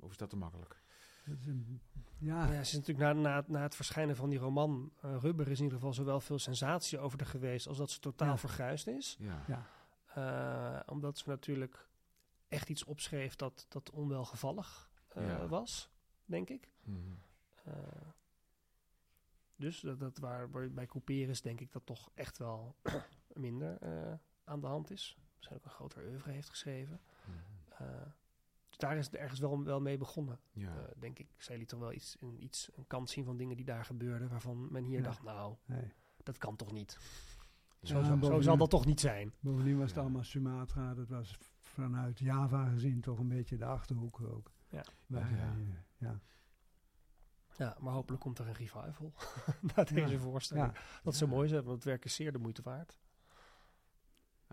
of 0.01 0.11
is 0.11 0.17
dat 0.17 0.31
te 0.31 0.37
makkelijk? 0.37 0.81
dat 1.25 1.39
is 1.39 1.47
een, 1.47 1.81
ja, 2.19 2.45
Ja, 2.47 2.53
ze 2.53 2.61
is 2.61 2.73
natuurlijk 2.73 3.15
na, 3.15 3.21
na, 3.23 3.45
na 3.47 3.63
het 3.63 3.75
verschijnen 3.75 4.17
van 4.17 4.31
die 4.31 4.39
roman 4.39 4.93
eh, 5.03 5.17
Rubber 5.21 5.49
is 5.49 5.59
in 5.59 5.63
ieder 5.65 5.79
geval 5.79 5.95
zowel 5.95 6.21
veel 6.21 6.39
sensatie 6.39 6.99
over 6.99 7.19
haar 7.19 7.29
geweest 7.29 7.67
als 7.67 7.77
dat 7.77 7.91
ze 7.91 8.01
totaal 8.01 8.29
Ja. 8.29 8.37
verguisd 8.39 8.87
is. 8.87 9.17
Ja. 9.21 9.45
ja. 9.47 9.67
Eh, 10.15 10.93
omdat 10.93 11.19
ze 11.19 11.29
natuurlijk 11.29 11.89
echt 12.49 12.69
iets 12.69 12.85
opschreef 12.85 13.37
dat, 13.37 13.67
dat 13.69 13.91
onwelgevallig 13.91 14.91
eh, 15.09 15.27
Ja. 15.27 15.47
was, 15.47 15.91
denk 16.25 16.49
ik. 16.51 16.69
Eh, 17.65 17.73
dus 19.63 19.81
dat, 19.81 19.99
dat 20.01 20.19
waar, 20.19 20.51
bij 20.71 20.87
Couperus 20.87 21.43
denk 21.43 21.61
ik 21.61 21.73
dat 21.73 21.87
toch 21.87 22.11
echt 22.15 22.39
wel 22.39 22.77
minder 23.35 23.79
eh, 23.81 24.13
aan 24.45 24.61
de 24.61 24.67
hand 24.67 24.91
is. 24.91 25.17
Misschien 25.37 25.57
ook 25.57 25.65
een 25.65 25.71
groter 25.71 26.07
oeuvre 26.09 26.31
heeft 26.31 26.49
geschreven. 26.49 27.01
Mhm. 27.25 27.83
Eh, 27.83 28.03
dus 28.69 28.77
daar 28.79 28.97
is 28.97 29.07
het 29.07 29.15
ergens 29.15 29.41
wel, 29.41 29.65
wel 29.65 29.81
mee 29.81 29.99
begonnen. 29.99 30.39
Ja. 30.53 30.77
Eh, 30.77 30.85
denk 30.99 31.19
ik. 31.19 31.29
Zij 31.37 31.59
liet 31.59 31.69
toch 31.69 31.81
wel 31.81 31.93
iets, 31.93 32.17
een, 32.21 32.43
iets, 32.43 32.71
een 32.75 32.87
kant 32.87 33.11
zien 33.11 33.25
van 33.25 33.37
dingen 33.37 33.57
die 33.57 33.65
daar 33.65 33.85
gebeurden, 33.85 34.29
waarvan 34.29 34.73
men 34.73 34.85
hier 34.85 34.99
Ja. 34.99 35.05
dacht, 35.05 35.23
nou, 35.23 35.57
Nee. 35.65 35.93
dat 36.23 36.39
kan 36.39 36.57
toch 36.57 36.73
niet. 36.73 36.97
Ja. 37.81 37.87
Zo, 37.89 37.95
Ja, 37.99 38.05
zo- 38.05 38.11
zo 38.11 38.17
bovendien- 38.17 38.43
zal 38.43 38.57
dat 38.57 38.71
toch 38.71 38.87
niet 38.87 39.01
zijn. 39.01 39.33
Bovendien 39.41 39.77
was 39.79 39.87
het 39.87 39.95
Ja. 39.95 40.01
allemaal 40.03 40.25
Sumatra. 40.25 40.95
Dat 40.95 41.09
was 41.09 41.39
vanuit 41.61 42.19
Java 42.19 42.69
gezien 42.69 43.01
toch 43.01 43.19
een 43.19 43.29
beetje 43.29 43.57
de 43.57 43.65
achterhoek 43.65 44.21
ook. 44.21 44.51
Ja. 44.69 44.85
Waar, 45.07 45.31
Ja. 45.99 46.21
Ja. 47.59 47.77
Maar 47.81 47.93
hopelijk 47.93 48.23
komt 48.23 48.39
er 48.39 48.47
een 48.47 48.55
revival 48.55 49.13
na 49.77 49.85
deze 49.85 50.13
Ja. 50.13 50.19
voorstelling. 50.19 50.67
Ja. 50.73 50.81
Dat 51.03 51.17
zou 51.17 51.31
mooi 51.31 51.49
zijn, 51.49 51.63
want 51.63 51.75
het 51.75 51.85
werk 51.85 52.05
is 52.05 52.15
zeer 52.15 52.33
de 52.33 52.39
moeite 52.39 52.63
waard. 52.63 52.99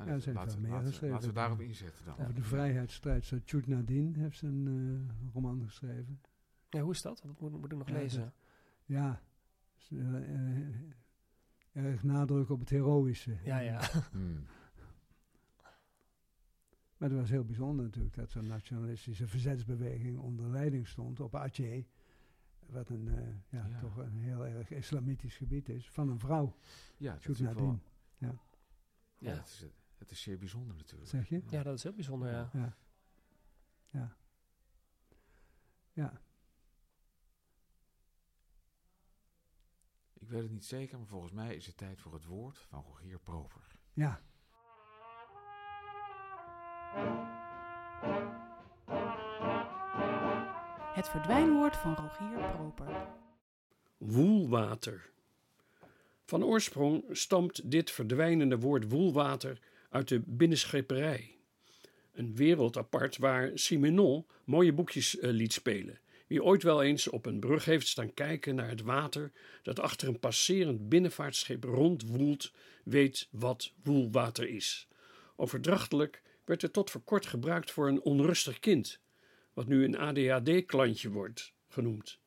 Ja, 0.06 0.20
zijn 0.20 0.36
laten, 0.36 0.52
veel 0.52 0.62
meer 0.62 0.70
laten, 0.70 0.86
we- 0.86 0.90
geschreven. 0.92 1.16
laten 1.16 1.28
we 1.30 1.36
daarop 1.36 1.60
inzetten 1.62 2.06
dan. 2.06 2.18
Over 2.20 2.34
de 2.34 2.44
vrijheidsstrijd. 2.44 3.26
Zo 3.26 3.38
Chut 3.46 3.68
Nadine 3.68 4.20
heeft 4.20 4.42
een 4.42 4.68
eh, 5.28 5.34
roman 5.34 5.64
geschreven. 5.66 6.22
Ja, 6.70 6.82
hoe 6.82 6.92
is 6.92 7.02
dat? 7.02 7.22
Dat 7.26 7.40
moet, 7.40 7.52
moet 7.52 7.72
ik 7.72 7.78
nog 7.78 7.88
Ja, 7.88 7.94
lezen. 7.94 8.34
Ja, 8.86 9.22
eh, 9.90 10.34
eh, 10.60 10.66
erg 11.72 12.04
nadruk 12.04 12.50
op 12.50 12.60
het 12.60 12.70
heroïsche. 12.70 13.38
Ja, 13.44 13.60
ja. 13.60 13.80
Hmm. 14.12 14.46
Maar 16.98 17.10
het 17.10 17.18
was 17.20 17.30
heel 17.30 17.46
bijzonder 17.46 17.86
natuurlijk 17.86 18.16
dat 18.16 18.32
zo'n 18.32 18.48
nationalistische 18.48 19.28
verzetsbeweging 19.28 20.18
onder 20.18 20.50
leiding 20.50 20.88
stond 20.88 21.20
op 21.20 21.36
Aceh. 21.36 21.86
Wat 22.70 22.90
een, 22.90 23.08
eh, 23.08 23.28
ja, 23.60 23.68
Ja. 23.68 23.80
toch 23.80 23.98
een 23.98 24.18
heel 24.18 24.46
erg 24.46 24.70
islamitisch 24.70 25.36
gebied 25.38 25.70
is. 25.70 25.90
Van 25.90 26.10
een 26.10 26.20
vrouw, 26.20 26.56
Ja, 26.98 27.14
dat 27.14 27.22
Chut 27.22 27.40
is 27.40 27.54
wel- 27.54 27.80
ja, 28.18 28.34
Ja. 29.18 29.30
Het, 29.36 29.48
is, 29.48 29.66
het 29.98 30.12
is 30.12 30.22
zeer 30.22 30.38
bijzonder 30.38 30.76
natuurlijk. 30.76 31.10
Zeg 31.10 31.30
je? 31.30 31.42
Ja, 31.50 31.64
dat 31.64 31.74
is 31.76 31.84
heel 31.84 31.94
bijzonder, 31.94 32.32
ja. 32.32 32.50
Ja. 32.54 32.78
Ja. 33.90 34.16
Ja. 35.92 36.22
Ik 40.14 40.30
weet 40.30 40.42
het 40.42 40.52
niet 40.52 40.66
zeker, 40.66 40.98
maar 40.98 41.08
volgens 41.08 41.32
mij 41.32 41.56
is 41.56 41.66
het 41.66 41.78
tijd 41.78 42.00
voor 42.00 42.14
het 42.14 42.26
woord 42.26 42.58
van 42.58 42.82
Rogier 42.84 43.20
Proper. 43.20 43.80
Ja. 43.94 44.22
Het 50.90 51.10
verdwijnwoord 51.10 51.76
van 51.76 51.96
Rogier 51.96 52.52
Proper. 52.56 53.08
Woelwater. 53.98 55.10
Van 56.26 56.44
oorsprong 56.44 57.04
stamt 57.12 57.72
dit 57.72 57.92
verdwijnende 57.92 58.60
woord 58.60 58.92
woelwater 58.92 59.60
uit 59.90 60.08
de 60.08 60.22
binnenschipperij. 60.26 61.36
Een 62.14 62.36
wereld 62.36 62.78
apart 62.78 63.18
waar 63.18 63.52
Simenon 63.54 64.26
mooie 64.44 64.74
boekjes 64.74 65.20
eh, 65.20 65.30
liet 65.32 65.54
spelen. 65.54 66.00
Wie 66.28 66.44
ooit 66.44 66.64
wel 66.64 66.84
eens 66.84 67.08
op 67.08 67.26
een 67.26 67.40
brug 67.40 67.66
heeft 67.66 67.88
staan 67.88 68.14
kijken 68.14 68.56
naar 68.56 68.70
het 68.70 68.82
water 68.82 69.32
dat 69.64 69.80
achter 69.80 70.08
een 70.08 70.20
passerend 70.20 70.90
binnenvaartschip 70.90 71.64
rondwoelt, 71.64 72.52
weet 72.84 73.28
wat 73.32 73.72
woelwater 73.84 74.50
is. 74.50 74.88
Overdrachtelijk 75.36 76.22
werd 76.46 76.62
het 76.62 76.74
tot 76.74 76.92
voor 76.92 77.02
kort 77.02 77.26
gebruikt 77.26 77.72
voor 77.72 77.88
een 77.88 78.02
onrustig 78.02 78.60
kind, 78.60 79.00
wat 79.60 79.68
nu 79.68 79.84
een 79.84 79.98
ADHD-klantje 79.98 81.10
wordt 81.10 81.54
genoemd. 81.68 82.20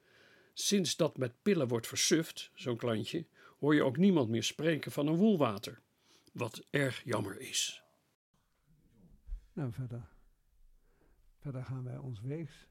Sinds 0.53 0.97
dat 0.97 1.17
met 1.17 1.43
pillen 1.43 1.69
wordt 1.69 1.87
versuft, 1.87 2.51
zo'n 2.55 2.77
klantje, 2.77 3.27
hoor 3.61 3.75
je 3.75 3.83
ook 3.83 3.97
niemand 3.97 4.29
meer 4.29 4.43
spreken 4.43 4.93
van 4.93 5.07
een 5.07 5.17
woelwater. 5.17 5.81
Wat 6.33 6.67
erg 6.71 7.03
jammer 7.05 7.41
is. 7.41 7.83
Nou, 9.53 9.73
verder. 9.73 10.09
Verder 11.39 11.65
gaan 11.65 11.85
wij 11.85 11.97
ons 11.97 12.21
weegs. 12.21 12.69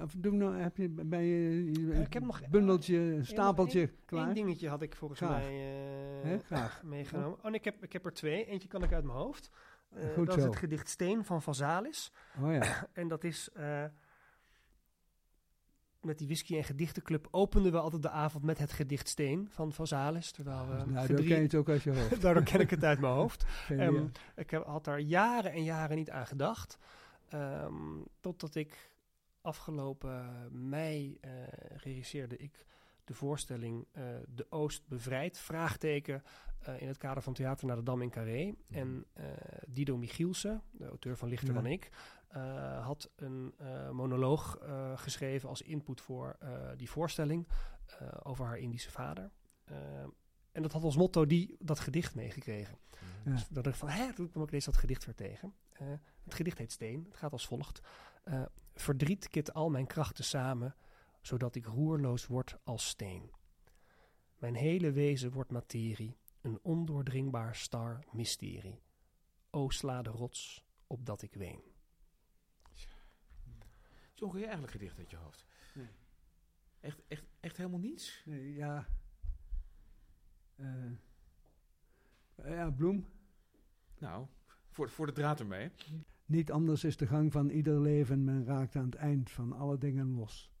Of 0.00 0.14
doe 0.18 0.32
nou, 0.32 0.56
heb 0.56 0.76
je 0.76 0.88
bij 0.88 1.24
je 1.26 1.72
je- 1.72 1.92
Eh, 1.92 2.00
ik 2.00 2.12
heb 2.12 2.22
nog- 2.22 2.48
bundeltje, 2.48 2.96
een 2.98 3.26
stapeltje 3.26 3.90
klaar? 4.04 4.28
Eén 4.28 4.34
dingetje 4.34 4.68
had 4.68 4.82
ik 4.82 4.96
volgens 4.96 5.20
Graag. 5.20 5.42
mij 5.42 5.50
eh, 5.52 6.24
Hè? 6.24 6.38
Graag. 6.38 6.82
meegenomen. 6.82 7.38
Oh, 7.38 7.44
en 7.46 7.54
ik 7.54 7.64
heb, 7.64 7.82
ik 7.82 7.92
heb 7.92 8.04
er 8.04 8.12
twee. 8.12 8.44
Eentje 8.46 8.68
kan 8.68 8.82
ik 8.82 8.92
uit 8.92 9.04
mijn 9.04 9.18
hoofd. 9.18 9.50
Eh, 9.90 10.12
Goed 10.14 10.26
dat 10.26 10.36
is 10.36 10.44
het 10.44 10.56
gedicht 10.56 10.88
Steen 10.88 11.24
van 11.24 11.42
Vazalis. 11.42 12.12
Oh 12.42 12.52
ja. 12.52 12.88
En 12.92 13.08
dat 13.08 13.24
is... 13.24 13.50
eh, 13.52 13.84
met 16.04 16.18
die 16.18 16.26
whisky- 16.26 16.56
en 16.56 16.64
gedichtenclub 16.64 17.28
openden 17.30 17.72
we 17.72 17.78
altijd 17.78 18.02
de 18.02 18.10
avond 18.10 18.44
met 18.44 18.58
het 18.58 18.72
gedicht 18.72 19.08
Steen 19.08 19.46
van 19.50 19.72
Vazalis. 19.72 20.30
Terwijl 20.30 20.68
we 20.68 20.90
nou, 20.90 21.06
gedrie- 21.06 21.28
ken 21.28 21.36
je 21.36 21.42
het 21.42 21.54
ook 21.54 21.68
uit 21.68 21.82
je 21.82 21.92
hoofd. 21.94 22.20
Daardoor 22.22 22.42
ken 22.42 22.60
ik 22.60 22.70
het 22.70 22.84
uit 22.84 23.00
mijn 23.00 23.12
hoofd. 23.12 23.44
Ehm, 23.68 24.06
ik 24.36 24.50
heb, 24.50 24.64
had 24.64 24.84
daar 24.84 25.00
jaren 25.00 25.52
en 25.52 25.64
jaren 25.64 25.96
niet 25.96 26.10
aan 26.10 26.26
gedacht. 26.26 26.78
Ehm, 27.28 27.74
totdat 28.20 28.54
ik 28.54 28.90
afgelopen 29.42 30.48
mei 30.68 31.18
eh, 31.20 31.30
regisseerde 31.76 32.36
ik 32.36 32.66
de 33.04 33.14
voorstelling 33.14 33.86
eh, 33.92 34.04
De 34.34 34.46
Oost 34.50 34.88
bevrijd, 34.88 35.38
vraagteken, 35.38 36.22
eh, 36.60 36.80
in 36.80 36.88
het 36.88 36.96
kader 36.98 37.22
van 37.22 37.32
Theater 37.32 37.66
naar 37.66 37.76
de 37.76 37.82
Dam 37.82 38.02
in 38.02 38.10
Carré. 38.10 38.54
En 38.70 39.04
eh, 39.12 39.24
Dido 39.66 39.96
Michielsen, 39.96 40.62
de 40.70 40.86
auteur 40.86 41.16
van 41.16 41.28
Lichter 41.28 41.48
Ja. 41.48 41.54
dan 41.54 41.66
ik, 41.66 41.90
eh, 42.34 42.84
had 42.84 43.10
een 43.16 43.54
eh, 43.58 43.90
monoloog 43.90 44.56
eh, 44.56 44.98
geschreven 44.98 45.48
als 45.48 45.62
input 45.62 46.00
voor 46.00 46.38
die 46.76 46.90
voorstelling 46.90 47.48
over 48.22 48.44
haar 48.44 48.58
Indische 48.58 48.90
vader. 48.90 49.30
En 50.52 50.62
dat 50.62 50.72
had 50.72 50.82
als 50.82 50.96
motto 50.96 51.26
die, 51.26 51.56
dat 51.58 51.80
gedicht 51.80 52.14
meegekregen. 52.14 52.78
Ja. 53.24 53.30
Dus 53.30 53.48
dat 53.48 53.66
ik 53.66 53.74
van, 53.74 53.88
hè, 53.88 54.12
toen 54.12 54.30
kwam 54.30 54.42
ik 54.42 54.50
deze 54.50 54.70
dat 54.70 54.80
gedicht 54.80 55.04
weer 55.04 55.14
tegen. 55.14 55.54
Het 56.24 56.34
gedicht 56.34 56.58
heet 56.58 56.72
Steen. 56.72 57.04
Het 57.08 57.16
gaat 57.16 57.32
als 57.32 57.46
volgt. 57.46 57.80
Verdriet 58.74 59.28
kit 59.28 59.54
al 59.54 59.70
mijn 59.70 59.86
krachten 59.86 60.24
samen, 60.24 60.76
zodat 61.20 61.54
ik 61.54 61.66
roerloos 61.66 62.26
word 62.26 62.58
als 62.64 62.88
steen. 62.88 63.30
Mijn 64.38 64.54
hele 64.54 64.92
wezen 64.92 65.32
wordt 65.32 65.50
materie, 65.50 66.18
een 66.40 66.58
ondoordringbaar 66.62 67.54
star 67.54 68.04
mysterie. 68.12 68.82
O 69.50 69.68
sla 69.68 70.02
de 70.02 70.10
rots, 70.10 70.64
opdat 70.86 71.22
ik 71.22 71.34
ween. 71.34 71.73
John, 74.14 74.30
kun 74.30 74.40
je 74.40 74.46
eigenlijk 74.46 74.72
gedicht 74.72 74.98
uit 74.98 75.10
je 75.10 75.16
hoofd? 75.16 75.46
Nee. 75.74 75.88
Echt, 76.80 77.02
echt, 77.08 77.24
echt 77.40 77.56
helemaal 77.56 77.80
niets? 77.80 78.22
Nee, 78.24 78.54
ja. 78.54 78.86
Eh, 80.56 80.90
ja, 82.36 82.70
bloem. 82.70 83.06
Nou, 83.98 84.26
voor, 84.70 84.90
voor 84.90 85.06
de 85.06 85.12
draad 85.12 85.40
ermee. 85.40 85.70
Niet 86.26 86.52
anders 86.52 86.84
is 86.84 86.96
de 86.96 87.06
gang 87.06 87.32
van 87.32 87.48
ieder 87.48 87.80
leven, 87.80 88.24
men 88.24 88.44
raakt 88.44 88.76
aan 88.76 88.84
het 88.84 88.94
eind 88.94 89.30
van 89.30 89.52
alle 89.52 89.78
dingen 89.78 90.14
los. 90.14 90.52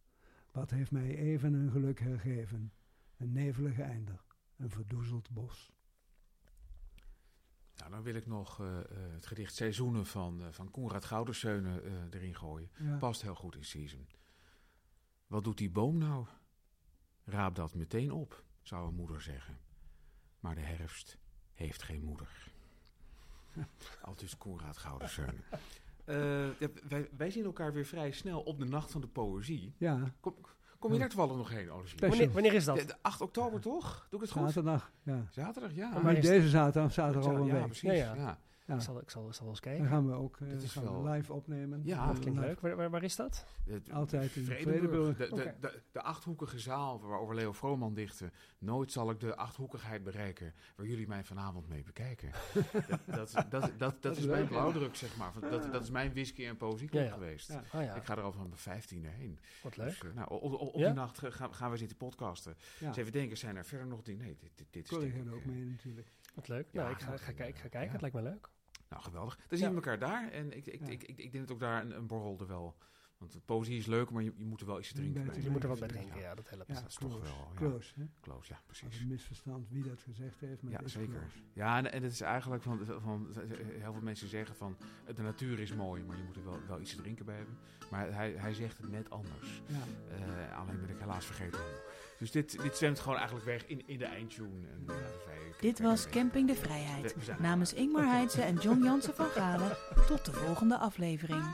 Wat 0.50 0.70
heeft 0.70 0.90
mij 0.90 1.16
even 1.16 1.52
een 1.52 1.70
geluk 1.70 2.00
hergeven? 2.00 2.72
Een 3.16 3.32
nevelige 3.32 3.82
einder, 3.82 4.24
een 4.56 4.70
verdoezeld 4.70 5.30
bos. 5.30 5.73
Nou, 7.76 7.90
dan 7.90 8.02
wil 8.02 8.14
ik 8.14 8.26
nog 8.26 8.60
eh, 8.60 8.78
eh, 8.78 8.84
het 9.12 9.26
gedicht 9.26 9.54
Seizoenen 9.54 10.06
van, 10.06 10.42
eh 10.42 10.46
van 10.50 10.70
Konrad 10.70 11.04
Gouderseunen 11.04 11.82
erin 12.12 12.34
gooien. 12.34 12.70
Ja. 12.78 12.96
Past 12.96 13.22
heel 13.22 13.34
goed 13.34 13.56
in 13.56 13.64
season. 13.64 14.08
Wat 15.26 15.44
doet 15.44 15.58
die 15.58 15.70
boom 15.70 15.98
nou? 15.98 16.26
Raap 17.24 17.54
dat 17.54 17.74
meteen 17.74 18.12
op, 18.12 18.44
zou 18.62 18.88
een 18.88 18.94
moeder 18.94 19.20
zeggen. 19.22 19.58
Maar 20.40 20.54
de 20.54 20.60
herfst 20.60 21.18
heeft 21.52 21.82
geen 21.82 22.02
moeder. 22.02 22.52
Al 24.02 24.14
dus 24.16 24.38
Konrad 24.38 24.76
Gouderseunen. 24.76 25.44
Wij, 26.88 27.08
wij 27.16 27.30
zien 27.30 27.44
elkaar 27.44 27.72
weer 27.72 27.84
vrij 27.84 28.12
snel 28.12 28.40
op 28.40 28.58
de 28.58 28.64
Nacht 28.64 28.90
van 28.90 29.00
de 29.00 29.06
Poëzie. 29.06 29.74
Ja, 29.78 30.14
Kom, 30.20 30.34
kom 30.84 30.92
je 30.92 30.98
daar 30.98 31.08
toevallig 31.08 31.36
nog 31.36 31.50
heen, 31.50 31.70
Olivier? 31.70 32.08
Wanneer, 32.08 32.32
wanneer 32.32 32.52
is 32.54 32.64
dat? 32.64 32.76
De, 32.76 32.84
de 32.84 32.94
8 33.02 33.20
oktober 33.20 33.60
toch? 33.60 34.06
Doe 34.10 34.20
ik 34.20 34.26
het 34.26 34.36
goed? 34.36 34.46
zaterdag. 34.46 34.90
Ja. 35.02 35.26
Zaterdag, 35.30 35.74
ja. 35.74 35.98
Maar 36.02 36.14
deze 36.14 36.48
zaterdag, 36.48 36.92
zaterdag 36.92 37.30
al 37.30 37.36
een 37.36 37.46
ja, 37.46 37.52
week. 37.52 37.64
precies. 37.66 37.82
Ja, 37.82 37.92
Ja, 37.92 38.14
ja. 38.14 38.38
Ja. 38.66 38.74
Ik, 38.74 38.80
zal, 38.80 39.00
ik, 39.00 39.10
zal, 39.10 39.28
ik 39.28 39.34
zal 39.34 39.44
wel 39.44 39.50
eens 39.52 39.60
Dan 39.62 39.72
kijken. 39.72 39.86
gaan 39.88 40.06
we 40.06 40.12
ook 40.12 40.36
eh, 40.40 40.48
Dat 40.50 40.62
is 40.62 40.72
gaan 40.72 40.82
we 40.84 40.90
wel- 40.90 41.04
live 41.12 41.32
opnemen. 41.32 41.80
Ja, 41.84 42.06
dat 42.06 42.18
klinkt 42.18 42.38
live. 42.38 42.48
leuk. 42.48 42.60
Waar, 42.60 42.76
waar, 42.76 42.90
waar 42.90 43.02
is 43.02 43.16
dat? 43.16 43.46
Het- 43.66 43.90
Altijd 43.92 44.36
in 44.36 44.44
Vredenburg. 44.44 44.78
Vredenburg. 44.78 45.16
De, 45.16 45.26
de, 45.26 45.32
Oké. 45.42 45.56
de, 45.60 45.82
de 45.92 46.02
achthoekige 46.02 46.58
zaal 46.58 47.00
waarover 47.00 47.34
Leo 47.34 47.52
Vrooman 47.52 47.94
dichtte. 47.94 48.30
Nooit 48.58 48.92
zal 48.92 49.10
ik 49.10 49.20
de 49.20 49.36
achthoekigheid 49.36 50.02
bereiken 50.02 50.54
waar 50.76 50.86
jullie 50.86 51.08
mij 51.08 51.24
vanavond 51.24 51.68
mee 51.68 51.82
bekijken. 51.82 52.30
dat, 53.06 53.32
dat, 53.32 53.50
dat, 53.50 53.70
dat, 53.78 54.02
dat, 54.02 54.16
is 54.16 54.22
leuk, 54.24 54.30
mijn 54.34 54.46
blauwdruk, 54.48 54.94
zeg 54.96 55.16
maar. 55.16 55.32
Dat, 55.50 55.72
dat 55.72 55.82
is 55.82 55.90
mijn 55.90 56.12
whisky- 56.12 56.46
en 56.46 56.56
Ja, 56.90 57.00
ja. 57.02 57.10
geweest. 57.12 57.48
Ja. 57.48 57.62
Oh 57.72 57.82
ja, 57.82 57.94
Ik 57.94 58.04
ga 58.04 58.16
er 58.16 58.22
al 58.22 58.32
van 58.32 58.46
mijn 58.46 58.56
vijftiende 58.60 59.08
heen. 59.08 59.38
wat 59.62 59.74
Dus, 59.74 60.00
leuk. 60.02 60.10
eh, 60.10 60.16
nou, 60.16 60.30
op, 60.30 60.42
op, 60.42 60.60
op 60.60 60.74
Ja? 60.74 60.86
die 60.86 60.94
nacht 60.94 61.20
gaan, 61.24 61.54
gaan 61.54 61.70
we 61.70 61.76
zitten 61.76 61.96
podcasten. 61.96 62.56
Ja. 62.78 62.88
Dus 62.88 62.96
even 62.96 63.12
denken, 63.12 63.36
zijn 63.36 63.56
er 63.56 63.64
verder 63.64 63.86
nog 63.86 64.02
dingen? 64.02 64.24
Nee, 64.24 64.36
dit, 64.40 64.50
dit, 64.54 64.66
dit 64.70 64.84
is 64.90 64.90
ik, 64.98 65.32
ook 65.32 65.40
eh, 65.40 65.44
mee 65.46 65.64
natuurlijk. 65.64 66.08
Wat 66.34 66.48
leuk. 66.48 66.68
Ja, 66.70 66.82
nou, 66.82 66.94
ik 66.94 67.00
ga, 67.00 67.10
dat 67.10 67.20
ga, 67.20 67.26
ga 67.26 67.32
kijken. 67.32 67.80
ja. 67.86 67.92
Het 67.92 68.00
lijkt 68.00 68.16
me 68.16 68.22
leuk. 68.22 68.48
Nou, 68.88 69.02
geweldig. 69.02 69.36
Dan 69.36 69.58
zien 69.58 69.60
Ja. 69.60 69.68
we 69.68 69.74
elkaar 69.74 69.98
daar. 69.98 70.30
En 70.30 70.56
ik, 70.56 70.66
ik, 70.66 70.80
Ja. 70.80 70.86
ik, 70.86 71.02
ik, 71.02 71.18
ik 71.18 71.32
denk 71.32 71.46
dat 71.46 71.52
ook 71.56 71.60
daar 71.60 71.82
een, 71.82 71.90
een 71.90 72.06
borrel 72.06 72.36
er 72.40 72.46
wel... 72.46 72.76
Want 73.18 73.32
de 73.32 73.40
poëzie 73.44 73.78
is 73.78 73.86
leuk, 73.86 74.10
maar 74.10 74.22
je, 74.22 74.32
je 74.36 74.44
moet 74.44 74.60
er 74.60 74.66
wel 74.66 74.78
iets 74.78 74.88
te 74.88 74.94
drinken 74.94 75.24
Bij 75.26 75.40
Je 75.42 75.50
moet 75.50 75.62
er 75.62 75.68
wat 75.68 75.78
bij 75.78 75.88
Ja. 75.88 75.94
drinken, 75.94 76.20
ja, 76.20 76.34
dat 76.34 76.50
helpt. 76.50 76.66
Ja, 76.68 76.74
dat 76.74 76.88
is 76.88 76.94
toch 76.94 77.12
wel, 77.20 77.24
ja. 77.24 77.54
Close, 77.54 77.92
hè? 77.96 78.04
Close, 78.20 78.52
ja, 78.52 78.60
precies. 78.66 79.00
een 79.00 79.08
misverstand 79.08 79.68
wie 79.70 79.82
dat 79.82 80.00
gezegd 80.02 80.40
heeft, 80.40 80.62
maar 80.62 80.72
Ja, 80.72 80.76
het 80.78 80.86
is 80.86 80.92
zeker. 80.92 81.18
close. 81.18 81.36
Ja, 81.52 81.76
en, 81.78 81.92
en 81.92 82.02
het 82.02 82.12
is 82.12 82.20
eigenlijk 82.20 82.62
van, 82.62 82.80
van, 83.00 83.28
heel 83.78 83.92
veel 83.92 84.02
mensen 84.02 84.28
zeggen 84.28 84.56
van 84.56 84.76
de 85.14 85.22
natuur 85.22 85.58
is 85.60 85.74
mooi, 85.74 86.02
maar 86.04 86.16
je 86.16 86.22
moet 86.22 86.36
er 86.36 86.44
wel, 86.44 86.58
wel 86.68 86.80
iets 86.80 86.90
te 86.94 87.02
drinken 87.02 87.24
bij 87.24 87.36
hebben. 87.36 87.58
Maar 87.90 88.12
hij, 88.14 88.32
hij 88.32 88.54
zegt 88.54 88.78
het 88.78 88.90
net 88.90 89.10
anders. 89.10 89.62
Ja. 89.66 89.76
Eh, 90.16 90.58
alleen 90.58 90.80
ben 90.80 90.88
ik 90.90 90.98
helaas 90.98 91.00
helaas 91.00 91.24
vergeten 91.26 91.60
hoe. 91.60 91.92
Dus 92.18 92.30
dit, 92.30 92.62
dit 92.62 92.76
zwemt 92.76 92.98
gewoon 93.00 93.16
eigenlijk 93.16 93.46
weg 93.46 93.66
in, 93.66 93.82
in 93.88 93.98
de 93.98 94.04
eindtune. 94.04 94.66
En, 94.68 94.82
ja, 94.86 94.92
dus 94.92 95.24
wij- 95.26 95.52
Dit 95.60 95.78
was 95.80 96.08
Camping 96.08 96.48
de 96.48 96.54
Vrijheid. 96.54 97.16
Namens 97.38 97.74
Ingmar 97.74 98.06
Heidse 98.06 98.42
en 98.42 98.56
John 98.56 98.82
Jansen 98.82 99.14
van 99.14 99.26
Galen. 99.26 99.76
Tot 100.08 100.24
de 100.24 100.32
volgende 100.32 100.78
aflevering. 100.78 101.44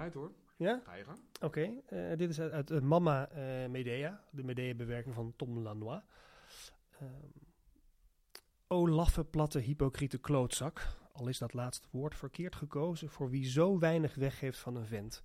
Draait 0.00 0.14
hoor. 0.14 0.32
Ja? 0.56 0.80
Ga 0.84 0.94
je 0.94 1.04
gang. 1.04 1.18
Oké, 1.40 1.72
eh, 1.86 2.16
dit 2.16 2.30
is 2.30 2.40
uit, 2.40 2.52
uit 2.52 2.70
eh, 2.70 2.80
Mama 2.80 3.28
eh, 3.28 3.68
Medea, 3.68 4.24
de 4.30 4.42
Medea-bewerking 4.42 5.14
van 5.14 5.32
Tom 5.36 5.58
Lanois. 5.58 6.00
Ehm, 6.90 7.10
o 8.66 8.88
laffe, 8.88 9.24
platte, 9.24 9.58
hypocriete 9.58 10.18
klootzak, 10.18 10.96
al 11.12 11.28
is 11.28 11.38
dat 11.38 11.52
laatste 11.52 11.88
woord 11.90 12.14
verkeerd 12.14 12.56
gekozen 12.56 13.08
voor 13.08 13.30
wie 13.30 13.44
zo 13.44 13.78
weinig 13.78 14.14
weggeeft 14.14 14.58
van 14.58 14.76
een 14.76 14.86
vent. 14.86 15.24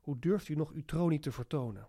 Hoe 0.00 0.18
durft 0.18 0.48
u 0.48 0.54
nog 0.54 0.72
uw 0.72 0.84
troon 0.84 1.08
niet 1.08 1.22
te 1.22 1.32
vertonen? 1.32 1.88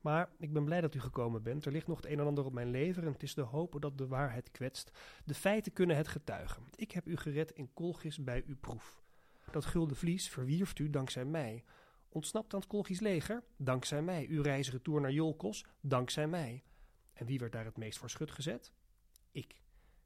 Maar 0.00 0.30
ik 0.38 0.52
ben 0.52 0.64
blij 0.64 0.80
dat 0.80 0.94
u 0.94 1.00
gekomen 1.00 1.42
bent. 1.42 1.66
Er 1.66 1.72
ligt 1.72 1.86
nog 1.86 1.96
het 1.96 2.06
een 2.06 2.18
en 2.18 2.26
ander 2.26 2.44
op 2.44 2.52
mijn 2.52 2.70
lever 2.70 3.02
en 3.06 3.12
het 3.12 3.22
is 3.22 3.34
de 3.34 3.42
hoop 3.42 3.76
dat 3.80 3.98
de 3.98 4.06
waarheid 4.06 4.50
kwetst. 4.50 4.90
De 5.24 5.34
feiten 5.34 5.72
kunnen 5.72 5.96
het 5.96 6.08
getuigen. 6.08 6.62
Ik 6.74 6.90
heb 6.90 7.06
u 7.06 7.16
gered 7.16 7.50
in 7.50 7.70
Kolgis 7.74 8.24
bij 8.24 8.42
uw 8.46 8.56
proef. 8.56 9.03
Dat 9.54 9.64
gulden 9.64 9.96
vlies 9.96 10.28
verwierft 10.28 10.78
u 10.78 10.90
dankzij 10.90 11.24
mij. 11.24 11.64
Ontsnapt 12.08 12.54
aan 12.54 12.60
het 12.60 12.68
Kolgisch 12.68 13.00
leger? 13.00 13.42
Dankzij 13.56 14.02
mij. 14.02 14.26
Uw 14.28 14.42
reisretour 14.42 15.00
naar 15.00 15.12
Jolkos? 15.12 15.64
Dankzij 15.80 16.26
mij. 16.26 16.64
En 17.12 17.26
wie 17.26 17.38
werd 17.38 17.52
daar 17.52 17.64
het 17.64 17.76
meest 17.76 17.98
voor 17.98 18.10
schut 18.10 18.30
gezet? 18.30 18.72
Ik. 19.32 19.60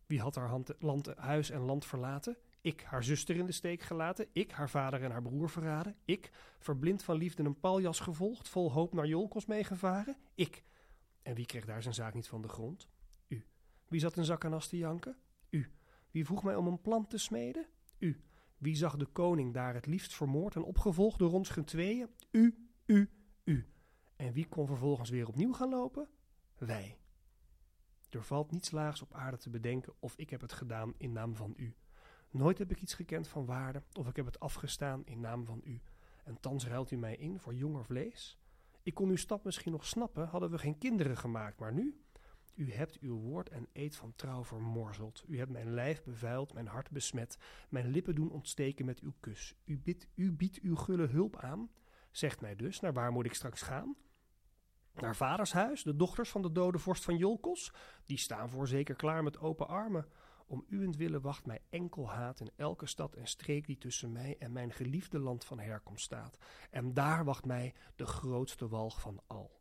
Wie 0.07 0.21
had 0.21 0.35
haar 0.35 0.49
hand, 0.49 0.75
land, 0.79 1.15
huis 1.17 1.51
en 1.51 1.61
land 1.61 1.87
verlaten? 1.87 2.37
Ik. 2.61 2.83
Haar 2.83 3.05
zuster 3.05 3.37
in 3.37 3.47
de 3.47 3.53
steek 3.53 3.83
gelaten? 3.83 4.27
Ik. 4.33 4.51
Haar 4.51 4.71
vader 4.71 5.03
en 5.03 5.11
haar 5.11 5.23
broer 5.23 5.51
verraden? 5.51 5.97
Ik. 6.05 6.31
Verblind 6.59 7.03
van 7.03 7.17
liefde 7.17 7.43
een 7.43 7.61
paljas 7.61 8.01
gevolgd, 8.01 8.49
vol 8.49 8.73
hoop 8.73 8.95
naar 8.95 9.07
Jolkos 9.07 9.47
meegevaren? 9.47 10.17
Ik. 10.35 10.65
En 11.23 11.35
wie 11.35 11.47
kreeg 11.47 11.65
daar 11.65 11.83
zijn 11.83 11.95
zaak 11.95 12.15
niet 12.15 12.29
van 12.29 12.43
de 12.43 12.49
grond? 12.49 12.89
U. 13.29 13.45
Wie 13.87 14.01
zat 14.01 14.17
in 14.17 14.25
zak 14.25 14.45
en 14.45 14.53
as 14.53 14.69
te 14.69 14.77
janken? 14.77 15.17
U. 15.51 15.73
Wie 16.11 16.25
vroeg 16.25 16.43
mij 16.43 16.57
om 16.57 16.67
een 16.67 16.81
plan 16.81 17.07
te 17.07 17.19
smeden? 17.19 17.67
U. 17.99 18.23
Wie 18.59 18.77
zag 18.77 18.97
de 18.97 19.07
koning 19.07 19.55
daar 19.55 19.75
het 19.75 19.87
liefst 19.87 20.15
vermoord 20.15 20.55
en 20.55 20.63
opgevolgd 20.63 21.19
door 21.19 21.33
ons 21.33 21.49
getweeën? 21.49 22.09
U, 22.31 22.69
u, 22.87 23.11
u. 23.45 23.67
En 24.17 24.33
wie 24.33 24.49
kon 24.49 24.67
vervolgens 24.67 25.11
weer 25.11 25.29
opnieuw 25.29 25.53
gaan 25.53 25.71
lopen? 25.71 26.09
Wij. 26.57 26.99
Er 28.11 28.23
valt 28.23 28.51
niets 28.51 28.71
laags 28.71 29.03
op 29.03 29.15
aarde 29.15 29.37
te 29.37 29.51
bedenken 29.51 29.93
of 29.99 30.17
ik 30.17 30.31
heb 30.31 30.41
het 30.41 30.53
gedaan 30.53 30.95
in 30.97 31.13
naam 31.13 31.37
van 31.37 31.53
u. 31.57 31.75
Nooit 32.31 32.59
heb 32.59 32.71
ik 32.71 32.83
iets 32.83 32.95
gekend 32.95 33.29
van 33.29 33.47
waarde 33.47 33.83
of 33.93 34.09
ik 34.09 34.17
heb 34.17 34.27
het 34.27 34.41
afgestaan 34.41 35.07
in 35.07 35.21
naam 35.21 35.45
van 35.45 35.61
u. 35.65 35.81
En 36.25 36.41
thans 36.41 36.67
ruilt 36.67 36.91
u 36.91 36.97
mij 36.97 37.17
in 37.17 37.41
voor 37.41 37.55
jonger 37.55 37.85
vlees? 37.85 38.39
Ik 38.83 38.95
kon 38.95 39.09
uw 39.09 39.17
stap 39.17 39.45
misschien 39.45 39.73
nog 39.73 39.87
snappen, 39.87 40.29
hadden 40.29 40.51
we 40.51 40.59
geen 40.59 40.79
kinderen 40.79 41.17
gemaakt, 41.17 41.59
maar 41.59 41.73
nu? 41.73 42.01
U 42.59 42.73
hebt 42.73 42.99
uw 42.99 43.19
woord 43.19 43.49
en 43.49 43.69
eed 43.73 43.97
van 43.97 44.13
trouw 44.17 44.45
vermorzeld. 44.45 45.25
U 45.27 45.39
hebt 45.39 45.51
mijn 45.51 45.75
lijf 45.75 46.03
bevuild, 46.03 46.53
mijn 46.53 46.67
hart 46.67 46.91
besmet, 46.91 47.39
mijn 47.69 47.89
lippen 47.89 48.15
doen 48.15 48.31
ontsteken 48.31 48.85
met 48.85 49.01
uw 49.01 49.13
kus. 49.21 49.55
U 49.65 49.79
biedt, 49.79 50.07
u 50.15 50.33
biedt 50.33 50.61
uw 50.61 50.77
gulle 50.77 51.07
hulp 51.07 51.37
aan. 51.37 51.71
Zegt 52.11 52.41
mij 52.41 52.57
dus, 52.57 52.81
naar 52.81 52.93
waar 52.93 53.13
moet 53.13 53.25
ik 53.25 53.35
straks 53.35 53.63
gaan? 53.63 53.97
Naar 54.95 55.17
vaders 55.17 55.53
huis, 55.53 55.83
de 55.83 55.97
dochters 55.97 56.31
van 56.31 56.43
de 56.43 56.53
dode 56.53 56.79
vorst 56.79 57.05
van 57.05 57.17
Jolkos? 57.17 57.73
Die 58.05 58.19
staan 58.19 58.51
voorzeker 58.51 58.95
klaar 58.95 59.23
met 59.23 59.39
open 59.39 59.69
armen. 59.69 60.07
Om 60.47 60.65
uwentwille 60.69 61.21
wacht 61.21 61.47
mij 61.47 61.61
enkel 61.71 62.11
haat 62.11 62.41
in 62.41 62.51
elke 62.57 62.87
stad 62.87 63.15
en 63.15 63.27
streek 63.27 63.67
die 63.67 63.79
tussen 63.79 64.13
mij 64.13 64.37
en 64.39 64.53
mijn 64.53 64.73
geliefde 64.73 65.19
land 65.19 65.45
van 65.45 65.59
herkomst 65.59 66.05
staat. 66.05 66.39
En 66.71 66.95
daar 66.95 67.25
wacht 67.25 67.45
mij 67.45 67.75
de 67.97 68.07
grootste 68.07 68.69
walg 68.69 69.01
van 69.01 69.21
al. 69.27 69.58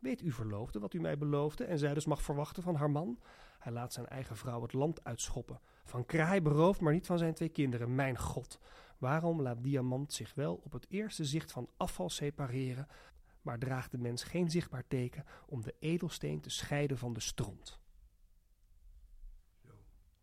Weet 0.00 0.20
uw 0.20 0.32
verloofde 0.32 0.78
wat 0.78 0.94
u 0.94 1.00
mij 1.00 1.18
beloofde 1.18 1.64
en 1.64 1.78
zij 1.78 1.94
dus 1.94 2.04
mag 2.04 2.22
verwachten 2.22 2.62
van 2.62 2.74
haar 2.74 2.90
man? 2.90 3.18
Hij 3.58 3.72
laat 3.72 3.92
zijn 3.92 4.06
eigen 4.06 4.36
vrouw 4.36 4.62
het 4.62 4.72
land 4.72 5.04
uitschoppen. 5.04 5.60
Van 5.84 6.06
kraai 6.06 6.40
beroofd, 6.40 6.80
maar 6.80 6.92
niet 6.92 7.06
van 7.06 7.18
zijn 7.18 7.34
twee 7.34 7.48
kinderen. 7.48 7.94
Mijn 7.94 8.18
God, 8.18 8.60
waarom 8.98 9.42
laat 9.42 9.62
Diamant 9.62 10.12
zich 10.12 10.34
wel 10.34 10.60
op 10.64 10.72
het 10.72 10.86
eerste 10.88 11.24
zicht 11.24 11.52
van 11.52 11.68
afval 11.76 12.10
separeren, 12.10 12.88
maar 13.42 13.58
draagt 13.58 13.90
de 13.90 13.98
mens 13.98 14.22
geen 14.22 14.50
zichtbaar 14.50 14.84
teken 14.88 15.24
om 15.46 15.62
de 15.62 15.74
edelsteen 15.78 16.40
te 16.40 16.50
scheiden 16.50 16.98
van 16.98 17.12
de 17.12 17.20
stront? 17.20 17.78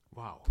Wauw. 0.09 0.41